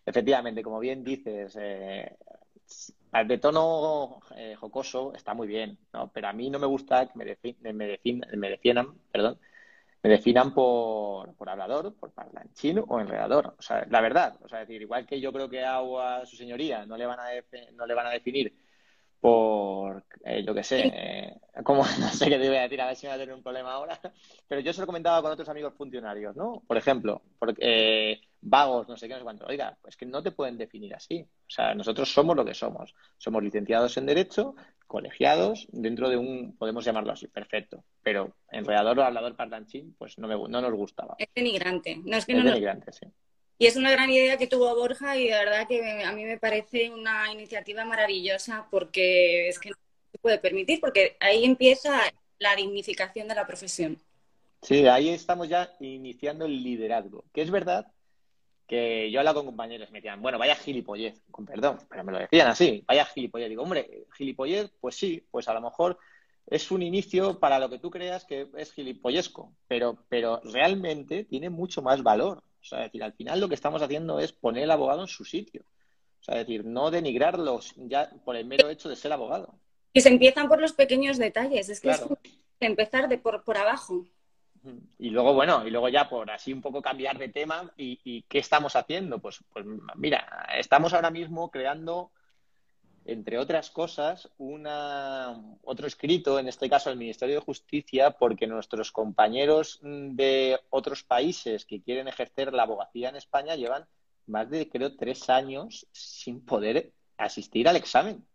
efectivamente, 0.06 0.63
como 0.63 0.80
bien 0.80 1.04
dices, 1.04 1.58
eh, 1.60 2.17
de 3.26 3.38
tono 3.38 4.20
eh, 4.36 4.56
jocoso 4.56 5.13
está 5.13 5.34
muy 5.34 5.48
bien, 5.48 5.78
¿no? 5.93 6.12
Pero 6.12 6.28
a 6.28 6.34
mí 6.34 6.50
no 6.50 6.60
me 6.60 6.67
gusta 6.67 7.08
que 7.08 7.17
me, 7.17 7.38
me, 7.74 8.00
me 8.04 8.50
definan, 8.50 8.96
perdón, 9.12 9.39
me 10.03 10.10
definan 10.10 10.53
por, 10.53 11.36
por 11.36 11.49
hablador, 11.49 11.95
por 11.95 12.12
parlanchino 12.12 12.83
o 12.88 12.99
enredador. 12.99 13.55
O 13.57 13.62
sea, 13.62 13.86
la 13.89 14.01
verdad, 14.01 14.38
o 14.43 14.47
sea, 14.47 14.60
decir, 14.60 14.81
igual 14.81 15.05
que 15.05 15.19
yo 15.19 15.33
creo 15.33 15.49
que 15.49 15.63
a, 15.63 15.79
su 16.25 16.36
señoría 16.36 16.86
no 16.86 16.97
le 16.97 17.05
van 17.05 17.19
a, 17.19 17.29
no 17.73 17.86
le 17.86 17.93
van 17.93 18.07
a 18.07 18.12
definir 18.12 18.53
por, 19.19 20.05
eh, 20.23 20.43
yo 20.45 20.53
qué 20.53 20.63
sé, 20.63 20.91
eh, 20.93 21.39
como 21.63 21.83
no 21.99 22.10
sé 22.10 22.29
qué 22.29 22.38
te 22.38 22.47
voy 22.47 22.57
a 22.57 22.62
decir, 22.62 22.81
a 22.81 22.88
ver 22.88 22.95
si 22.95 23.05
me 23.05 23.10
va 23.10 23.15
a 23.15 23.19
tener 23.19 23.33
un 23.33 23.43
problema 23.43 23.73
ahora, 23.73 23.99
pero 24.47 24.62
yo 24.62 24.71
se 24.73 24.81
lo 24.81 24.88
comentaba 24.88 25.21
con 25.21 25.31
otros 25.31 25.49
amigos 25.49 25.73
funcionarios, 25.75 26.36
¿no? 26.36 26.62
Por 26.67 26.77
ejemplo, 26.77 27.21
porque, 27.39 27.55
eh, 27.60 28.21
vagos, 28.41 28.88
no 28.88 28.97
sé 28.97 29.07
qué, 29.07 29.13
no 29.13 29.19
sé 29.19 29.23
cuánto. 29.23 29.45
Oiga, 29.45 29.77
pues 29.81 29.97
que 29.97 30.05
no 30.05 30.21
te 30.21 30.31
pueden 30.31 30.57
definir 30.57 30.93
así. 30.93 31.21
O 31.21 31.49
sea, 31.49 31.73
nosotros 31.73 32.12
somos 32.12 32.36
lo 32.36 32.45
que 32.45 32.53
somos. 32.53 32.93
Somos 33.17 33.43
licenciados 33.43 33.97
en 33.97 34.05
Derecho, 34.05 34.55
colegiados, 34.88 35.67
dentro 35.71 36.10
de 36.10 36.17
un, 36.17 36.56
podemos 36.58 36.84
llamarlo 36.86 37.12
así, 37.12 37.28
perfecto. 37.28 37.84
Pero 38.02 38.36
enredador 38.52 39.00
o 39.00 39.04
hablador 39.04 39.36
parlanchín, 39.36 39.95
pues 39.97 40.17
no, 40.17 40.28
me, 40.28 40.36
no 40.36 40.62
nos 40.62 40.73
gustaba. 40.73 41.15
Es 41.19 41.28
denigrante. 41.36 41.97
No, 42.04 42.17
es 42.17 42.26
que 42.26 42.32
es 42.32 42.38
no 42.38 42.45
denigrante, 42.45 42.91
sí. 42.91 43.06
Y 43.60 43.65
es 43.65 43.76
una 43.76 43.91
gran 43.91 44.10
idea 44.10 44.38
que 44.38 44.47
tuvo 44.47 44.73
Borja 44.76 45.17
y 45.17 45.26
de 45.26 45.32
verdad 45.32 45.67
que 45.67 46.04
a 46.04 46.12
mí 46.12 46.26
me 46.26 46.38
parece 46.38 46.91
una 46.91 47.32
iniciativa 47.32 47.86
maravillosa 47.86 48.67
porque 48.69 49.50
es 49.50 49.60
que 49.60 49.71
no 49.71 49.76
se 50.12 50.17
puede 50.19 50.38
permitir, 50.38 50.80
porque 50.80 51.17
ahí 51.19 51.43
empieza 51.43 52.00
la 52.38 52.56
dignificación 52.56 53.28
de 53.28 53.36
la 53.36 53.47
profesión. 53.47 53.97
Sí, 54.62 54.88
ahí 54.88 55.10
estamos 55.10 55.50
ya 55.50 55.71
iniciando 55.80 56.45
el 56.45 56.63
liderazgo, 56.63 57.26
que 57.34 57.41
es 57.41 57.50
verdad 57.50 57.88
que 58.67 59.10
yo 59.12 59.19
hablaba 59.19 59.36
con 59.36 59.45
compañeros 59.45 59.89
y 59.89 59.93
me 59.93 60.00
decían, 60.00 60.21
bueno, 60.21 60.38
vaya 60.38 60.56
gilipollez, 60.56 61.21
con 61.32 61.45
perdón, 61.45 61.78
pero 61.89 62.04
me 62.04 62.12
lo 62.12 62.19
decían 62.19 62.50
así, 62.50 62.84
vaya 62.86 63.06
gilipollez. 63.06 63.50
Digo, 63.50 63.63
hombre, 63.63 64.06
gilipollez, 64.17 64.71
pues 64.82 64.95
sí, 64.95 65.25
pues 65.32 65.47
a 65.47 65.53
lo 65.53 65.62
mejor 65.62 65.97
es 66.45 66.71
un 66.71 66.82
inicio 66.82 67.39
para 67.39 67.60
lo 67.60 67.69
que 67.69 67.80
tú 67.80 67.89
creas 67.91 68.25
que 68.25 68.49
es 68.56 68.73
gilipollesco, 68.73 69.53
pero, 69.67 69.97
pero 70.10 70.41
realmente 70.43 71.23
tiene 71.23 71.49
mucho 71.49 71.82
más 71.82 72.03
valor. 72.03 72.43
O 72.62 72.63
sea, 72.63 72.80
decir, 72.80 73.03
al 73.03 73.13
final 73.13 73.39
lo 73.39 73.47
que 73.47 73.56
estamos 73.56 73.82
haciendo 73.82 74.19
es 74.19 74.34
poner 74.34 74.63
al 74.63 74.71
abogado 74.71 75.01
en 75.01 75.08
su 75.08 75.23
sitio. 75.23 75.63
O 76.19 76.23
sea, 76.23 76.36
decir, 76.36 76.65
no 76.65 76.91
denigrarlos 76.91 77.73
ya 77.77 78.10
por 78.25 78.36
el 78.36 78.45
mero 78.45 78.69
hecho 78.69 78.89
de 78.89 78.95
ser 78.95 79.13
abogado. 79.13 79.53
Y 79.93 80.01
se 80.01 80.10
empiezan 80.10 80.47
por 80.47 80.60
los 80.60 80.73
pequeños 80.73 81.17
detalles, 81.17 81.69
es 81.69 81.80
que 81.80 81.89
es 81.89 82.03
empezar 82.60 83.08
de 83.08 83.17
por, 83.17 83.43
por 83.43 83.58
abajo. 83.58 84.06
Y 84.99 85.10
luego, 85.10 85.34
bueno, 85.34 85.65
y 85.65 85.71
luego 85.71 85.89
ya 85.89 86.10
por 86.10 86.30
así 86.30 86.51
un 86.51 86.62
poco 86.62 86.82
cambiar 86.82 87.17
de 87.17 87.30
tema, 87.30 87.71
¿y, 87.77 88.23
qué 88.23 88.39
estamos 88.39 88.75
haciendo? 88.75 89.19
Pues, 89.19 89.39
pues 89.51 89.65
mira, 89.95 90.47
estamos 90.58 90.93
ahora 90.93 91.10
mismo 91.10 91.49
creando, 91.51 92.12
entre 93.08 93.37
otras 93.37 93.71
cosas, 93.71 94.29
una, 94.37 95.41
otro 95.63 95.87
escrito, 95.87 96.39
en 96.39 96.47
este 96.47 96.69
caso 96.69 96.89
el 96.89 96.97
Ministerio 96.97 97.35
de 97.35 97.45
Justicia, 97.45 98.12
porque 98.12 98.47
nuestros 98.47 98.91
compañeros 98.91 99.79
de 99.81 100.60
otros 100.69 101.03
países 101.03 101.65
que 101.65 101.81
quieren 101.81 102.08
ejercer 102.08 102.53
la 102.53 102.63
abogacía 102.63 103.10
en 103.10 103.15
España 103.15 103.55
llevan 103.55 103.85
más 104.25 104.49
de, 104.49 104.67
creo, 104.69 104.95
tres 104.95 105.29
años 105.29 105.87
sin 105.91 106.45
poder 106.45 106.91
asistir 107.17 107.69
al 107.69 107.77
examen 107.77 108.25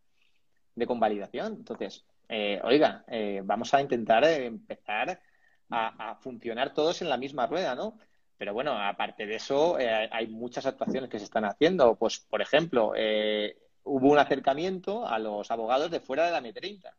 de 0.75 0.87
convalidación. 0.87 1.53
Entonces, 1.53 2.05
eh, 2.29 2.59
oiga, 2.65 3.05
eh, 3.09 3.43
vamos 3.45 3.75
a 3.75 3.81
intentar 3.83 4.25
empezar 4.25 5.21
a, 5.69 6.17
funcionar 6.21 6.75
todos 6.75 7.03
en 7.03 7.09
la 7.09 7.17
misma 7.17 7.47
rueda, 7.47 7.75
¿no? 7.75 7.99
Pero 8.37 8.55
bueno, 8.55 8.73
aparte 8.73 9.27
de 9.27 9.37
eso, 9.37 9.79
eh, 9.79 10.09
hay 10.11 10.27
muchas 10.27 10.67
actuaciones 10.67 11.09
que 11.09 11.19
se 11.19 11.25
están 11.25 11.45
haciendo. 11.45 11.95
Pues, 11.95 12.19
por 12.19 12.43
ejemplo, 12.43 12.93
eh, 12.97 13.57
hubo 13.85 14.11
un 14.11 14.19
acercamiento 14.19 15.07
a 15.07 15.19
los 15.19 15.51
abogados 15.51 15.91
de 15.91 16.01
fuera 16.01 16.27
de 16.27 16.33
la 16.33 16.41
M30. 16.41 16.93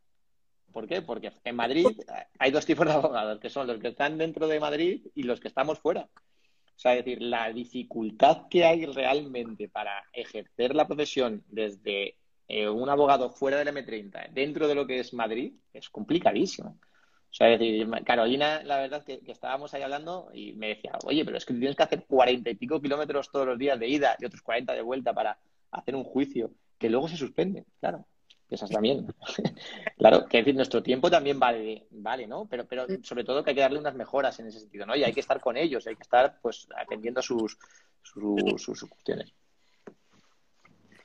¿Por 0.72 0.88
qué? 0.88 1.02
Porque 1.02 1.32
en 1.44 1.56
Madrid 1.56 1.86
hay 2.38 2.50
dos 2.50 2.66
tipos 2.66 2.86
de 2.86 2.92
abogados, 2.92 3.38
que 3.38 3.50
son 3.50 3.66
los 3.66 3.78
que 3.78 3.88
están 3.88 4.18
dentro 4.18 4.48
de 4.48 4.60
Madrid 4.60 5.06
y 5.14 5.22
los 5.22 5.40
que 5.40 5.48
estamos 5.48 5.78
fuera. 5.78 6.08
O 6.76 6.78
sea, 6.78 6.94
es 6.94 7.04
decir, 7.04 7.22
la 7.22 7.52
dificultad 7.52 8.48
que 8.48 8.64
hay 8.64 8.84
realmente 8.86 9.68
para 9.68 10.04
ejercer 10.12 10.74
la 10.74 10.86
profesión 10.86 11.44
desde 11.46 12.16
eh, 12.48 12.68
un 12.68 12.88
abogado 12.88 13.30
fuera 13.30 13.58
del 13.58 13.68
M30, 13.68 14.30
dentro 14.32 14.66
de 14.66 14.74
lo 14.74 14.86
que 14.86 14.98
es 14.98 15.14
Madrid, 15.14 15.52
es 15.72 15.88
complicadísimo. 15.88 16.70
O 16.70 17.36
sea, 17.36 17.52
es 17.52 17.60
decir, 17.60 17.88
Carolina, 18.04 18.62
la 18.64 18.78
verdad 18.78 19.04
que, 19.04 19.20
que 19.20 19.32
estábamos 19.32 19.72
ahí 19.74 19.82
hablando 19.82 20.30
y 20.34 20.52
me 20.54 20.68
decía, 20.68 20.92
oye, 21.04 21.24
pero 21.24 21.36
es 21.36 21.44
que 21.44 21.54
tienes 21.54 21.76
que 21.76 21.82
hacer 21.84 22.04
cuarenta 22.06 22.50
y 22.50 22.54
pico 22.56 22.80
kilómetros 22.80 23.30
todos 23.30 23.46
los 23.46 23.58
días 23.58 23.78
de 23.78 23.88
ida 23.88 24.16
y 24.18 24.24
otros 24.24 24.42
cuarenta 24.42 24.72
de 24.72 24.82
vuelta 24.82 25.12
para 25.12 25.38
hacer 25.70 25.94
un 25.94 26.04
juicio 26.04 26.50
que 26.78 26.90
luego 26.90 27.08
se 27.08 27.16
suspende, 27.16 27.64
claro. 27.80 28.06
Esas 28.50 28.70
también. 28.70 29.06
claro, 29.98 30.26
que 30.26 30.38
decir, 30.38 30.54
nuestro 30.54 30.82
tiempo 30.82 31.10
también 31.10 31.40
vale, 31.40 31.86
vale, 31.90 32.26
¿no? 32.26 32.46
Pero, 32.46 32.66
pero 32.66 32.86
sobre 33.02 33.24
todo 33.24 33.42
que 33.42 33.50
hay 33.50 33.56
que 33.56 33.62
darle 33.62 33.78
unas 33.78 33.94
mejoras 33.94 34.38
en 34.38 34.46
ese 34.46 34.60
sentido, 34.60 34.86
¿no? 34.86 34.94
Y 34.94 35.02
hay 35.02 35.12
que 35.12 35.20
estar 35.20 35.40
con 35.40 35.56
ellos, 35.56 35.86
hay 35.86 35.96
que 35.96 36.02
estar, 36.02 36.38
pues, 36.40 36.68
atendiendo 36.76 37.20
a 37.20 37.22
sus, 37.22 37.58
sus, 38.02 38.62
sus 38.62 38.84
cuestiones. 38.84 39.32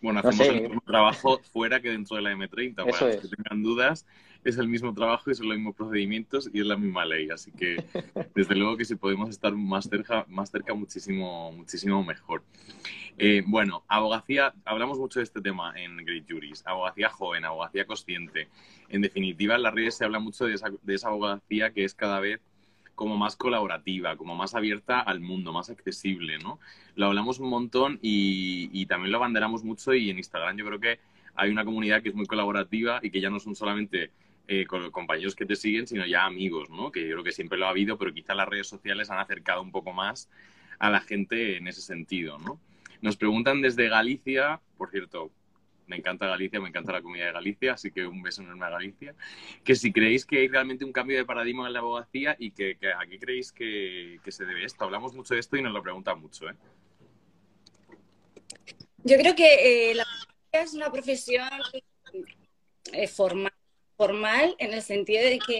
Bueno, 0.01 0.19
hacemos 0.19 0.47
el 0.47 0.61
mismo 0.61 0.81
trabajo 0.85 1.39
fuera 1.51 1.81
que 1.81 1.89
dentro 1.89 2.15
de 2.15 2.23
la 2.23 2.33
M30. 2.33 2.75
Para 2.75 3.07
los 3.07 3.15
que 3.17 3.27
tengan 3.27 3.63
dudas, 3.63 4.05
es 4.43 4.57
el 4.57 4.67
mismo 4.67 4.93
trabajo 4.93 5.29
y 5.29 5.35
son 5.35 5.49
los 5.49 5.57
mismos 5.57 5.75
procedimientos 5.75 6.49
y 6.53 6.61
es 6.61 6.65
la 6.65 6.77
misma 6.77 7.05
ley. 7.05 7.29
Así 7.29 7.51
que, 7.51 7.83
desde 8.35 8.55
luego 8.55 8.77
que 8.77 8.85
si 8.85 8.95
podemos 8.95 9.29
estar 9.29 9.53
más 9.53 9.85
cerca, 9.89 10.25
más 10.29 10.51
cerca 10.51 10.73
muchísimo, 10.73 11.51
muchísimo 11.51 12.03
mejor. 12.03 12.43
Eh, 13.17 13.43
bueno, 13.45 13.83
abogacía, 13.89 14.53
hablamos 14.63 14.97
mucho 14.97 15.19
de 15.19 15.25
este 15.25 15.41
tema 15.41 15.73
en 15.75 15.97
Great 15.97 16.25
Juris. 16.29 16.63
Abogacía 16.65 17.09
joven, 17.09 17.43
abogacía 17.43 17.85
consciente. 17.85 18.47
En 18.87 19.01
definitiva, 19.01 19.55
en 19.55 19.63
las 19.63 19.73
redes 19.73 19.95
se 19.95 20.05
habla 20.05 20.19
mucho 20.19 20.45
de 20.45 20.53
esa, 20.53 20.69
de 20.81 20.95
esa 20.95 21.09
abogacía 21.09 21.71
que 21.71 21.83
es 21.83 21.93
cada 21.93 22.21
vez 22.21 22.39
como 22.99 23.15
más 23.15 23.37
colaborativa, 23.37 24.17
como 24.17 24.35
más 24.35 24.55
abierta 24.55 24.99
al 24.99 25.21
mundo, 25.21 25.53
más 25.53 25.69
accesible, 25.69 26.37
¿no? 26.37 26.59
Lo 26.95 27.05
hablamos 27.05 27.39
un 27.39 27.47
montón 27.47 27.97
y, 28.01 28.85
también 28.87 29.13
lo 29.13 29.19
abanderamos 29.19 29.63
mucho 29.63 29.93
y 29.93 30.09
en 30.09 30.17
Instagram 30.17 30.57
yo 30.57 30.65
creo 30.65 30.81
que 30.81 30.99
hay 31.33 31.49
una 31.49 31.63
comunidad 31.63 32.01
que 32.03 32.09
es 32.09 32.15
muy 32.15 32.25
colaborativa 32.25 32.99
y 33.01 33.09
que 33.09 33.21
ya 33.21 33.29
no 33.29 33.39
son 33.39 33.55
solamente 33.55 34.11
eh, 34.49 34.65
compañeros 34.65 35.33
que 35.33 35.45
te 35.45 35.55
siguen, 35.55 35.87
sino 35.87 36.05
ya 36.05 36.25
amigos, 36.25 36.69
¿no? 36.69 36.91
Que 36.91 37.07
yo 37.07 37.11
creo 37.13 37.23
que 37.23 37.31
siempre 37.31 37.57
lo 37.57 37.67
ha 37.67 37.69
habido, 37.69 37.97
pero 37.97 38.13
quizá 38.13 38.35
las 38.35 38.49
redes 38.49 38.67
sociales 38.67 39.09
han 39.09 39.19
acercado 39.19 39.61
un 39.61 39.71
poco 39.71 39.93
más 39.93 40.29
a 40.77 40.89
la 40.89 40.99
gente 40.99 41.55
en 41.55 41.69
ese 41.69 41.79
sentido, 41.79 42.37
¿no? 42.37 42.59
Nos 43.01 43.15
preguntan 43.15 43.61
desde 43.61 43.87
Galicia, 43.87 44.59
por 44.77 44.91
cierto, 44.91 45.31
me 45.89 45.97
encanta 45.97 46.27
Galicia, 46.27 46.59
me 46.61 46.69
encanta 46.69 46.91
la 46.91 47.01
comunidad 47.01 47.25
de 47.27 47.33
Galicia, 47.33 47.73
así 47.73 47.91
que 47.91 48.05
un 48.05 48.21
beso 48.21 48.43
enorme 48.43 48.65
a 48.65 48.69
Galicia. 48.69 49.15
Que 49.63 49.75
si 49.75 49.91
creéis 49.91 50.23
que 50.23 50.37
hay 50.37 50.47
realmente 50.47 50.85
un 50.85 50.93
cambio 50.93 51.17
de 51.17 51.25
paradigma 51.25 51.65
en 51.65 51.73
la 51.73 51.79
abogacía 51.79 52.35
y 52.37 52.51
que, 52.51 52.77
a 52.95 53.05
qué 53.07 53.19
creéis 53.19 53.51
que, 53.51 54.19
se 54.27 54.45
debe 54.45 54.63
esto. 54.63 54.85
Hablamos 54.85 55.13
mucho 55.15 55.33
de 55.33 55.39
esto 55.39 55.57
y 55.57 55.63
nos 55.63 55.73
lo 55.73 55.81
preguntan 55.81 56.21
mucho. 56.21 56.47
¿eh? 56.47 56.53
Yo 59.03 59.17
creo 59.17 59.35
que 59.35 59.89
eh, 59.91 59.95
la 59.95 60.03
abogacía 60.03 60.63
es 60.63 60.73
una 60.75 60.91
profesión 60.91 61.49
eh, 62.93 63.07
formal, 63.07 63.53
formal 63.97 64.55
en 64.59 64.73
el 64.73 64.83
sentido 64.83 65.23
de 65.23 65.39
que 65.39 65.59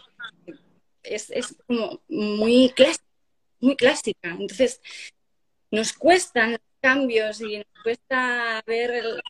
es, 1.02 1.32
es 1.32 1.58
como 1.66 2.04
muy 2.08 2.72
clásica, 2.76 3.04
muy 3.62 3.76
clásica. 3.76 4.30
Entonces, 4.30 4.80
nos 5.72 5.92
cuestan 5.92 6.60
cambios 6.82 7.42
y 7.42 7.58
nos 7.58 7.84
cuesta 7.84 8.64
ver 8.68 8.92
el, 8.92 9.22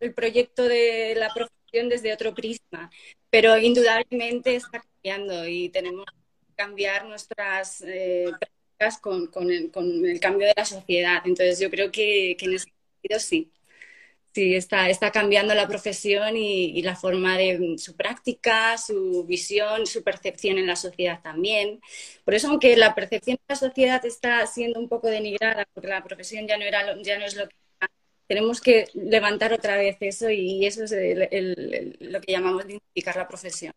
el 0.00 0.14
proyecto 0.14 0.64
de 0.64 1.14
la 1.16 1.32
profesión 1.32 1.88
desde 1.88 2.12
otro 2.12 2.34
prisma, 2.34 2.90
pero 3.30 3.58
indudablemente 3.58 4.56
está 4.56 4.80
cambiando 4.80 5.46
y 5.46 5.68
tenemos 5.70 6.04
que 6.06 6.54
cambiar 6.54 7.06
nuestras 7.06 7.82
eh, 7.82 8.32
prácticas 8.38 8.98
con, 9.00 9.50
el, 9.50 9.70
cambio 10.20 10.46
de 10.46 10.54
la 10.56 10.64
sociedad. 10.64 11.22
Entonces 11.24 11.58
yo 11.60 11.70
creo 11.70 11.90
que, 11.90 12.36
en 12.40 12.54
ese 12.54 12.66
sentido 13.02 13.20
sí. 13.20 13.52
Sí, 14.34 14.54
está, 14.54 14.90
está 14.90 15.10
cambiando 15.12 15.54
la 15.54 15.66
profesión 15.66 16.36
y, 16.36 16.82
la 16.82 16.94
forma 16.94 17.38
de 17.38 17.76
su 17.78 17.96
práctica, 17.96 18.76
su 18.76 19.24
visión, 19.24 19.86
su 19.86 20.02
percepción 20.04 20.58
en 20.58 20.66
la 20.66 20.76
sociedad 20.76 21.22
también. 21.22 21.80
Por 22.24 22.34
eso, 22.34 22.48
aunque 22.48 22.76
la 22.76 22.94
percepción 22.94 23.36
de 23.36 23.42
la 23.48 23.56
sociedad 23.56 24.04
está 24.04 24.46
siendo 24.46 24.78
un 24.78 24.90
poco 24.90 25.08
denigrada, 25.08 25.66
porque 25.72 25.88
la 25.88 26.04
profesión 26.04 26.46
ya 26.46 26.58
no, 26.58 26.64
era, 26.64 27.00
ya 27.02 27.18
no 27.18 27.24
es 27.24 27.34
lo 27.34 27.48
que 27.48 27.56
tenemos 28.26 28.60
que 28.60 28.86
levantar 28.94 29.52
otra 29.52 29.76
vez 29.76 29.96
eso 30.00 30.30
y 30.30 30.66
eso 30.66 30.84
es 30.84 30.92
lo 32.00 32.20
que 32.20 32.32
llamamos 32.32 32.64
identificar 32.64 33.16
la 33.16 33.28
profesión. 33.28 33.72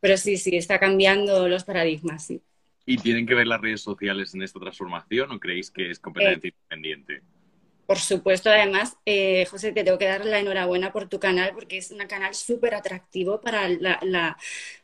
Pero 0.00 0.16
sí, 0.16 0.36
sí, 0.36 0.56
está 0.56 0.78
cambiando 0.78 1.48
los 1.48 1.64
paradigmas, 1.64 2.26
sí. 2.26 2.40
¿Y 2.86 2.96
tienen 2.96 3.26
que 3.26 3.34
ver 3.34 3.46
las 3.46 3.60
redes 3.60 3.82
sociales 3.82 4.34
en 4.34 4.42
esta 4.42 4.58
transformación 4.58 5.30
o 5.32 5.38
creéis 5.38 5.70
que 5.70 5.90
es 5.90 5.98
completamente 5.98 6.48
eh, 6.48 6.54
independiente? 6.56 7.22
Por 7.88 7.98
supuesto, 7.98 8.50
además, 8.50 8.98
eh, 9.06 9.46
José, 9.46 9.72
te 9.72 9.82
tengo 9.82 9.96
que 9.96 10.04
dar 10.04 10.22
la 10.26 10.38
enhorabuena 10.38 10.92
por 10.92 11.08
tu 11.08 11.18
canal 11.18 11.52
porque 11.54 11.78
es 11.78 11.90
un 11.90 11.96
canal 12.06 12.34
súper 12.34 12.74
atractivo 12.74 13.40
para, 13.40 13.66
la, 13.66 14.36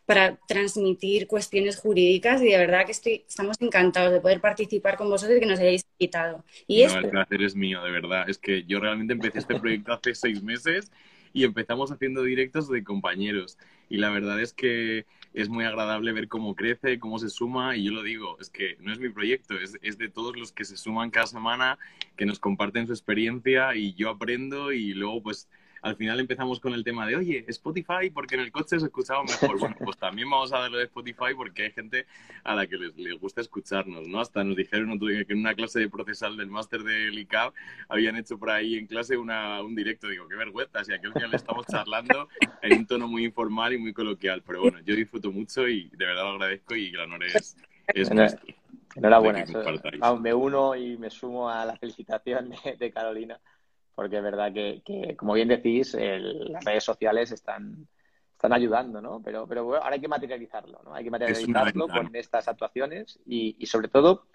para 0.07 0.39
transmitir 0.49 1.27
cuestiones 1.27 1.77
jurídicas 1.77 2.41
y 2.41 2.47
de 2.47 2.57
verdad 2.57 2.87
que 2.87 2.93
estoy, 2.93 3.23
estamos 3.29 3.59
encantados 3.61 4.11
de 4.11 4.23
poder 4.23 4.41
participar 4.41 4.97
con 4.97 5.11
vosotros 5.11 5.37
y 5.37 5.41
que 5.41 5.47
nos 5.47 5.61
hayáis 5.61 5.85
invitado. 5.99 6.45
Y 6.67 6.81
El 6.81 7.11
placer 7.11 7.43
es 7.43 7.55
mío, 7.55 7.85
de 7.85 7.91
verdad. 7.91 8.27
Es 8.27 8.39
que 8.39 8.65
yo 8.65 8.81
realmente 8.81 9.13
empecé 9.13 9.41
este 9.41 9.61
proyecto 9.61 9.93
hace 9.93 10.15
seis 10.15 10.43
meses 10.43 10.91
y 11.35 11.45
empezamos 11.45 11.93
haciendo 11.93 12.23
directos 12.23 12.71
de 12.71 12.83
compañeros. 12.83 13.59
Y 13.91 13.99
la 13.99 14.09
verdad 14.09 14.41
es 14.41 14.55
que 14.55 15.05
es 15.35 15.49
muy 15.49 15.65
agradable 15.65 16.13
ver 16.13 16.29
cómo 16.29 16.55
crece, 16.55 16.99
cómo 16.99 17.19
se 17.19 17.29
suma. 17.29 17.77
Y 17.77 17.85
yo 17.85 17.93
lo 17.93 18.03
digo, 18.03 18.39
es 18.41 18.49
que 18.49 18.77
no 18.81 18.93
es 18.93 19.01
mi 19.01 19.11
proyecto, 19.11 19.59
es, 19.59 19.77
es 19.83 19.99
de 19.99 20.09
todos 20.09 20.37
los 20.37 20.53
que 20.53 20.65
se 20.65 20.77
suman 20.77 21.11
cada 21.11 21.27
semana, 21.27 21.79
que 22.17 22.25
nos 22.25 22.39
comparten 22.39 22.87
su 22.87 22.93
experiencia 22.93 23.75
y 23.75 23.95
yo 23.95 24.09
aprendo 24.09 24.73
y 24.73 24.95
luego 24.95 25.23
pues 25.23 25.49
al 25.85 25.97
final 25.97 26.19
empezamos 26.19 26.61
con 26.61 26.73
el 26.73 26.83
tema 26.83 27.07
de, 27.07 27.15
oye, 27.15 27.45
Spotify, 27.47 28.09
porque 28.13 28.37
en 28.37 28.41
el 28.41 28.51
coche 28.51 28.81
se 28.81 28.87
escuchaba 28.87 29.23
mejor. 29.23 29.59
Bueno, 29.61 29.77
pues 29.79 29.99
también 29.99 30.31
vamos 30.31 30.51
a 30.55 30.61
darlo 30.61 30.79
de 30.79 30.85
Spotify 30.85 31.35
porque 31.37 31.65
hay 31.65 31.73
gente 31.73 32.07
a 32.43 32.55
la 32.55 32.67
que 32.67 32.79
les, 32.79 33.21
gusta 33.21 33.43
escucharnos, 33.43 34.09
¿no? 34.09 34.19
Hasta 34.19 34.43
nos 34.43 34.57
dijeron 34.57 34.99
que 34.99 35.27
en 35.29 35.39
una 35.41 35.55
clase 35.55 35.81
de 35.81 35.91
procesal 35.91 36.39
del 36.39 36.49
máster 36.49 36.83
de 36.83 37.13
ICAP 37.13 37.53
habían 37.91 38.17
hecho 38.17 38.39
por 38.39 38.51
ahí 38.51 38.77
en 38.77 38.87
clase 38.87 39.19
una, 39.19 39.61
un 39.63 39.75
directo. 39.75 40.09
Digo, 40.09 40.27
qué 40.27 40.37
vergüenza, 40.37 40.83
si 40.85 40.95
aquí 40.95 41.07
al 41.07 41.13
final 41.13 41.35
estamos 41.35 41.67
charlando 41.67 42.29
en 42.63 42.79
un 42.79 42.87
tono 42.87 43.07
muy 43.07 43.27
informal 43.27 43.75
y 43.75 43.79
muy 43.79 43.93
coloquial. 43.93 44.43
Pero 44.47 44.63
bueno, 44.63 44.81
yo 44.87 44.97
disfruto 44.97 45.31
mucho 45.31 45.69
y 45.69 45.91
de 45.91 46.07
verdad 46.07 46.23
lo 46.23 46.31
agradezco 46.31 46.75
y 46.75 46.89
el 46.89 47.01
honor 47.01 47.25
es, 47.25 47.59
es 47.89 48.11
Enhorabuena. 48.97 49.45
me 50.19 50.33
uno 50.33 50.77
y 50.77 50.97
me 50.97 51.11
sumo 51.11 51.51
a 51.51 51.67
la 51.67 51.77
felicitación 51.77 52.55
de 52.79 52.91
Carolina 52.91 53.39
porque 53.95 54.17
es 54.17 54.23
verdad 54.23 54.53
que, 54.53 55.15
como 55.17 55.35
bien 55.35 55.49
decís, 55.49 55.95
las 55.95 56.65
redes 56.65 56.85
sociales 56.85 57.31
están, 57.33 57.87
están 58.33 58.53
ayudando, 58.53 59.01
¿no? 59.01 59.23
Pero, 59.23 59.47
pero 59.47 59.65
bueno, 59.65 59.83
ahora 59.83 59.95
hay 59.95 60.01
que 60.01 60.09
materializarlo, 60.09 60.81
¿no? 60.85 60.95
Hay 60.95 61.05
que 61.05 61.11
materializarlo 61.11 61.89
con 61.89 62.15
estas 62.15 62.49
actuaciones 62.49 63.19
y, 63.25 63.65
sobre 63.67 63.89
todo 63.89 64.27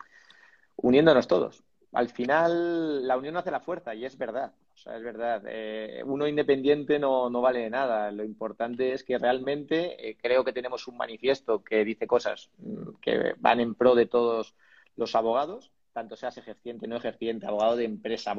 uniéndonos 0.78 1.28
todos. 1.28 1.64
Al 1.92 2.10
final, 2.10 3.06
la 3.08 3.18
unión 3.18 3.36
hace 3.36 3.52
la 3.52 3.60
fuerza 3.60 3.94
y 3.94 4.06
es 4.06 4.18
verdad. 4.18 4.54
O 4.74 4.78
sea, 4.78 4.96
es 4.96 5.04
verdad. 5.04 5.44
Eh, 5.48 6.02
uno 6.06 6.28
independiente 6.28 7.00
no, 7.00 7.30
no, 7.30 7.42
vale 7.42 7.70
nada. 7.70 8.12
Lo 8.12 8.24
importante 8.24 8.94
es 8.94 9.04
que 9.04 9.18
realmente 9.18 10.10
eh, 10.10 10.16
creo 10.22 10.46
que 10.46 10.54
tenemos 10.54 10.88
un 10.88 10.96
manifiesto 10.96 11.64
que 11.64 11.84
dice 11.84 12.08
cosas 12.08 12.50
mm, 12.60 12.92
que 13.02 13.34
van 13.40 13.60
en 13.60 13.76
pro 13.76 13.96
de 13.96 14.06
todos 14.06 14.56
los 14.96 15.16
abogados 15.16 15.72
tanto 15.94 16.16
seas 16.16 16.38
ejerciente, 16.38 16.88
no 16.88 16.96
ejerciente, 16.96 17.46
abogado 17.46 17.76
de 17.76 17.86
empresa, 17.86 18.34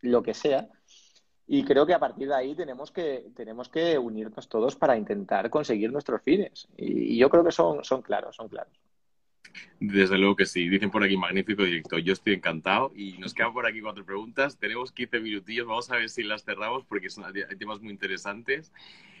lo 0.00 0.22
que 0.22 0.34
sea. 0.34 0.68
Y 1.46 1.64
creo 1.64 1.84
que 1.86 1.94
a 1.94 1.98
partir 1.98 2.28
de 2.28 2.34
ahí 2.34 2.54
tenemos 2.54 2.90
que, 2.90 3.26
tenemos 3.34 3.68
que 3.68 3.98
unirnos 3.98 4.48
todos 4.48 4.76
para 4.76 4.96
intentar 4.96 5.50
conseguir 5.50 5.90
nuestros 5.92 6.22
fines. 6.22 6.68
Y, 6.76 7.16
yo 7.18 7.28
creo 7.28 7.44
que 7.44 7.52
son, 7.52 7.84
son 7.84 8.02
claros, 8.02 8.36
son 8.36 8.48
claros. 8.48 8.72
Desde 9.80 10.16
luego 10.16 10.36
que 10.36 10.46
sí. 10.46 10.68
Dicen 10.68 10.90
por 10.90 11.02
aquí, 11.02 11.16
magnífico 11.16 11.64
directo. 11.64 11.98
Yo 11.98 12.12
estoy 12.12 12.34
encantado. 12.34 12.92
Y 12.94 13.18
nos 13.18 13.34
quedan 13.34 13.52
por 13.52 13.66
aquí 13.66 13.80
cuatro 13.80 14.04
preguntas. 14.04 14.56
Tenemos 14.56 14.92
15 14.92 15.20
minutillos. 15.20 15.66
Vamos 15.66 15.90
a 15.90 15.96
ver 15.96 16.08
si 16.08 16.22
las 16.22 16.44
cerramos 16.44 16.84
porque 16.84 17.10
son, 17.10 17.24
hay 17.24 17.56
temas 17.58 17.80
muy 17.80 17.92
interesantes. 17.92 18.72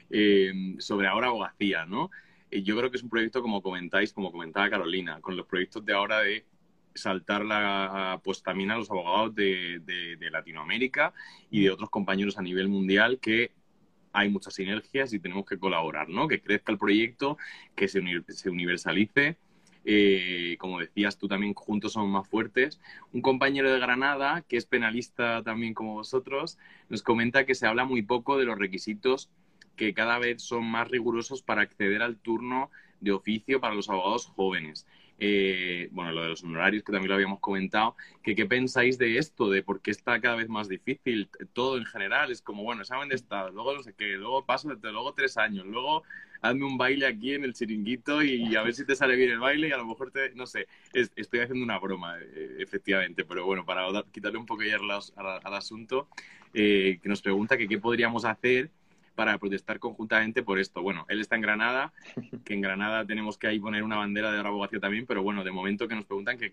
Eh, 0.08 0.76
sobre 0.78 1.08
ahora 1.08 1.28
abogacía, 1.28 1.84
¿no? 1.86 2.10
Eh, 2.50 2.62
yo 2.62 2.76
creo 2.76 2.90
que 2.90 2.98
es 2.98 3.02
un 3.02 3.08
proyecto, 3.08 3.42
como 3.42 3.62
comentáis, 3.62 4.12
como 4.12 4.30
comentaba 4.30 4.70
Carolina, 4.70 5.20
con 5.20 5.36
los 5.36 5.46
proyectos 5.46 5.84
de 5.84 5.94
ahora 5.94 6.20
de 6.20 6.44
saltar 6.94 7.44
la, 7.44 8.20
también 8.44 8.70
a 8.70 8.76
los 8.76 8.90
abogados 8.90 9.34
de, 9.34 9.80
de, 9.80 10.30
Latinoamérica 10.30 11.12
y 11.50 11.62
de 11.62 11.70
otros 11.70 11.90
compañeros 11.90 12.38
a 12.38 12.42
nivel 12.42 12.68
mundial 12.68 13.18
que 13.20 13.52
hay 14.12 14.28
muchas 14.28 14.54
sinergias 14.54 15.12
y 15.12 15.18
tenemos 15.18 15.46
que 15.46 15.58
colaborar, 15.58 16.08
¿no? 16.08 16.28
Que 16.28 16.40
crezca 16.40 16.72
el 16.72 16.78
proyecto, 16.78 17.38
que 17.74 17.88
se, 17.88 18.02
se 18.28 18.50
universalice. 18.50 19.36
Eh, 19.84 20.56
como 20.58 20.78
decías 20.78 21.18
tú 21.18 21.28
también, 21.28 21.54
juntos 21.54 21.94
somos 21.94 22.10
más 22.10 22.28
fuertes. 22.28 22.80
Un 23.12 23.22
compañero 23.22 23.72
de 23.72 23.80
Granada, 23.80 24.42
que 24.48 24.56
es 24.56 24.66
penalista 24.66 25.42
también 25.42 25.74
como 25.74 25.94
vosotros, 25.94 26.58
nos 26.88 27.02
comenta 27.02 27.46
que 27.46 27.54
se 27.54 27.66
habla 27.66 27.84
muy 27.84 28.02
poco 28.02 28.38
de 28.38 28.44
los 28.44 28.58
requisitos 28.58 29.30
que 29.76 29.94
cada 29.94 30.18
vez 30.18 30.42
son 30.42 30.64
más 30.66 30.88
rigurosos 30.88 31.42
para 31.42 31.62
acceder 31.62 32.02
al 32.02 32.16
turno 32.16 32.70
de 33.00 33.12
oficio 33.12 33.60
para 33.60 33.74
los 33.74 33.88
abogados 33.88 34.26
jóvenes. 34.26 34.86
Eh, 35.18 35.88
bueno, 35.92 36.12
lo 36.12 36.22
de 36.22 36.28
los 36.30 36.42
honorarios, 36.42 36.82
que 36.82 36.92
también 36.92 37.08
lo 37.08 37.14
habíamos 37.14 37.40
comentado, 37.40 37.96
que 38.22 38.34
qué 38.34 38.46
pensáis 38.46 38.98
de 38.98 39.18
esto, 39.18 39.50
de 39.50 39.62
por 39.62 39.80
qué 39.80 39.92
está 39.92 40.20
cada 40.20 40.36
vez 40.36 40.48
más 40.48 40.68
difícil 40.68 41.28
todo 41.52 41.78
en 41.78 41.84
general, 41.84 42.30
es 42.32 42.42
como, 42.42 42.64
bueno, 42.64 42.82
examen 42.82 43.08
de 43.08 43.14
estado, 43.14 43.50
luego 43.50 43.74
no 43.74 43.82
sé 43.82 43.94
qué, 43.94 44.16
luego 44.16 44.44
paso, 44.44 44.68
luego 44.68 45.14
tres 45.14 45.36
años, 45.36 45.64
luego 45.66 46.02
hazme 46.40 46.64
un 46.64 46.76
baile 46.76 47.06
aquí 47.06 47.34
en 47.34 47.44
el 47.44 47.54
chiringuito 47.54 48.22
y 48.22 48.56
a 48.56 48.62
ver 48.62 48.74
si 48.74 48.84
te 48.84 48.96
sale 48.96 49.14
bien 49.14 49.30
el 49.30 49.38
baile 49.38 49.68
y 49.68 49.72
a 49.72 49.76
lo 49.76 49.86
mejor 49.86 50.10
te, 50.10 50.34
no 50.34 50.46
sé, 50.46 50.66
estoy 50.92 51.40
haciendo 51.40 51.64
una 51.64 51.78
broma, 51.78 52.18
eh, 52.18 52.56
efectivamente, 52.58 53.24
pero 53.24 53.46
bueno, 53.46 53.64
para 53.64 53.86
quitarle 54.10 54.38
un 54.38 54.46
poco 54.46 54.64
ya 54.64 54.76
al, 54.76 55.54
asunto, 55.54 56.08
eh, 56.52 56.98
que 57.00 57.08
nos 57.08 57.22
pregunta 57.22 57.56
que 57.56 57.68
qué 57.68 57.78
podríamos 57.78 58.24
hacer 58.24 58.70
para 59.14 59.38
protestar 59.38 59.78
conjuntamente 59.78 60.42
por 60.42 60.58
esto. 60.58 60.82
Bueno, 60.82 61.04
él 61.08 61.20
está 61.20 61.36
en 61.36 61.42
Granada, 61.42 61.92
que 62.44 62.54
en 62.54 62.60
Granada 62.60 63.04
tenemos 63.06 63.38
que 63.38 63.46
ahí 63.46 63.58
poner 63.58 63.82
una 63.82 63.96
bandera 63.96 64.32
de 64.32 64.42
la 64.42 64.48
abogacía 64.48 64.80
también, 64.80 65.06
pero 65.06 65.22
bueno, 65.22 65.44
de 65.44 65.50
momento 65.50 65.88
que 65.88 65.94
nos 65.94 66.04
preguntan 66.04 66.38
que 66.38 66.50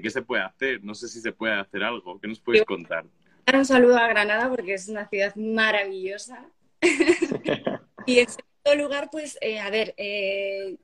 qué 0.00 0.10
se 0.10 0.22
puede 0.22 0.42
hacer. 0.42 0.82
No 0.84 0.94
sé 0.94 1.08
si 1.08 1.20
se 1.20 1.32
puede 1.32 1.54
hacer 1.54 1.82
algo. 1.82 2.18
¿Qué 2.20 2.28
nos 2.28 2.40
puedes 2.40 2.64
contar? 2.64 3.04
Un 3.52 3.64
saludo 3.64 3.96
a 3.96 4.08
Granada 4.08 4.48
porque 4.48 4.74
es 4.74 4.88
una 4.88 5.08
ciudad 5.08 5.34
maravillosa. 5.36 6.48
y 8.06 8.18
en 8.18 8.26
segundo 8.28 8.84
lugar, 8.84 9.08
pues, 9.10 9.38
eh, 9.40 9.60
a 9.60 9.70
ver, 9.70 9.94
eh, 9.96 10.76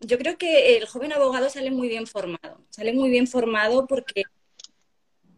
yo 0.00 0.18
creo 0.18 0.38
que 0.38 0.76
el 0.76 0.86
joven 0.86 1.12
abogado 1.12 1.50
sale 1.50 1.70
muy 1.70 1.88
bien 1.88 2.06
formado. 2.06 2.60
Sale 2.70 2.92
muy 2.92 3.10
bien 3.10 3.26
formado 3.26 3.86
porque 3.86 4.24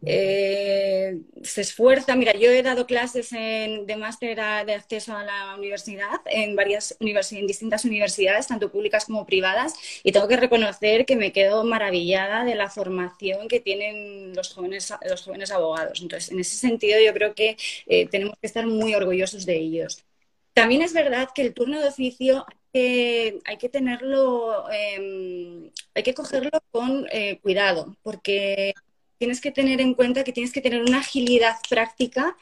eh, 0.05 1.19
se 1.43 1.61
esfuerza. 1.61 2.15
Mira, 2.15 2.33
yo 2.33 2.51
he 2.51 2.63
dado 2.63 2.85
clases 2.85 3.29
de 3.31 3.95
máster 3.97 4.35
de 4.65 4.73
acceso 4.73 5.15
a 5.15 5.23
la 5.23 5.55
universidad 5.57 6.21
en 6.25 6.55
varias 6.55 6.95
en 6.99 7.47
distintas 7.47 7.85
universidades, 7.85 8.47
tanto 8.47 8.71
públicas 8.71 9.05
como 9.05 9.25
privadas, 9.25 9.73
y 10.03 10.11
tengo 10.11 10.27
que 10.27 10.37
reconocer 10.37 11.05
que 11.05 11.15
me 11.15 11.31
quedo 11.31 11.63
maravillada 11.63 12.43
de 12.45 12.55
la 12.55 12.69
formación 12.69 13.47
que 13.47 13.59
tienen 13.59 14.33
los 14.35 14.53
jóvenes, 14.53 14.93
los 15.09 15.23
jóvenes 15.23 15.51
abogados. 15.51 16.01
Entonces, 16.01 16.31
en 16.31 16.39
ese 16.39 16.55
sentido, 16.57 16.99
yo 17.05 17.13
creo 17.13 17.33
que 17.35 17.57
eh, 17.87 18.07
tenemos 18.07 18.35
que 18.39 18.47
estar 18.47 18.65
muy 18.67 18.95
orgullosos 18.95 19.45
de 19.45 19.57
ellos. 19.57 20.05
También 20.53 20.81
es 20.81 20.93
verdad 20.93 21.29
que 21.33 21.41
el 21.41 21.53
turno 21.53 21.79
de 21.79 21.87
oficio 21.87 22.45
hay 22.73 23.57
que 23.59 23.69
tenerlo, 23.69 24.69
em, 24.71 25.71
hay 25.95 26.03
que 26.03 26.13
cogerlo 26.13 26.51
con 26.71 27.07
eh, 27.11 27.39
cuidado, 27.41 27.95
porque 28.03 28.73
tienes 29.19 29.41
que 29.41 29.51
tener 29.51 29.81
en 29.81 29.93
cuenta 29.93 30.23
que 30.23 30.31
tienes 30.31 30.51
que 30.51 30.61
tener 30.61 30.81
una 30.81 30.99
agilidad 30.99 31.57
práctica 31.69 32.35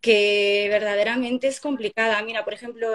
que 0.00 0.68
verdaderamente 0.70 1.48
es 1.48 1.60
complicada. 1.60 2.22
Mira, 2.22 2.44
por 2.44 2.54
ejemplo, 2.54 2.88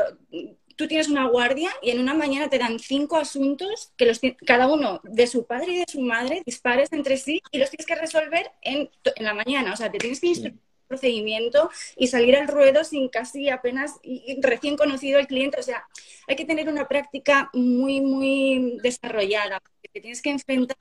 tú 0.78 0.88
tienes 0.88 1.09
una 1.09 1.28
guardia 1.28 1.70
y 1.82 1.91
en 1.91 1.99
una 1.99 2.14
mañana 2.14 2.49
te 2.49 2.57
dan 2.57 2.80
cinco 2.80 3.18
asuntos 3.18 3.91
que 3.97 4.05
los 4.05 4.22
cada 4.45 4.68
uno 4.68 5.01
de 5.03 5.28
su 5.28 5.45
padre 5.45 5.74
y 5.74 5.78
de 5.80 5.86
su 5.88 6.01
madre 6.01 6.41
dispares 6.45 6.91
entre 6.93 7.18
sí 7.18 7.41
y 7.51 7.57
los 7.59 7.70
tienes 7.70 7.86
que 7.86 7.95
resolver 7.95 8.49
en, 8.62 8.89
la 9.18 9.34
mañana. 9.34 9.74
O 9.74 9.76
sea, 9.76 9.91
te 9.91 9.97
tienes 9.97 10.22
que 10.22 10.28
instruir 10.28 10.53
el 10.53 10.88
procedimiento 10.88 11.70
y 11.97 12.07
salir 12.07 12.38
al 12.38 12.47
ruedo 12.47 12.86
sin 12.86 13.09
casi 13.09 13.49
apenas 13.49 13.99
recién 14.41 14.78
conocido 14.78 15.20
el 15.20 15.28
cliente. 15.28 15.59
O 15.59 15.64
sea, 15.64 15.86
hay 16.28 16.38
que 16.38 16.45
tener 16.45 16.70
una 16.70 16.88
práctica 16.88 17.49
muy, 17.53 17.99
muy 17.99 18.80
desarrollada. 18.82 19.62
Te 19.91 19.99
tienes 19.99 20.22
que 20.22 20.30
enfrentar 20.30 20.78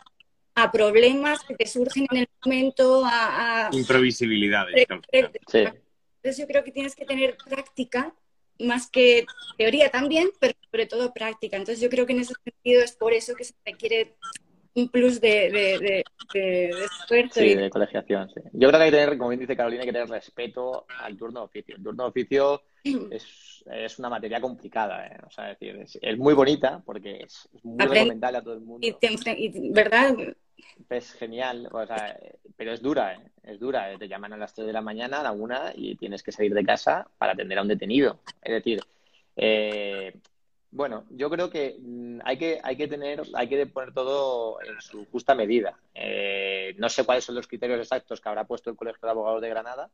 a 0.62 0.72
problemas 0.72 1.40
que 1.58 1.66
surgen 1.66 2.06
en 2.10 2.18
el 2.18 2.28
momento, 2.44 3.02
a... 3.04 3.70
Imprevisibilidades. 3.72 4.86
Entonces 4.88 6.38
yo 6.38 6.46
creo 6.46 6.64
que 6.64 6.72
tienes 6.72 6.94
que 6.94 7.06
tener 7.06 7.36
práctica 7.36 8.14
más 8.58 8.90
que 8.90 9.26
teoría 9.56 9.90
también, 9.90 10.30
pero 10.38 10.54
sobre 10.70 10.86
todo 10.86 11.12
práctica. 11.12 11.56
Entonces 11.56 11.80
yo 11.80 11.88
creo 11.88 12.06
que 12.06 12.12
en 12.12 12.20
ese 12.20 12.34
sentido 12.44 12.82
es 12.82 12.92
por 12.92 13.12
eso 13.12 13.34
que 13.34 13.44
se 13.44 13.54
requiere 13.64 14.14
un 14.74 14.88
plus 14.88 15.20
de, 15.20 15.50
de, 15.50 16.04
de, 16.32 16.68
esfuerzo. 16.70 17.40
Sí, 17.40 17.54
de 17.54 17.70
colegiación, 17.70 18.28
sí. 18.28 18.40
Yo 18.52 18.68
creo 18.68 18.78
que 18.78 18.84
hay 18.84 18.90
que 18.90 18.96
tener, 18.96 19.18
como 19.18 19.30
bien 19.30 19.40
dice 19.40 19.56
Carolina, 19.56 19.82
hay 19.82 19.88
que 19.88 19.92
tener 19.92 20.08
respeto 20.08 20.86
al 21.00 21.16
turno 21.16 21.40
de 21.40 21.46
oficio. 21.46 21.76
El 21.76 21.82
turno 21.82 22.04
de 22.04 22.08
oficio 22.08 22.62
es, 22.84 23.64
es 23.66 23.98
una 23.98 24.08
materia 24.08 24.40
complicada, 24.40 25.06
¿eh? 25.06 25.16
o 25.26 25.30
sea, 25.30 25.52
es, 25.52 25.58
decir, 25.58 26.00
es, 26.00 26.18
muy 26.18 26.34
bonita 26.34 26.82
porque 26.84 27.20
es, 27.24 27.48
muy 27.62 27.84
recomendable 27.84 28.38
a 28.38 28.42
todo 28.42 28.54
el 28.54 28.60
mundo. 28.60 28.86
Y, 28.86 29.70
¿verdad? 29.72 30.16
Es 30.88 31.12
genial, 31.12 31.68
o 31.72 31.86
sea, 31.86 32.18
pero 32.56 32.72
es 32.72 32.82
dura, 32.82 33.14
¿eh? 33.14 33.30
es 33.42 33.58
dura. 33.58 33.92
¿eh? 33.92 33.98
Te 33.98 34.08
llaman 34.08 34.32
a 34.32 34.36
las 34.36 34.54
3 34.54 34.66
de 34.66 34.72
la 34.72 34.82
mañana, 34.82 35.20
a 35.20 35.22
la 35.22 35.32
1 35.32 35.72
y 35.74 35.96
tienes 35.96 36.22
que 36.22 36.32
salir 36.32 36.54
de 36.54 36.64
casa 36.64 37.08
para 37.18 37.32
atender 37.32 37.58
a 37.58 37.62
un 37.62 37.68
detenido. 37.68 38.20
Es 38.42 38.52
decir, 38.52 38.80
eh, 39.36 40.12
bueno, 40.72 41.04
yo 41.10 41.28
creo 41.30 41.50
que 41.50 41.76
mm, 41.80 42.20
hay 42.24 42.36
que, 42.36 42.60
hay 42.62 42.76
que 42.76 42.86
tener, 42.86 43.22
hay 43.34 43.48
que 43.48 43.66
poner 43.66 43.92
todo 43.92 44.60
en 44.62 44.80
su 44.80 45.04
justa 45.06 45.34
medida. 45.34 45.78
Eh, 45.94 46.74
no 46.78 46.88
sé 46.88 47.04
cuáles 47.04 47.24
son 47.24 47.34
los 47.34 47.48
criterios 47.48 47.80
exactos 47.80 48.20
que 48.20 48.28
habrá 48.28 48.44
puesto 48.44 48.70
el 48.70 48.76
Colegio 48.76 49.00
de 49.02 49.10
Abogados 49.10 49.42
de 49.42 49.48
Granada. 49.48 49.90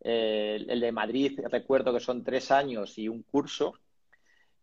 Eh, 0.00 0.64
el 0.68 0.80
de 0.80 0.92
Madrid, 0.92 1.40
recuerdo 1.50 1.92
que 1.92 2.00
son 2.00 2.24
tres 2.24 2.50
años 2.50 2.96
y 2.98 3.08
un 3.08 3.22
curso. 3.22 3.74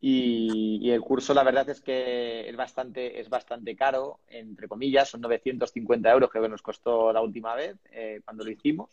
Y, 0.06 0.92
el 0.92 1.00
curso, 1.00 1.34
la 1.34 1.44
verdad 1.44 1.70
es 1.70 1.80
que 1.80 2.50
es 2.50 2.56
bastante, 2.58 3.22
es 3.22 3.30
bastante 3.30 3.74
caro, 3.74 4.20
entre 4.28 4.68
comillas, 4.68 5.08
son 5.08 5.22
950 5.22 6.12
euros, 6.12 6.30
que 6.30 6.40
nos 6.50 6.62
costó 6.62 7.14
la 7.14 7.22
última 7.22 7.56
vez 7.56 7.78
eh, 7.90 8.20
cuando 8.26 8.44
lo 8.44 8.52
hicimos. 8.52 8.90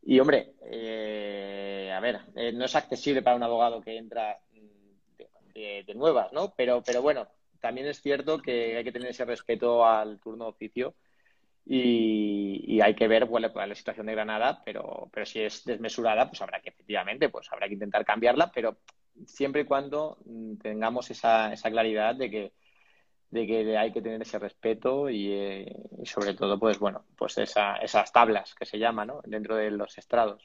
Y 0.00 0.20
hombre, 0.20 0.52
a 1.92 1.98
ver, 1.98 2.20
no 2.54 2.64
es 2.64 2.76
accesible 2.76 3.20
para 3.20 3.34
un 3.34 3.42
abogado 3.42 3.80
que 3.80 3.96
entra 3.96 4.38
de, 5.54 5.92
nuevas, 5.96 6.32
¿no? 6.32 6.54
Pero, 6.56 6.84
pero 6.86 7.02
bueno, 7.02 7.26
también 7.58 7.88
es 7.88 8.00
cierto 8.00 8.38
que 8.38 8.76
hay 8.76 8.84
que 8.84 8.92
tener 8.92 9.10
ese 9.10 9.24
respeto 9.24 9.84
al 9.84 10.20
turno 10.20 10.44
de 10.44 10.50
oficio 10.50 10.94
y, 11.66 12.80
hay 12.80 12.94
que 12.94 13.08
ver 13.08 13.24
bueno, 13.24 13.50
la 13.52 13.74
situación 13.74 14.06
de 14.06 14.12
Granada, 14.12 14.62
pero, 14.64 15.08
pero 15.12 15.26
si 15.26 15.40
es 15.40 15.64
desmesurada, 15.64 16.28
pues 16.28 16.40
habrá 16.40 16.60
que 16.60 16.68
efectivamente, 16.68 17.28
pues 17.28 17.48
habrá 17.50 17.66
que 17.66 17.74
intentar 17.74 18.04
cambiarla, 18.04 18.52
pero 18.52 18.78
siempre 19.26 19.62
y 19.62 19.64
cuando 19.64 20.18
mm, 20.24 20.56
tengamos 20.56 21.10
esa, 21.10 21.52
esa 21.52 21.70
claridad 21.70 22.14
de 22.14 22.30
que 22.30 22.52
de 23.30 23.46
que 23.46 23.76
hay 23.76 23.92
que 23.92 24.00
tener 24.00 24.22
ese 24.22 24.38
respeto 24.38 25.10
y, 25.10 25.30
eh, 25.30 25.72
sobre 26.04 26.34
todo, 26.34 26.58
pues 26.58 26.78
bueno, 26.78 27.04
pues 27.16 27.36
esa, 27.38 27.76
esas 27.76 28.10
tablas 28.10 28.54
que 28.54 28.64
se 28.64 28.78
llaman, 28.78 29.08
¿no? 29.08 29.20
Dentro 29.24 29.56
de 29.56 29.70
los 29.70 29.98
estrados. 29.98 30.42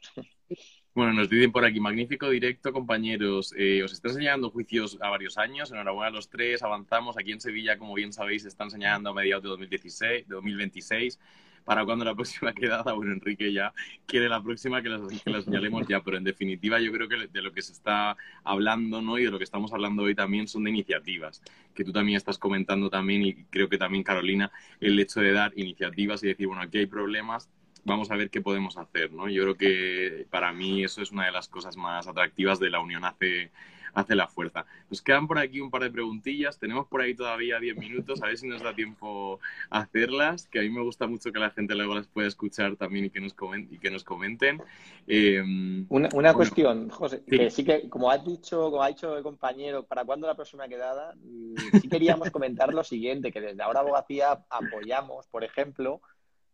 Bueno, 0.96 1.12
nos 1.14 1.28
dicen 1.28 1.52
por 1.52 1.66
aquí, 1.66 1.80
magnífico 1.80 2.30
directo, 2.30 2.72
compañeros. 2.72 3.52
Eh, 3.58 3.82
os 3.82 3.94
está 3.94 4.10
enseñando 4.10 4.52
juicios 4.52 5.00
a 5.02 5.10
varios 5.10 5.40
años, 5.40 5.72
enhorabuena 5.72 6.10
a 6.10 6.12
los 6.12 6.30
tres, 6.30 6.62
avanzamos. 6.62 7.18
Aquí 7.18 7.32
en 7.32 7.42
Sevilla, 7.42 7.80
como 7.80 7.96
bien 7.96 8.14
sabéis, 8.14 8.44
se 8.44 8.50
están 8.50 8.68
enseñando 8.68 9.10
a 9.10 9.14
mediados 9.16 9.42
de 9.42 9.50
2016, 9.50 10.28
de 10.28 10.36
2026 10.36 11.20
para 11.66 11.86
cuando 11.86 12.06
la 12.06 12.16
próxima 12.16 12.54
quedada, 12.54 12.94
bueno, 12.94 13.14
Enrique 13.14 13.52
ya 13.52 13.74
quiere 14.06 14.30
la 14.30 14.42
próxima 14.42 14.82
que 14.82 14.90
la, 14.90 15.00
señalemos 15.42 15.88
ya, 15.88 16.02
pero 16.02 16.18
en 16.18 16.24
definitiva 16.24 16.80
yo 16.80 16.92
creo 16.92 17.08
que 17.08 17.28
de 17.28 17.42
lo 17.42 17.52
que 17.54 17.62
se 17.62 17.74
está 17.74 18.18
hablando, 18.44 19.02
¿no? 19.02 19.18
Y 19.18 19.26
de 19.26 19.32
lo 19.32 19.38
que 19.38 19.44
estamos 19.44 19.74
hablando 19.74 20.04
hoy 20.04 20.16
también 20.16 20.48
son 20.48 20.64
de 20.64 20.72
iniciativas, 20.72 21.42
que 21.74 21.84
tú 21.84 21.92
también 21.92 22.18
estás 22.18 22.38
comentando 22.38 22.90
también 22.90 23.24
y 23.24 23.34
creo 23.46 23.70
que 23.70 23.78
también 23.78 24.04
Carolina, 24.04 24.52
el 24.80 25.00
hecho 25.00 25.20
de 25.20 25.32
dar 25.32 25.54
iniciativas 25.56 26.24
y 26.24 26.28
decir, 26.28 26.48
bueno, 26.48 26.62
aquí 26.62 26.80
hay 26.80 26.86
problemas, 26.86 27.50
vamos 27.86 28.12
a 28.12 28.16
ver 28.16 28.30
qué 28.30 28.42
podemos 28.42 28.78
hacer, 28.78 29.12
¿no? 29.12 29.30
Yo 29.30 29.44
creo 29.44 29.56
que 29.56 30.28
para 30.30 30.52
mí 30.54 30.84
eso 30.84 31.02
es 31.02 31.12
una 31.12 31.26
de 31.26 31.32
las 31.32 31.48
cosas 31.48 31.78
más 31.78 32.08
atractivas 32.08 32.60
de 32.60 32.70
la 32.70 32.80
Unión 32.80 33.06
hace 33.06 33.52
hace 33.94 34.16
la 34.16 34.28
fuerza. 34.28 34.66
Nos 34.90 35.02
quedan 35.02 35.28
por 35.28 35.38
aquí 35.38 35.62
un 35.62 35.70
par 35.70 35.84
de 35.84 35.92
preguntillas, 35.92 36.60
tenemos 36.60 36.88
por 36.88 37.02
ahí 37.02 37.16
todavía 37.16 37.60
10 37.60 37.78
minutos, 37.78 38.22
a 38.22 38.28
ver 38.28 38.38
si 38.38 38.48
nos 38.48 38.62
da 38.62 38.74
tiempo 38.74 39.40
a 39.70 39.80
hacerlas, 39.82 40.48
que 40.48 40.60
a 40.60 40.62
mí 40.62 40.70
me 40.70 40.82
gusta 40.82 41.08
mucho 41.08 41.32
que 41.32 41.40
la 41.40 41.52
gente 41.52 41.76
luego 41.76 41.96
las 41.96 42.08
pueda 42.08 42.28
escuchar 42.28 42.76
también 42.76 43.06
y 43.06 43.10
que 43.10 43.22
nos, 43.22 43.34
comenten. 43.34 43.76
Y 43.76 43.80
que 43.80 43.92
nos 43.92 44.04
comenten. 44.04 44.62
Em, 45.08 45.86
una, 45.90 46.34
cuestión, 46.34 46.90
José, 46.90 47.24
que 47.26 47.50
sí 47.50 47.64
que, 47.64 47.90
como 47.90 48.10
has 48.10 48.26
dicho, 48.26 48.72
como 48.72 48.84
ha 48.84 48.88
dicho 48.88 49.18
el 49.18 49.24
compañero, 49.24 49.84
¿para 49.84 50.06
cuándo 50.06 50.28
la 50.28 50.36
próxima 50.36 50.68
quedada? 50.68 51.14
Mm, 51.16 51.56
sí 51.82 51.90
queríamos 51.90 52.32
comentar 52.32 52.74
lo 52.74 52.84
siguiente, 52.84 53.32
que 53.32 53.42
desde 53.42 53.62
ahora 53.62 53.82
Abogacía 53.82 54.46
apoyamos, 54.50 55.28
por 55.28 55.44
ejemplo, 55.44 56.02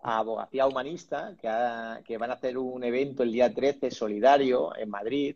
a 0.01 0.19
Abogacía 0.19 0.65
Humanista, 0.65 1.35
que, 1.41 1.49
que, 2.05 2.17
van 2.17 2.31
a 2.31 2.35
hacer 2.35 2.57
un 2.57 2.83
evento 2.83 3.23
el 3.23 3.31
día 3.31 3.53
13 3.53 3.91
solidario 3.91 4.75
en 4.77 4.89
Madrid, 4.89 5.35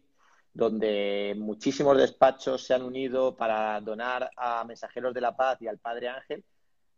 donde 0.53 1.33
muchísimos 1.37 1.97
despachos 1.97 2.63
se 2.63 2.73
han 2.73 2.83
unido 2.83 3.35
para 3.35 3.79
donar 3.81 4.29
a 4.37 4.63
Mensajeros 4.63 5.13
de 5.13 5.21
la 5.21 5.35
Paz 5.35 5.61
y 5.61 5.67
al 5.67 5.79
Padre 5.79 6.09
Ángel, 6.09 6.43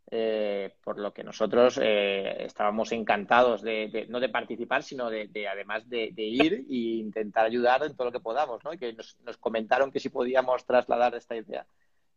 eh, 0.08 0.74
por 0.84 0.98
lo 0.98 1.12
que 1.12 1.24
nosotros 1.24 1.80
eh, 1.82 2.44
estábamos 2.44 2.92
encantados 2.92 3.62
de, 3.62 4.06
no 4.08 4.20
de 4.20 4.28
participar, 4.28 4.82
sino 4.82 5.10
de, 5.10 5.48
además 5.50 5.88
de, 5.88 6.12
ir 6.16 6.66
e 6.68 6.74
intentar 6.98 7.46
ayudar 7.46 7.82
en 7.82 7.96
todo 7.96 8.06
lo 8.08 8.12
que 8.12 8.20
podamos, 8.20 8.62
¿no? 8.62 8.74
Y 8.74 8.78
que 8.78 8.92
nos, 8.92 9.16
comentaron 9.38 9.90
que 9.90 10.00
si 10.00 10.10
podíamos 10.10 10.64
trasladar 10.64 11.14
esta 11.14 11.34
idea. 11.34 11.66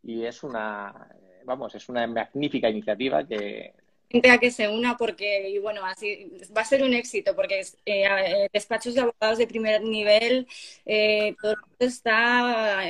Y 0.02 0.24
es 0.24 0.44
una, 0.44 1.08
vamos, 1.44 1.74
es 1.74 1.88
una 1.88 2.06
magnífica 2.06 2.68
iniciativa 2.68 3.26
que 3.26 3.74
gente 4.10 4.30
a 4.30 4.38
que 4.38 4.50
se 4.50 4.68
una 4.68 4.96
porque, 4.96 5.48
y 5.48 5.58
bueno, 5.58 5.84
así 5.84 6.32
va 6.56 6.62
a 6.62 6.64
ser 6.64 6.82
un 6.82 6.92
éxito 6.94 7.36
porque 7.36 7.60
eh, 7.60 8.04
eh, 8.04 8.48
despachos 8.52 8.94
de 8.94 9.02
abogados 9.02 9.38
de 9.38 9.46
primer 9.46 9.82
nivel, 9.82 10.48
eh, 10.84 11.36
todo 11.40 11.52
el 11.52 11.58
mundo 11.60 11.76
está, 11.78 12.82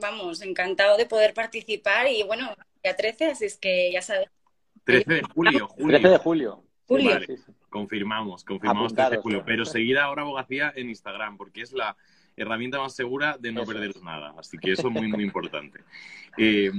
vamos, 0.00 0.42
encantado 0.42 0.96
de 0.96 1.06
poder 1.06 1.34
participar 1.34 2.08
y 2.08 2.24
bueno, 2.24 2.54
ya 2.82 2.96
13, 2.96 3.26
así 3.26 3.44
es 3.44 3.56
que 3.56 3.92
ya 3.92 4.02
sabes. 4.02 4.28
13 4.84 5.14
de 5.14 5.22
julio, 5.22 5.68
julio. 5.68 5.98
13 5.98 6.08
de 6.08 6.18
julio. 6.18 6.62
Julio. 6.88 7.10
Vale, 7.10 7.26
confirmamos, 7.68 8.44
confirmamos 8.44 8.94
13 8.94 8.96
de 8.96 9.02
Apuntados, 9.02 9.22
julio. 9.22 9.42
Pero 9.44 9.64
seguir 9.64 9.98
ahora 9.98 10.22
abogacía 10.22 10.72
en 10.76 10.88
Instagram, 10.88 11.36
porque 11.36 11.62
es 11.62 11.72
la 11.72 11.96
herramienta 12.36 12.78
más 12.78 12.94
segura 12.94 13.36
de 13.38 13.52
no 13.52 13.62
Eso 13.62 13.72
perderos 13.72 13.96
es. 13.96 14.02
nada. 14.02 14.34
Así 14.38 14.58
que 14.58 14.72
eso 14.72 14.88
es 14.88 14.94
muy, 14.94 15.08
muy 15.08 15.24
importante. 15.30 15.80
Eh, 16.38 16.70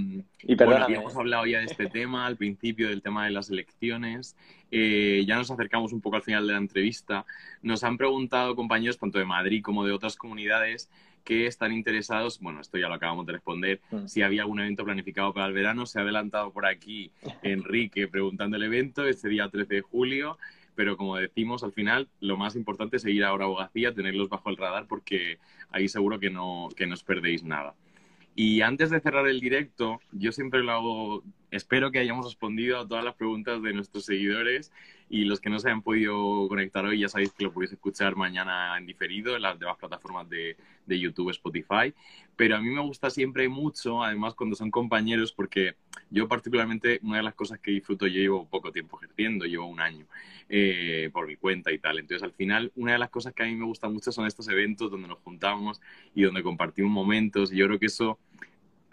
Y 0.43 0.55
bueno, 0.55 0.87
hemos 0.87 1.15
hablado 1.15 1.45
ya 1.45 1.59
de 1.59 1.65
este 1.65 1.87
tema 1.87 2.25
al 2.27 2.37
principio, 2.37 2.89
del 2.89 3.01
tema 3.01 3.25
de 3.25 3.31
las 3.31 3.49
elecciones. 3.49 4.35
Eh, 4.69 5.23
ya 5.27 5.35
nos 5.37 5.49
acercamos 5.49 5.93
un 5.93 6.01
poco 6.01 6.17
al 6.17 6.21
final 6.23 6.45
de 6.45 6.53
la 6.53 6.59
entrevista. 6.59 7.25
Nos 7.61 7.83
han 7.83 7.97
preguntado 7.97 8.55
compañeros, 8.55 8.97
tanto 8.97 9.17
de 9.17 9.25
Madrid 9.25 9.61
como 9.63 9.85
de 9.85 9.93
otras 9.93 10.15
comunidades, 10.15 10.89
que 11.23 11.45
están 11.47 11.73
interesados, 11.73 12.39
bueno, 12.39 12.61
esto 12.61 12.77
ya 12.77 12.87
lo 12.87 12.93
acabamos 12.93 13.25
de 13.25 13.33
responder, 13.33 13.81
Mm. 13.91 14.07
si 14.07 14.21
había 14.21 14.43
algún 14.43 14.59
evento 14.61 14.85
planificado 14.85 15.33
para 15.33 15.47
el 15.47 15.53
verano. 15.53 15.85
Se 15.85 15.99
ha 15.99 16.03
adelantado 16.03 16.51
por 16.53 16.65
aquí 16.65 17.11
Enrique 17.41 18.07
preguntando 18.07 18.55
el 18.57 18.63
evento, 18.63 19.05
este 19.05 19.27
día 19.27 19.49
13 19.49 19.73
de 19.75 19.81
julio. 19.81 20.37
Pero 20.77 20.95
como 20.95 21.17
decimos, 21.17 21.63
al 21.63 21.73
final 21.73 22.07
lo 22.21 22.37
más 22.37 22.55
importante 22.55 22.97
es 22.97 23.01
seguir 23.01 23.25
ahora 23.25 23.45
abogacía, 23.45 23.95
tenerlos 23.95 24.29
bajo 24.29 24.51
el 24.51 24.57
radar, 24.57 24.85
porque 24.87 25.39
ahí 25.71 25.87
seguro 25.87 26.19
que 26.19 26.29
no, 26.29 26.69
que 26.77 26.85
no 26.85 26.93
os 26.93 27.03
perdéis 27.03 27.43
nada. 27.43 27.73
Y 28.35 28.61
antes 28.61 28.91
de 28.91 28.99
cerrar 28.99 29.27
el 29.27 29.39
directo, 29.39 29.99
yo 30.11 30.31
siempre 30.31 30.61
lo 30.61 30.71
hago, 30.71 31.23
espero 31.49 31.89
que 31.89 31.97
hayamos 31.97 32.25
respondido 32.25 32.79
a 32.79 32.87
todas 32.87 33.03
las 33.03 33.15
preguntas 33.15 33.63
de 33.63 33.73
nuestros 33.73 34.05
seguidores 34.05 34.71
y 35.09 35.25
los 35.25 35.41
que 35.41 35.49
no 35.49 35.57
se 35.57 35.69
hayan 35.69 35.81
podido 35.81 36.47
conectar 36.47 36.85
hoy 36.85 36.99
ya 36.99 37.09
sabéis 37.09 37.31
que 37.31 37.45
lo 37.45 37.51
podéis 37.51 37.71
escuchar 37.71 38.15
mañana 38.15 38.77
en 38.77 38.85
diferido 38.85 39.35
en 39.35 39.41
las 39.41 39.57
demás 39.57 39.77
plataformas 39.77 40.29
de, 40.29 40.55
de 40.85 40.99
YouTube, 40.99 41.31
Spotify. 41.31 41.95
Pero 42.37 42.55
a 42.55 42.61
mí 42.61 42.69
me 42.69 42.81
gusta 42.81 43.09
siempre 43.09 43.49
mucho, 43.49 44.03
además 44.03 44.35
cuando 44.35 44.55
son 44.55 44.71
compañeros, 44.71 45.33
porque 45.33 45.75
yo 46.09 46.27
particularmente 46.27 46.99
una 47.03 47.17
de 47.17 47.23
las 47.23 47.33
cosas 47.33 47.59
que 47.59 47.71
disfruto, 47.71 48.07
yo 48.07 48.21
llevo 48.21 48.47
poco 48.47 48.71
tiempo 48.71 48.97
ejerciendo, 49.01 49.45
llevo 49.45 49.65
un 49.65 49.81
año 49.81 50.05
eh, 50.47 51.09
por 51.11 51.27
mi 51.27 51.35
cuenta 51.35 51.71
y 51.71 51.79
tal. 51.79 51.99
Entonces 51.99 52.23
al 52.23 52.33
final 52.33 52.71
una 52.75 52.93
de 52.93 52.99
las 52.99 53.09
cosas 53.09 53.33
que 53.33 53.43
a 53.43 53.47
mí 53.47 53.55
me 53.55 53.65
gusta 53.65 53.89
mucho 53.89 54.11
son 54.11 54.27
estos 54.27 54.47
eventos 54.47 54.89
donde 54.91 55.07
nos 55.07 55.17
juntamos 55.19 55.81
y 56.15 56.21
donde 56.21 56.43
compartimos 56.43 56.91
momentos 56.91 57.51
y 57.51 57.57
yo 57.57 57.65
creo 57.65 57.79
que 57.79 57.87
eso 57.87 58.19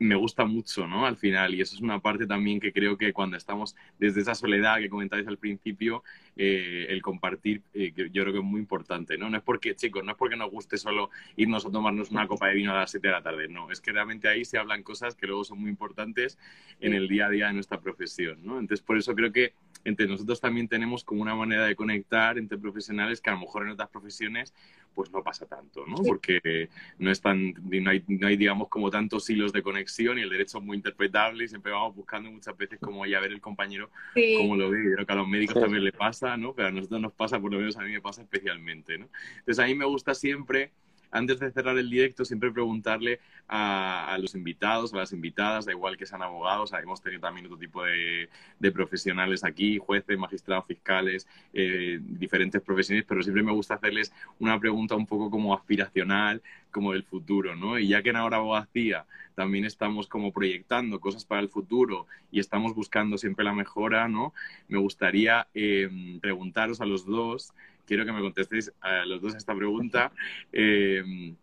me 0.05 0.14
gusta 0.16 0.44
mucho, 0.44 0.86
¿no? 0.86 1.07
Al 1.07 1.16
final, 1.16 1.55
y 1.55 1.61
eso 1.61 1.74
es 1.74 1.80
una 1.80 1.98
parte 1.98 2.26
también 2.26 2.61
que 2.61 2.72
creo 2.72 2.96
que 2.96 3.12
cuando 3.12 3.36
estamos 3.36 3.74
desde 3.98 4.20
esa 4.20 4.34
soledad 4.34 4.78
que 4.78 4.90
comentáis 4.90 5.26
al 5.26 5.38
principio, 5.38 6.05
eh, 6.36 6.86
el 6.90 7.00
compartir, 7.00 7.62
eh, 7.72 7.92
yo 7.94 8.22
creo 8.22 8.32
que 8.32 8.38
es 8.38 8.44
muy 8.44 8.61
importante, 8.61 9.16
¿no? 9.16 9.30
No 9.30 9.38
es 9.38 9.42
porque, 9.42 9.74
chicos, 9.74 10.05
no 10.05 10.12
es 10.12 10.18
porque 10.18 10.36
nos 10.36 10.50
guste 10.50 10.76
solo 10.76 11.11
irnos 11.36 11.64
a 11.64 11.70
tomarnos 11.70 12.11
una 12.11 12.28
copa 12.28 12.48
de 12.48 12.55
vino 12.55 12.72
a 12.72 12.80
las 12.80 12.90
7 12.90 13.07
de 13.07 13.12
la 13.12 13.22
tarde, 13.22 13.48
no, 13.48 13.70
es 13.70 13.80
que 13.80 13.92
realmente 13.92 14.28
ahí 14.28 14.44
se 14.44 14.59
hablan 14.59 14.82
cosas 14.82 15.14
que 15.14 15.26
luego 15.26 15.44
son 15.44 15.61
muy 15.61 15.70
importantes 15.70 16.38
en 16.80 16.92
el 16.92 17.09
día 17.09 17.26
a 17.26 17.30
día 17.30 17.46
de 17.46 17.55
nuestra 17.55 17.80
profesión, 17.80 18.44
¿no? 18.44 18.59
Entonces, 18.59 18.84
por 18.84 18.98
eso 18.98 19.14
creo 19.14 19.32
que 19.32 19.55
entre 19.84 20.07
nosotros 20.07 20.40
también 20.40 20.68
tenemos 20.68 21.05
como 21.05 21.22
una 21.22 21.34
manera 21.34 21.66
de 21.66 21.76
conectar 21.76 22.38
entre 22.38 22.59
profesionales 22.59 23.20
que 23.20 23.30
a 23.30 23.34
lo 23.34 23.40
mejor 23.40 23.64
en 23.64 23.70
otras 23.70 23.88
profesiones 23.90 24.55
pues 24.95 25.11
no 25.11 25.22
pasa 25.22 25.47
tanto, 25.47 25.84
¿no? 25.86 25.97
Porque 26.03 26.68
no 26.99 27.11
es 27.11 27.20
tan, 27.20 27.53
no 27.53 27.90
hay, 27.90 28.05
no 28.07 28.26
hay, 28.26 28.36
digamos, 28.36 28.68
como 28.68 28.90
tantos 28.90 29.28
hilos 29.28 29.53
de 29.53 29.62
conexión 29.62 30.18
y 30.18 30.22
el 30.22 30.30
derecho 30.30 30.59
es 30.59 30.64
muy 30.64 30.76
interpretable 30.76 31.45
y 31.45 31.49
siempre 31.49 31.72
vamos 31.72 31.95
buscando 31.95 32.30
muchas 32.30 32.57
veces 32.57 32.78
como 32.80 33.05
ya 33.07 33.20
ver 33.20 33.32
el 33.32 33.40
compañero 33.40 33.90
Sí. 34.14 34.34
cómo 34.38 34.57
lo 34.57 34.70
ve. 34.70 34.92
Creo 34.95 35.07
que 35.07 35.12
a 35.12 35.16
los 35.16 35.28
médicos 35.28 35.55
Sí. 35.57 35.61
también 35.61 35.84
le 35.84 35.92
pasa, 35.92 36.36
¿no? 36.36 36.55
Pero 36.55 36.68
a 36.68 36.70
nosotros 36.70 37.01
nos 37.01 37.12
pasa, 37.12 37.40
por 37.40 37.53
lo 37.53 37.59
menos 37.59 37.76
a 37.76 37.82
mí 37.82 37.90
me 37.92 38.01
pasa 38.01 38.22
especialmente, 38.22 38.99
¿no? 38.99 39.09
Entonces 39.38 39.59
a 39.64 39.66
mí 39.66 39.74
me 39.74 39.84
gusta 39.84 40.14
siempre, 40.14 40.70
antes 41.15 41.39
de 41.39 41.53
cerrar 41.53 41.79
el 41.79 41.89
directo, 41.89 42.25
siempre 42.25 42.51
preguntarle 42.51 43.21
a, 43.49 44.17
los 44.21 44.35
invitados, 44.35 44.93
a 44.93 44.97
las 44.99 45.12
invitadas, 45.12 45.65
da 45.65 45.73
igual 45.73 45.97
que 45.97 46.07
sean 46.07 46.23
abogados, 46.23 46.73
hemos 46.83 47.01
tenido 47.01 47.21
también 47.21 47.47
otro 47.47 47.57
tipo 47.57 47.85
de, 47.85 48.29
de 48.59 48.73
profesionales 48.73 49.45
aquí, 49.45 49.79
jueces, 49.79 50.19
magistrados, 50.19 50.67
fiscales, 50.67 51.29
eh, 51.53 52.01
diferentes 52.03 52.61
profesiones, 52.62 53.05
pero 53.07 53.23
siempre 53.23 53.45
me 53.45 53.53
gusta 53.53 53.75
hacerles 53.75 54.12
una 54.41 54.59
pregunta 54.59 54.97
un 54.97 55.07
poco 55.07 55.31
como 55.31 55.55
aspiracional, 55.55 56.43
como 56.73 56.93
del 56.93 57.05
futuro, 57.05 57.55
¿no? 57.55 57.79
Y 57.79 57.87
ya 57.89 58.03
que 58.03 58.11
en 58.11 58.17
ahora 58.17 58.39
abogacía 58.39 59.07
también 59.37 59.65
estamos 59.65 60.09
como 60.09 60.33
proyectando 60.33 61.01
cosas 61.01 61.25
para 61.25 61.41
el 61.41 61.49
futuro 61.49 62.07
y 62.33 62.41
estamos 62.41 62.75
buscando 62.75 63.19
siempre 63.19 63.45
la 63.45 63.53
mejora, 63.53 64.09
¿no? 64.09 64.35
Me 64.67 64.79
gustaría 64.79 65.47
eh, 65.55 65.89
preguntaros 66.21 66.81
a 66.81 66.87
los 66.87 67.07
dos, 67.07 67.53
quiero 67.87 68.05
que 68.05 68.12
me 68.12 68.20
contestéis 68.20 68.72
a 68.80 69.05
los 69.05 69.20
dos 69.20 69.35
esta 69.35 69.55
pregunta. 69.55 70.12
Eh, 70.57 71.35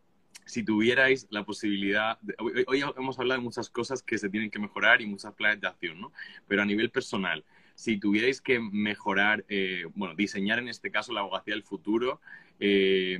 si 0.45 0.63
tuvierais 0.63 1.27
la 1.29 1.45
posibilidad, 1.45 2.19
de, 2.21 2.35
hoy, 2.39 2.65
hoy, 2.67 2.83
hemos 2.97 3.17
hablado 3.19 3.39
de 3.39 3.43
muchas 3.43 3.69
cosas 3.69 4.03
que 4.03 4.17
se 4.17 4.29
tienen 4.29 4.49
que 4.49 4.59
mejorar 4.59 5.01
y 5.01 5.05
muchas 5.05 5.33
planes 5.33 5.61
de 5.61 5.67
acción, 5.67 6.01
¿no? 6.01 6.11
Pero 6.47 6.61
a 6.61 6.65
nivel 6.65 6.89
personal, 6.89 7.45
si 7.75 7.97
tuvierais 7.97 8.41
que 8.41 8.59
mejorar, 8.59 9.45
eh, 9.47 9.85
bueno, 9.95 10.13
diseñar 10.15 10.59
en 10.59 10.67
este 10.67 10.91
caso 10.91 11.13
la 11.13 11.21
abogacía 11.21 11.53
del 11.53 11.63
futuro 11.63 12.19
eh, 12.59 13.17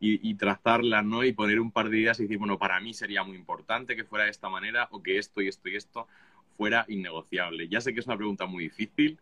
y, 0.00 0.28
y, 0.28 0.34
trazarla, 0.34 1.02
¿no? 1.02 1.22
Y 1.22 1.32
poner 1.32 1.60
un 1.60 1.70
par 1.70 1.90
de 1.90 1.98
ideas 2.00 2.18
y 2.18 2.24
decir, 2.24 2.38
bueno, 2.38 2.58
para 2.58 2.80
mí 2.80 2.92
sería 2.92 3.22
muy 3.22 3.36
importante 3.36 3.94
que 3.94 4.04
fuera 4.04 4.24
de 4.24 4.32
esta 4.32 4.48
manera 4.48 4.88
o 4.90 5.02
que 5.02 5.18
esto 5.18 5.42
y 5.42 5.48
esto 5.48 5.68
y 5.68 5.76
esto 5.76 6.08
fuera 6.56 6.84
innegociable. 6.88 7.68
Ya 7.68 7.80
sé 7.80 7.94
que 7.94 8.00
es 8.00 8.06
una 8.06 8.16
pregunta 8.16 8.46
muy 8.46 8.64
difícil, 8.64 9.18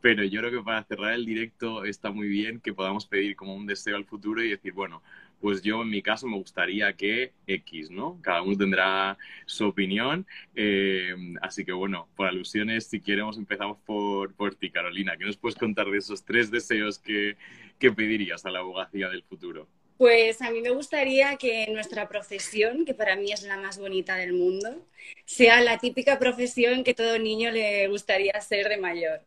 pero 0.00 0.24
yo 0.24 0.40
creo 0.40 0.52
que 0.52 0.64
para 0.64 0.84
cerrar 0.84 1.14
el 1.14 1.26
directo 1.26 1.84
está 1.84 2.10
muy 2.10 2.28
bien 2.28 2.60
que 2.60 2.72
podamos 2.72 3.06
pedir 3.06 3.36
como 3.36 3.54
un 3.54 3.66
deseo 3.66 3.96
al 3.96 4.04
futuro 4.04 4.42
y 4.42 4.50
decir, 4.50 4.72
bueno, 4.72 5.02
pues 5.40 5.62
yo 5.62 5.82
en 5.82 5.90
mi 5.90 6.02
caso 6.02 6.26
me 6.26 6.36
gustaría 6.36 6.92
que 6.94 7.32
X, 7.46 7.90
¿no? 7.90 8.18
Cada 8.22 8.42
uno 8.42 8.56
tendrá 8.56 9.18
su 9.44 9.66
opinión. 9.66 10.26
Eh, 10.54 11.14
así 11.42 11.64
que 11.64 11.72
bueno, 11.72 12.08
por 12.16 12.26
alusiones, 12.26 12.86
si 12.86 13.00
queremos, 13.00 13.36
empezamos 13.36 13.78
por, 13.84 14.34
por 14.34 14.54
ti, 14.54 14.70
Carolina. 14.70 15.16
¿Qué 15.16 15.24
nos 15.24 15.36
puedes 15.36 15.56
contar 15.56 15.90
de 15.90 15.98
esos 15.98 16.24
tres 16.24 16.50
deseos 16.50 16.98
que, 16.98 17.36
que 17.78 17.92
pedirías 17.92 18.46
a 18.46 18.50
la 18.50 18.60
abogacía 18.60 19.08
del 19.08 19.22
futuro? 19.22 19.68
Pues 19.98 20.42
a 20.42 20.50
mí 20.50 20.60
me 20.60 20.70
gustaría 20.70 21.36
que 21.36 21.66
nuestra 21.68 22.08
profesión, 22.08 22.84
que 22.84 22.94
para 22.94 23.16
mí 23.16 23.32
es 23.32 23.42
la 23.42 23.56
más 23.56 23.78
bonita 23.78 24.16
del 24.16 24.34
mundo, 24.34 24.86
sea 25.24 25.60
la 25.62 25.78
típica 25.78 26.18
profesión 26.18 26.84
que 26.84 26.94
todo 26.94 27.18
niño 27.18 27.50
le 27.50 27.88
gustaría 27.88 28.38
ser 28.40 28.68
de 28.68 28.76
mayor. 28.76 29.22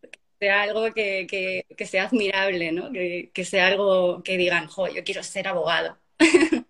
Que 0.00 0.18
sea 0.40 0.62
algo 0.62 0.92
que, 0.94 1.26
que, 1.76 1.86
sea 1.86 2.04
admirable, 2.04 2.72
¿no? 2.72 2.92
Que, 2.92 3.30
que, 3.34 3.44
sea 3.44 3.66
algo 3.68 4.22
que 4.22 4.36
digan, 4.36 4.68
jo, 4.68 4.88
yo 4.88 5.02
quiero 5.04 5.22
ser 5.24 5.48
abogado. 5.48 5.98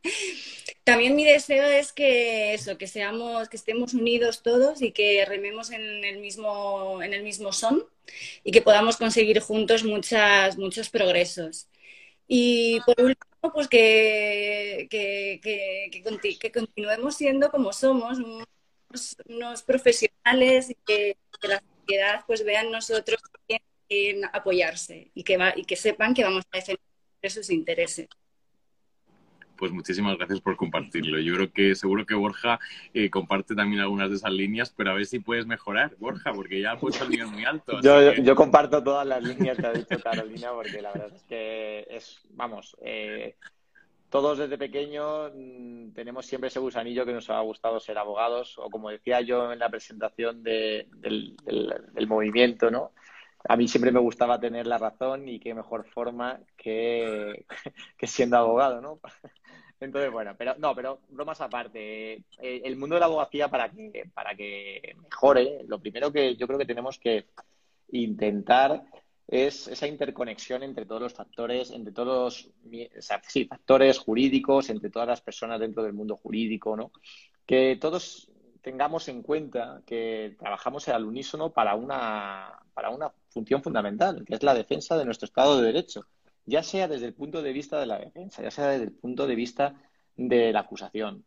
También 0.85 1.14
mi 1.16 1.24
deseo 1.24 1.64
es 1.68 1.93
que 1.93 2.55
eso, 2.55 2.79
que 2.79 2.87
seamos, 2.87 3.51
que 3.51 3.59
estemos 3.59 3.93
unidos 3.93 4.43
todos 4.43 4.81
y 4.81 4.93
que 4.93 5.22
rememos 5.26 5.70
en 5.70 6.03
el 6.03 6.18
mismo, 6.18 7.03
en 7.03 7.12
el 7.12 7.22
mismo 7.22 7.53
son 7.53 7.85
y 8.43 8.53
que 8.53 8.62
podamos 8.62 8.97
conseguir 8.97 9.41
juntos 9.41 9.85
muchas, 9.85 10.57
muchos 10.57 10.89
progresos. 10.89 11.68
Y 12.29 12.81
por 12.83 13.01
último, 13.01 13.53
pues 13.55 13.68
que, 13.68 14.87
que, 14.91 15.41
que, 15.43 16.39
que, 16.39 16.53
continuemos 16.53 17.16
siendo 17.16 17.51
como 17.51 17.72
somos, 17.72 18.18
unos, 18.18 19.62
profesionales 19.62 20.70
y 20.70 20.74
que, 20.87 21.16
la 21.43 21.62
sociedad 21.81 22.24
pues 22.26 22.45
vea 22.45 22.64
nosotros 22.64 23.20
en 23.89 24.24
apoyarse 24.33 25.11
y 25.14 25.22
que, 25.24 25.37
va, 25.39 25.55
y 25.57 25.64
que 25.64 25.76
sepan 25.76 26.12
que 26.14 26.24
vamos 26.24 26.45
a 26.53 26.57
defender 26.59 26.81
sus 27.31 27.49
intereses. 27.51 28.09
Pues 29.59 29.73
muchísimas 29.73 30.17
gracias 30.17 30.41
por 30.41 30.57
compartirlo. 30.57 31.19
Yo 31.19 31.35
creo 31.35 31.53
que 31.53 31.75
seguro 31.75 32.07
que 32.07 32.15
Borja 32.15 32.61
eh, 32.95 33.11
comparte 33.11 33.57
también 33.57 33.83
algunas 33.83 34.09
de 34.09 34.17
esas 34.17 34.33
líneas, 34.33 34.73
pero 34.75 34.93
a 34.93 34.95
ver 34.95 35.05
si 35.05 35.19
puedes 35.19 35.47
mejorar, 35.47 35.97
Borja, 35.99 36.33
porque 36.33 36.61
ya 36.61 36.73
has 36.73 36.81
puesto 36.81 37.05
el 37.05 37.11
nivel 37.11 37.27
muy 37.27 37.45
alto. 37.45 37.81
Yo, 37.81 38.15
que... 38.15 38.23
yo, 38.23 38.37
comparto 38.37 38.83
todas 38.83 39.07
las 39.07 39.23
líneas 39.23 39.59
que 39.59 39.67
ha 39.67 39.73
dicho 39.73 40.01
Carolina, 40.01 40.53
porque 40.53 40.81
la 40.81 40.93
verdad 40.93 41.11
es 41.13 41.23
que 41.25 41.87
es, 41.91 42.21
vamos, 42.31 42.77
eh, 42.83 43.35
todos 44.09 44.39
desde 44.39 44.57
pequeños 44.57 45.33
mmm, 45.35 45.91
tenemos 45.91 46.25
siempre 46.25 46.49
ese 46.49 46.61
gusanillo 46.61 47.05
que 47.05 47.13
nos 47.13 47.29
ha 47.29 47.41
gustado 47.41 47.81
ser 47.81 47.99
abogados, 47.99 48.57
o 48.59 48.71
como 48.71 48.91
decía 48.91 49.21
yo 49.23 49.53
en 49.53 49.59
la 49.59 49.69
presentación 49.69 50.45
de, 50.45 50.87
del, 50.99 51.37
del, 51.45 51.75
del 51.93 52.07
movimiento, 52.07 52.71
¿no? 52.71 52.93
a 53.49 53.57
mí 53.57 53.69
siempre 53.69 53.93
me 53.93 54.01
gustaba 54.01 54.41
tener 54.41 54.67
la 54.67 54.79
razón 54.79 55.29
y 55.29 55.39
qué 55.39 55.55
mejor 55.55 55.87
forma 55.87 56.41
que, 56.57 57.47
que 57.97 58.07
siendo 58.07 58.37
abogado, 58.37 58.81
¿no? 58.81 59.01
Entonces, 59.81 60.11
bueno, 60.11 60.35
pero 60.37 60.55
no, 60.59 60.74
pero 60.74 61.01
bromas 61.09 61.41
aparte. 61.41 62.14
Eh, 62.14 62.62
el 62.64 62.76
mundo 62.76 62.97
de 62.97 63.01
la 63.01 63.07
abogacía 63.07 63.49
para 63.49 63.70
que, 63.70 64.11
para 64.12 64.35
que 64.35 64.97
mejore, 65.03 65.64
lo 65.66 65.79
primero 65.79 66.12
que 66.12 66.37
yo 66.37 66.47
creo 66.47 66.59
que 66.59 66.66
tenemos 66.66 66.99
que 66.99 67.26
intentar 67.91 68.85
es 69.26 69.68
esa 69.68 69.87
interconexión 69.87 70.62
entre 70.62 70.87
todos 70.87 71.03
los 71.03 71.14
factores, 71.14 71.70
entre 71.70 71.93
todos 71.93 72.51
los 72.64 73.47
factores 73.49 73.99
jurídicos, 73.99 74.70
entre 74.70 74.91
todas 74.91 75.07
las 75.07 75.20
personas 75.20 75.61
dentro 75.61 75.83
del 75.83 75.93
mundo 75.93 76.16
jurídico, 76.16 76.76
¿no? 76.76 76.91
Que 77.47 77.76
todos 77.81 78.31
tengamos 78.62 79.09
en 79.09 79.22
cuenta 79.22 79.83
que 79.87 80.35
trabajamos 80.39 80.89
al 80.89 81.05
unísono 81.05 81.53
para 81.53 81.74
una, 81.74 82.59
para 82.74 82.91
una 82.91 83.12
función 83.29 83.62
fundamental, 83.62 84.24
que 84.24 84.35
es 84.35 84.43
la 84.43 84.55
defensa 84.55 84.97
de 84.97 85.05
nuestro 85.05 85.26
Estado 85.26 85.59
de 85.59 85.66
Derecho, 85.66 86.07
ya 86.49 86.62
sea 86.62 86.88
desde 86.88 87.07
el 87.07 87.14
punto 87.14 87.42
de 87.42 87.53
vista 87.53 87.78
de 87.78 87.86
la 87.86 87.99
defensa, 87.99 88.42
ya 88.42 88.51
sea 88.51 88.68
desde 88.68 88.84
el 88.84 88.92
punto 88.92 89.26
de 89.26 89.34
vista 89.34 89.74
de 90.16 90.53
la 90.53 90.61
acusación. 90.61 91.24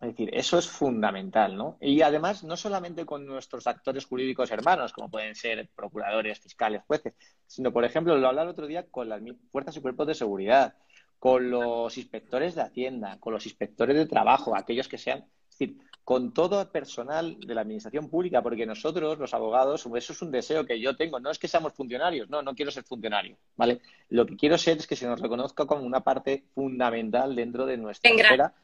Es 0.00 0.08
decir, 0.08 0.30
eso 0.34 0.58
es 0.58 0.66
fundamental, 0.66 1.56
¿no? 1.56 1.76
Y 1.80 2.02
además, 2.02 2.42
no 2.42 2.56
solamente 2.56 3.06
con 3.06 3.26
nuestros 3.26 3.66
actores 3.66 4.04
jurídicos 4.04 4.50
hermanos, 4.50 4.92
como 4.92 5.10
pueden 5.10 5.34
ser 5.34 5.68
procuradores, 5.74 6.40
fiscales, 6.40 6.82
jueces, 6.86 7.14
sino, 7.46 7.72
por 7.72 7.84
ejemplo, 7.84 8.16
lo 8.16 8.28
hablaba 8.28 8.44
el 8.44 8.52
otro 8.52 8.66
día 8.66 8.86
con 8.86 9.08
las 9.08 9.22
fuerzas 9.50 9.76
y 9.76 9.80
cuerpos 9.80 10.06
de 10.06 10.14
seguridad, 10.14 10.74
con 11.18 11.50
los 11.50 11.96
inspectores 11.96 12.54
de 12.54 12.62
Hacienda, 12.62 13.18
con 13.20 13.32
los 13.32 13.46
inspectores 13.46 13.96
de 13.96 14.06
trabajo, 14.06 14.56
aquellos 14.56 14.88
que 14.88 14.98
sean, 14.98 15.18
es 15.50 15.58
decir, 15.58 15.78
con 16.06 16.32
todo 16.32 16.60
el 16.60 16.68
personal 16.68 17.36
de 17.40 17.52
la 17.52 17.62
administración 17.62 18.08
pública, 18.08 18.40
porque 18.40 18.64
nosotros, 18.64 19.18
los 19.18 19.34
abogados, 19.34 19.84
eso 19.92 20.12
es 20.12 20.22
un 20.22 20.30
deseo 20.30 20.64
que 20.64 20.78
yo 20.78 20.94
tengo, 20.94 21.18
no 21.18 21.32
es 21.32 21.38
que 21.40 21.48
seamos 21.48 21.72
funcionarios, 21.72 22.30
no, 22.30 22.42
no 22.42 22.54
quiero 22.54 22.70
ser 22.70 22.84
funcionario, 22.84 23.36
¿vale? 23.56 23.80
Lo 24.10 24.24
que 24.24 24.36
quiero 24.36 24.56
ser 24.56 24.78
es 24.78 24.86
que 24.86 24.94
se 24.94 25.08
nos 25.08 25.20
reconozca 25.20 25.66
como 25.66 25.82
una 25.82 26.04
parte 26.04 26.44
fundamental 26.54 27.34
dentro 27.34 27.66
de 27.66 27.76
nuestra 27.76 28.08
esfera 28.08 28.54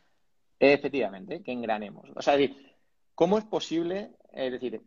Efectivamente, 0.60 1.42
que 1.42 1.50
engranemos. 1.50 2.08
O 2.14 2.22
sea, 2.22 2.34
es 2.34 2.40
decir, 2.42 2.72
¿cómo 3.16 3.38
es 3.38 3.44
posible, 3.44 4.12
es 4.32 4.52
decir, 4.52 4.80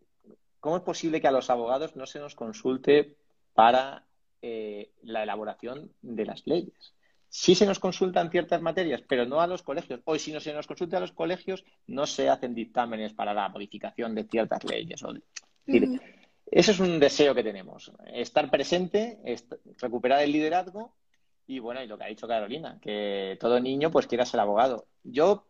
cómo 0.62 0.78
es 0.78 0.84
posible 0.84 1.20
que 1.20 1.28
a 1.28 1.32
los 1.32 1.50
abogados 1.50 1.98
no 1.98 2.06
se 2.06 2.20
nos 2.20 2.36
consulte 2.36 3.18
para 3.54 4.06
eh, 4.42 4.92
la 5.02 5.24
elaboración 5.24 5.92
de 6.02 6.26
las 6.26 6.48
leyes? 6.48 6.95
Sí 7.38 7.54
se 7.54 7.66
nos 7.66 7.80
consultan 7.80 8.32
ciertas 8.32 8.62
materias, 8.62 9.04
pero 9.06 9.26
no 9.26 9.42
a 9.42 9.46
los 9.46 9.62
colegios. 9.62 10.00
Hoy, 10.06 10.20
si 10.20 10.32
no 10.32 10.40
se 10.40 10.54
nos 10.54 10.68
consulta 10.68 10.96
a 10.96 11.02
los 11.02 11.12
colegios, 11.12 11.66
no 11.86 12.08
se 12.08 12.30
hacen 12.30 12.56
dictámenes 12.56 13.12
para 13.12 13.34
la 13.34 13.50
modificación 13.50 14.16
de 14.16 14.24
ciertas 14.24 14.64
leyes. 14.64 15.04
Eso 15.66 16.72
es 16.72 16.80
un 16.80 16.98
deseo 16.98 17.36
que 17.36 17.44
tenemos. 17.44 17.92
Estar 18.14 18.50
presente, 18.50 19.20
recuperar 19.80 20.24
el 20.24 20.32
liderazgo 20.32 20.96
y 21.46 21.60
bueno, 21.60 21.84
y 21.84 21.88
lo 21.88 21.98
que 21.98 22.06
ha 22.06 22.08
dicho 22.08 22.26
Carolina, 22.26 22.80
que 22.82 23.38
todo 23.38 23.60
niño 23.60 23.92
pues 23.92 24.08
quiera 24.08 24.26
ser 24.26 24.40
abogado. 24.40 24.88
Yo 25.04 25.46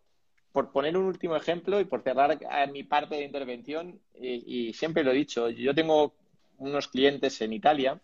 por 0.51 0.71
poner 0.71 0.97
un 0.97 1.05
último 1.05 1.35
ejemplo 1.35 1.79
y 1.79 1.85
por 1.85 2.01
cerrar 2.01 2.39
mi 2.71 2.81
parte 2.81 3.13
de 3.13 3.25
intervención, 3.25 4.01
y, 4.19 4.73
siempre 4.73 5.03
lo 5.03 5.11
he 5.11 5.15
dicho, 5.15 5.51
yo 5.51 5.75
tengo 5.75 6.15
unos 6.57 6.87
clientes 6.87 7.39
en 7.41 7.53
Italia 7.53 8.01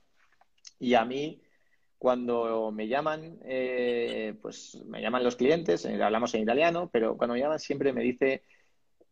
y 0.79 0.93
a 0.93 1.03
mí 1.03 1.41
cuando 2.01 2.71
me 2.71 2.87
llaman, 2.87 3.37
eh, 3.45 4.33
pues 4.41 4.83
me 4.87 5.03
llaman 5.03 5.23
los 5.23 5.35
clientes, 5.35 5.85
eh, 5.85 6.01
hablamos 6.01 6.33
en 6.33 6.41
italiano, 6.41 6.89
pero 6.91 7.15
cuando 7.15 7.35
me 7.35 7.39
llaman 7.39 7.59
siempre 7.59 7.93
me 7.93 8.01
dice, 8.01 8.41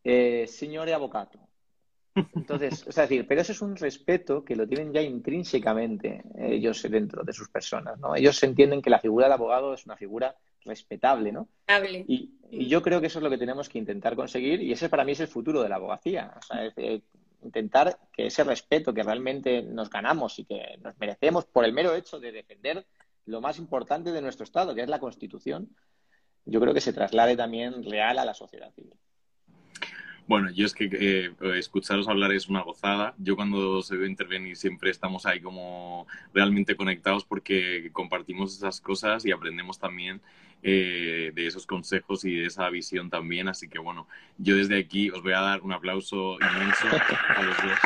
eh, 0.03 0.47
señore 0.47 0.95
avocado. 0.95 1.29
Entonces, 2.33 2.87
es 2.87 2.95
decir, 2.95 3.27
pero 3.27 3.41
eso 3.41 3.51
es 3.51 3.61
un 3.61 3.75
respeto 3.75 4.43
que 4.43 4.55
lo 4.55 4.67
tienen 4.67 4.91
ya 4.91 5.03
intrínsecamente 5.03 6.23
ellos 6.35 6.81
dentro 6.89 7.23
de 7.23 7.31
sus 7.31 7.47
personas, 7.49 7.99
¿no? 7.99 8.15
Ellos 8.15 8.41
entienden 8.41 8.81
que 8.81 8.89
la 8.89 8.97
figura 8.97 9.27
del 9.27 9.33
abogado 9.33 9.75
es 9.75 9.85
una 9.85 9.95
figura 9.95 10.35
respetable, 10.65 11.31
¿no? 11.31 11.47
Y, 12.07 12.31
yo 12.67 12.81
creo 12.81 12.99
que 12.99 13.05
eso 13.05 13.19
es 13.19 13.23
lo 13.23 13.29
que 13.29 13.37
tenemos 13.37 13.69
que 13.69 13.77
intentar 13.77 14.15
conseguir 14.15 14.63
y 14.63 14.71
ese 14.71 14.89
para 14.89 15.05
mí 15.05 15.11
es 15.11 15.19
el 15.19 15.27
futuro 15.27 15.61
de 15.61 15.69
la 15.69 15.75
abogacía. 15.75 16.33
O 16.35 16.41
sea, 16.41 16.73
intentar 17.43 17.97
que 18.11 18.27
ese 18.27 18.43
respeto 18.43 18.93
que 18.93 19.03
realmente 19.03 19.61
nos 19.61 19.89
ganamos 19.89 20.39
y 20.39 20.45
que 20.45 20.77
nos 20.81 20.97
merecemos 20.97 21.45
por 21.45 21.65
el 21.65 21.73
mero 21.73 21.95
hecho 21.95 22.19
de 22.19 22.31
defender 22.31 22.85
lo 23.25 23.41
más 23.41 23.59
importante 23.59 24.11
de 24.11 24.21
nuestro 24.21 24.43
Estado, 24.43 24.73
que 24.73 24.81
es 24.81 24.89
la 24.89 24.99
Constitución, 24.99 25.69
yo 26.45 26.59
creo 26.59 26.73
que 26.73 26.81
se 26.81 26.93
traslade 26.93 27.35
también 27.35 27.83
real 27.83 28.17
a 28.17 28.25
la 28.25 28.33
sociedad 28.33 28.73
civil. 28.73 28.93
Bueno, 30.27 30.51
yo 30.51 30.67
es 30.67 30.75
que 30.75 30.87
eh, 30.91 31.31
escucharos 31.57 32.07
hablar 32.07 32.31
es 32.31 32.49
una 32.49 32.61
gozada. 32.61 33.15
Yo 33.17 33.35
cuando 33.35 33.81
se 33.81 33.97
ve 33.97 34.07
intervenir 34.07 34.55
siempre 34.57 34.91
estamos 34.91 35.25
ahí 35.25 35.41
como 35.41 36.05
realmente 36.35 36.75
conectados 36.75 37.25
porque 37.25 37.89
compartimos 37.93 38.55
esas 38.55 38.79
cosas 38.79 39.25
y 39.25 39.31
aprendemos 39.31 39.79
también 39.79 40.21
eh, 40.62 41.32
de 41.34 41.47
esos 41.47 41.66
consejos 41.66 42.26
y 42.26 42.36
de 42.36 42.47
esa 42.47 42.70
visión 42.70 43.10
también. 43.10 43.47
Así 43.47 43.68
que 43.68 43.80
bueno, 43.80 44.07
yo 44.38 44.55
desde 44.55 44.80
aquí 44.80 45.10
os 45.10 45.22
voy 45.24 45.34
a 45.34 45.41
dar 45.41 45.62
un 45.62 45.72
aplauso 45.72 46.38
inmenso 46.41 46.88
a 47.36 47.43
los 47.43 47.57
dos. 47.57 47.80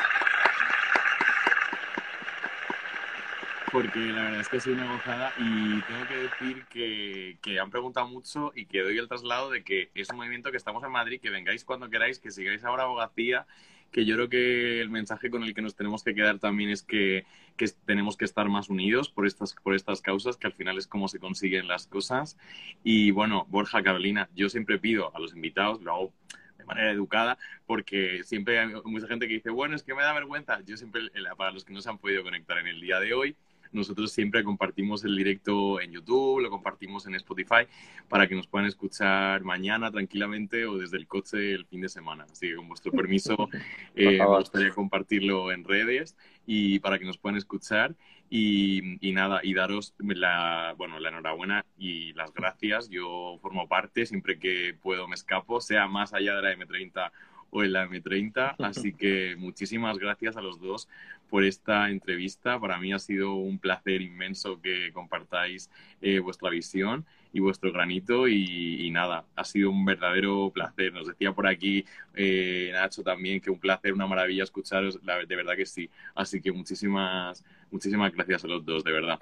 porque 3.74 4.00
la 4.00 4.22
verdad 4.22 4.42
es 4.42 4.50
que 4.50 4.60
soy 4.60 4.74
una 4.74 4.94
gozada 4.94 5.34
y 5.40 5.82
tengo 5.82 6.08
que 6.08 6.16
decir 6.16 6.64
que, 6.70 7.38
que, 7.42 7.60
han 7.60 7.72
preguntado 7.72 8.08
mucho 8.08 8.52
y 8.54 8.68
que 8.68 8.82
doy 8.82 9.00
el 9.00 9.08
traslado 9.08 9.50
de 9.50 9.64
que 9.64 9.90
es 9.96 10.12
un 10.12 10.18
movimiento 10.18 10.52
que 10.52 10.58
estamos 10.58 10.84
en 10.84 10.92
Madrid, 10.92 11.20
que 11.20 11.32
vengáis 11.32 11.66
cuando 11.66 11.90
queráis, 11.90 12.20
que 12.20 12.30
sigáis 12.30 12.64
ahora 12.64 12.84
abogacía, 12.84 13.48
que 13.94 14.06
yo 14.06 14.16
creo 14.16 14.28
que 14.28 14.82
el 14.82 14.90
mensaje 14.90 15.30
con 15.30 15.44
el 15.44 15.54
que 15.54 15.62
nos 15.62 15.76
tenemos 15.76 16.04
que 16.04 16.16
quedar 16.16 16.40
también 16.40 16.72
es 16.72 16.82
que, 16.82 17.26
que 17.56 17.68
tenemos 17.86 18.18
que 18.18 18.26
estar 18.26 18.50
más 18.50 18.68
unidos 18.70 19.10
por 19.10 19.28
estas, 19.28 19.54
por 19.54 19.76
estas 19.76 20.02
causas, 20.02 20.36
que 20.36 20.48
al 20.48 20.54
final 20.54 20.78
es 20.78 20.88
como 20.88 21.08
se 21.08 21.20
consiguen 21.20 21.68
las 21.68 21.88
cosas. 21.88 22.38
Y 22.84 23.12
bueno, 23.12 23.46
Borja, 23.50 23.84
Carolina, 23.84 24.30
yo 24.36 24.50
siempre 24.50 24.80
pido 24.80 25.16
a 25.16 25.20
los 25.20 25.36
invitados, 25.36 25.82
lo 25.82 25.94
hago 25.94 26.14
de 26.58 26.66
manera 26.66 26.92
educada, 26.92 27.38
porque 27.68 28.24
siempre 28.24 28.60
hay 28.60 28.70
mucha 28.84 29.08
gente 29.08 29.28
que 29.28 29.36
dice, 29.36 29.52
bueno, 29.52 29.76
es 29.76 29.84
que 29.84 29.94
me 29.94 30.02
da 30.02 30.14
vergüenza. 30.14 30.60
Yo 30.66 30.76
siempre, 30.76 31.04
para 31.38 31.52
los 31.52 31.64
que 31.64 31.74
no 31.74 31.82
se 31.82 31.90
han 31.90 32.00
podido 32.00 32.24
conectar 32.24 32.58
en 32.58 32.68
el 32.68 32.82
día 32.82 33.00
de 33.00 33.14
hoy, 33.14 33.36
nosotros 33.74 34.12
siempre 34.12 34.44
compartimos 34.44 35.04
el 35.04 35.16
directo 35.16 35.82
en 35.82 35.92
YouTube, 35.92 36.42
lo 36.42 36.50
compartimos 36.50 37.06
en 37.08 37.16
Spotify 37.16 37.68
para 38.08 38.28
que 38.28 38.36
nos 38.36 38.48
puedan 38.48 38.68
escuchar 38.68 39.44
mañana 39.44 39.92
tranquilamente 39.92 40.66
o 40.66 40.78
desde 40.78 40.98
el 40.98 41.08
coche 41.08 41.54
el 41.54 41.66
fin 41.66 41.82
de 41.82 41.90
semana. 41.90 42.26
Así 42.32 42.50
que 42.50 42.56
con 42.56 42.68
vuestro 42.68 42.92
permiso 42.92 43.50
eh, 43.96 44.20
me 44.20 44.38
gustaría 44.38 44.70
compartirlo 44.72 45.52
en 45.52 45.64
redes 45.64 46.16
y 46.46 46.80
para 46.80 47.00
que 47.00 47.06
nos 47.06 47.18
puedan 47.18 47.38
escuchar. 47.38 47.96
Y, 48.30 48.98
y, 49.08 49.12
nada, 49.12 49.42
y 49.44 49.54
daros 49.54 49.94
la, 50.00 50.74
bueno, 50.76 51.00
la 51.00 51.10
enhorabuena 51.10 51.66
y 51.78 52.14
las 52.14 52.34
gracias. 52.34 52.90
Yo 52.90 53.38
formo 53.42 53.68
parte, 53.68 54.08
siempre 54.08 54.40
que 54.40 54.76
puedo 54.82 55.08
me 55.08 55.14
escapo, 55.14 55.62
sea 55.62 55.88
más 55.88 56.16
allá 56.16 56.36
de 56.38 56.42
la 56.42 56.56
M30 56.56 57.12
o 57.54 57.64
en 57.64 57.74
la 57.74 57.88
M30. 57.88 58.56
Así 58.60 58.94
que 58.94 59.36
muchísimas 59.38 59.98
gracias 60.00 60.36
a 60.36 60.42
los 60.42 60.60
dos 60.60 60.90
por 61.30 61.44
esta 61.44 61.90
entrevista. 61.90 62.60
Para 62.60 62.78
mí 62.80 62.92
ha 62.92 63.00
sido 63.00 63.36
un 63.36 63.60
placer 63.60 64.02
inmenso 64.02 64.60
que 64.60 64.92
compartáis 64.92 65.70
eh, 66.02 66.20
vuestra 66.20 66.50
visión 66.50 67.06
y 67.32 67.40
vuestro 67.40 67.72
granito 67.72 68.28
y, 68.28 68.90
nada, 68.92 69.26
ha 69.36 69.44
sido 69.44 69.70
un 69.70 69.86
verdadero 69.86 70.52
placer. 70.54 70.94
Nos 70.94 71.08
decía 71.08 71.32
por 71.32 71.48
aquí 71.48 71.86
eh, 72.16 72.72
Nacho 72.74 73.04
también 73.04 73.40
que 73.40 73.50
un 73.50 73.60
placer, 73.60 73.94
una 73.94 74.08
maravilla 74.08 74.44
escucharos, 74.44 75.00
de 75.04 75.36
verdad 75.36 75.56
que 75.56 75.66
sí. 75.66 75.90
Así 76.16 76.42
que 76.42 76.52
muchísimas, 76.52 77.44
muchísimas 77.72 78.12
gracias 78.14 78.44
a 78.44 78.48
los 78.48 78.66
dos, 78.66 78.84
de 78.84 78.92
verdad. 78.92 79.20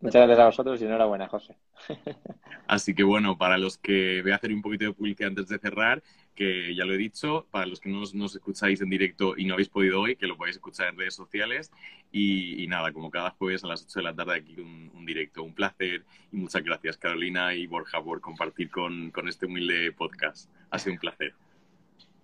Muchas 0.00 0.26
gracias 0.26 0.38
a 0.40 0.46
vosotros 0.46 0.82
y 0.82 0.84
enhorabuena, 0.86 1.28
José. 1.28 1.56
Así 2.66 2.94
que 2.94 3.04
bueno, 3.04 3.38
para 3.38 3.58
los 3.58 3.78
que 3.78 4.22
voy 4.22 4.32
a 4.32 4.36
hacer 4.36 4.52
un 4.52 4.60
poquito 4.60 4.86
de 4.86 4.92
publicidad 4.92 5.28
antes 5.28 5.48
de 5.48 5.58
cerrar, 5.58 6.02
que 6.34 6.74
ya 6.74 6.84
lo 6.84 6.94
he 6.94 6.96
dicho, 6.96 7.46
para 7.50 7.64
los 7.66 7.78
que 7.78 7.88
no 7.88 8.00
nos, 8.12 8.34
escucháis 8.34 8.80
en 8.80 8.90
directo 8.90 9.34
y 9.36 9.44
no 9.44 9.54
habéis 9.54 9.68
podido 9.68 10.00
hoy, 10.00 10.16
que 10.16 10.26
lo 10.26 10.36
podéis 10.36 10.56
escuchar 10.56 10.88
en 10.88 10.98
redes 10.98 11.14
sociales. 11.14 11.70
Y, 12.10 12.66
nada, 12.66 12.92
como 12.92 13.10
cada 13.10 13.30
jueves 13.30 13.62
a 13.62 13.68
las 13.68 13.84
8 13.84 14.00
de 14.00 14.02
la 14.02 14.14
tarde 14.14 14.36
aquí 14.36 14.60
un, 14.60 15.06
directo. 15.06 15.44
Un 15.44 15.54
placer 15.54 16.04
y 16.32 16.36
muchas 16.36 16.62
gracias 16.62 16.98
Carolina 16.98 17.54
y 17.54 17.66
Borja 17.66 18.02
por 18.02 18.20
compartir 18.20 18.70
con, 18.70 19.10
con 19.10 19.28
este 19.28 19.46
humilde 19.46 19.92
podcast. 19.92 20.50
Ha 20.70 20.78
sido 20.78 20.94
un 20.94 20.98
placer. 20.98 21.34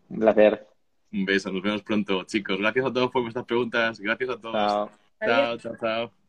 Un 0.09 0.19
placer. 0.19 0.67
Un 1.13 1.25
beso, 1.25 1.53
nos 1.53 1.63
vemos 1.63 1.83
pronto, 1.83 2.25
chicos. 2.25 2.59
Gracias 2.59 2.85
a 2.85 2.93
todos 2.93 3.11
por 3.11 3.23
vuestras 3.23 3.47
preguntas. 3.47 4.01
Gracias 4.01 4.31
a 4.31 4.41
todos. 4.41 4.91
Chao, 5.21 5.57
chao, 5.59 5.77
chao. 5.81 6.24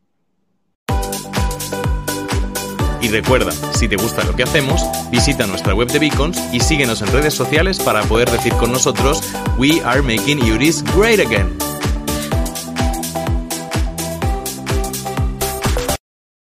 Y 3.02 3.08
recuerda, 3.10 3.52
si 3.74 3.88
te 3.88 3.98
gusta 3.98 4.24
lo 4.24 4.36
que 4.36 4.42
hacemos, 4.42 4.82
visita 5.12 5.46
nuestra 5.46 5.76
web 5.76 5.92
de 5.92 6.00
Beacons 6.00 6.42
y 6.52 6.60
síguenos 6.60 7.04
en 7.04 7.08
redes 7.12 7.36
sociales 7.36 7.78
para 7.78 8.02
poder 8.04 8.32
decir 8.32 8.54
con 8.54 8.72
nosotros 8.72 9.22
We 9.60 9.80
are 9.84 10.02
making 10.02 10.42
Uris 10.52 10.84
great 10.96 11.20
again. 11.20 11.56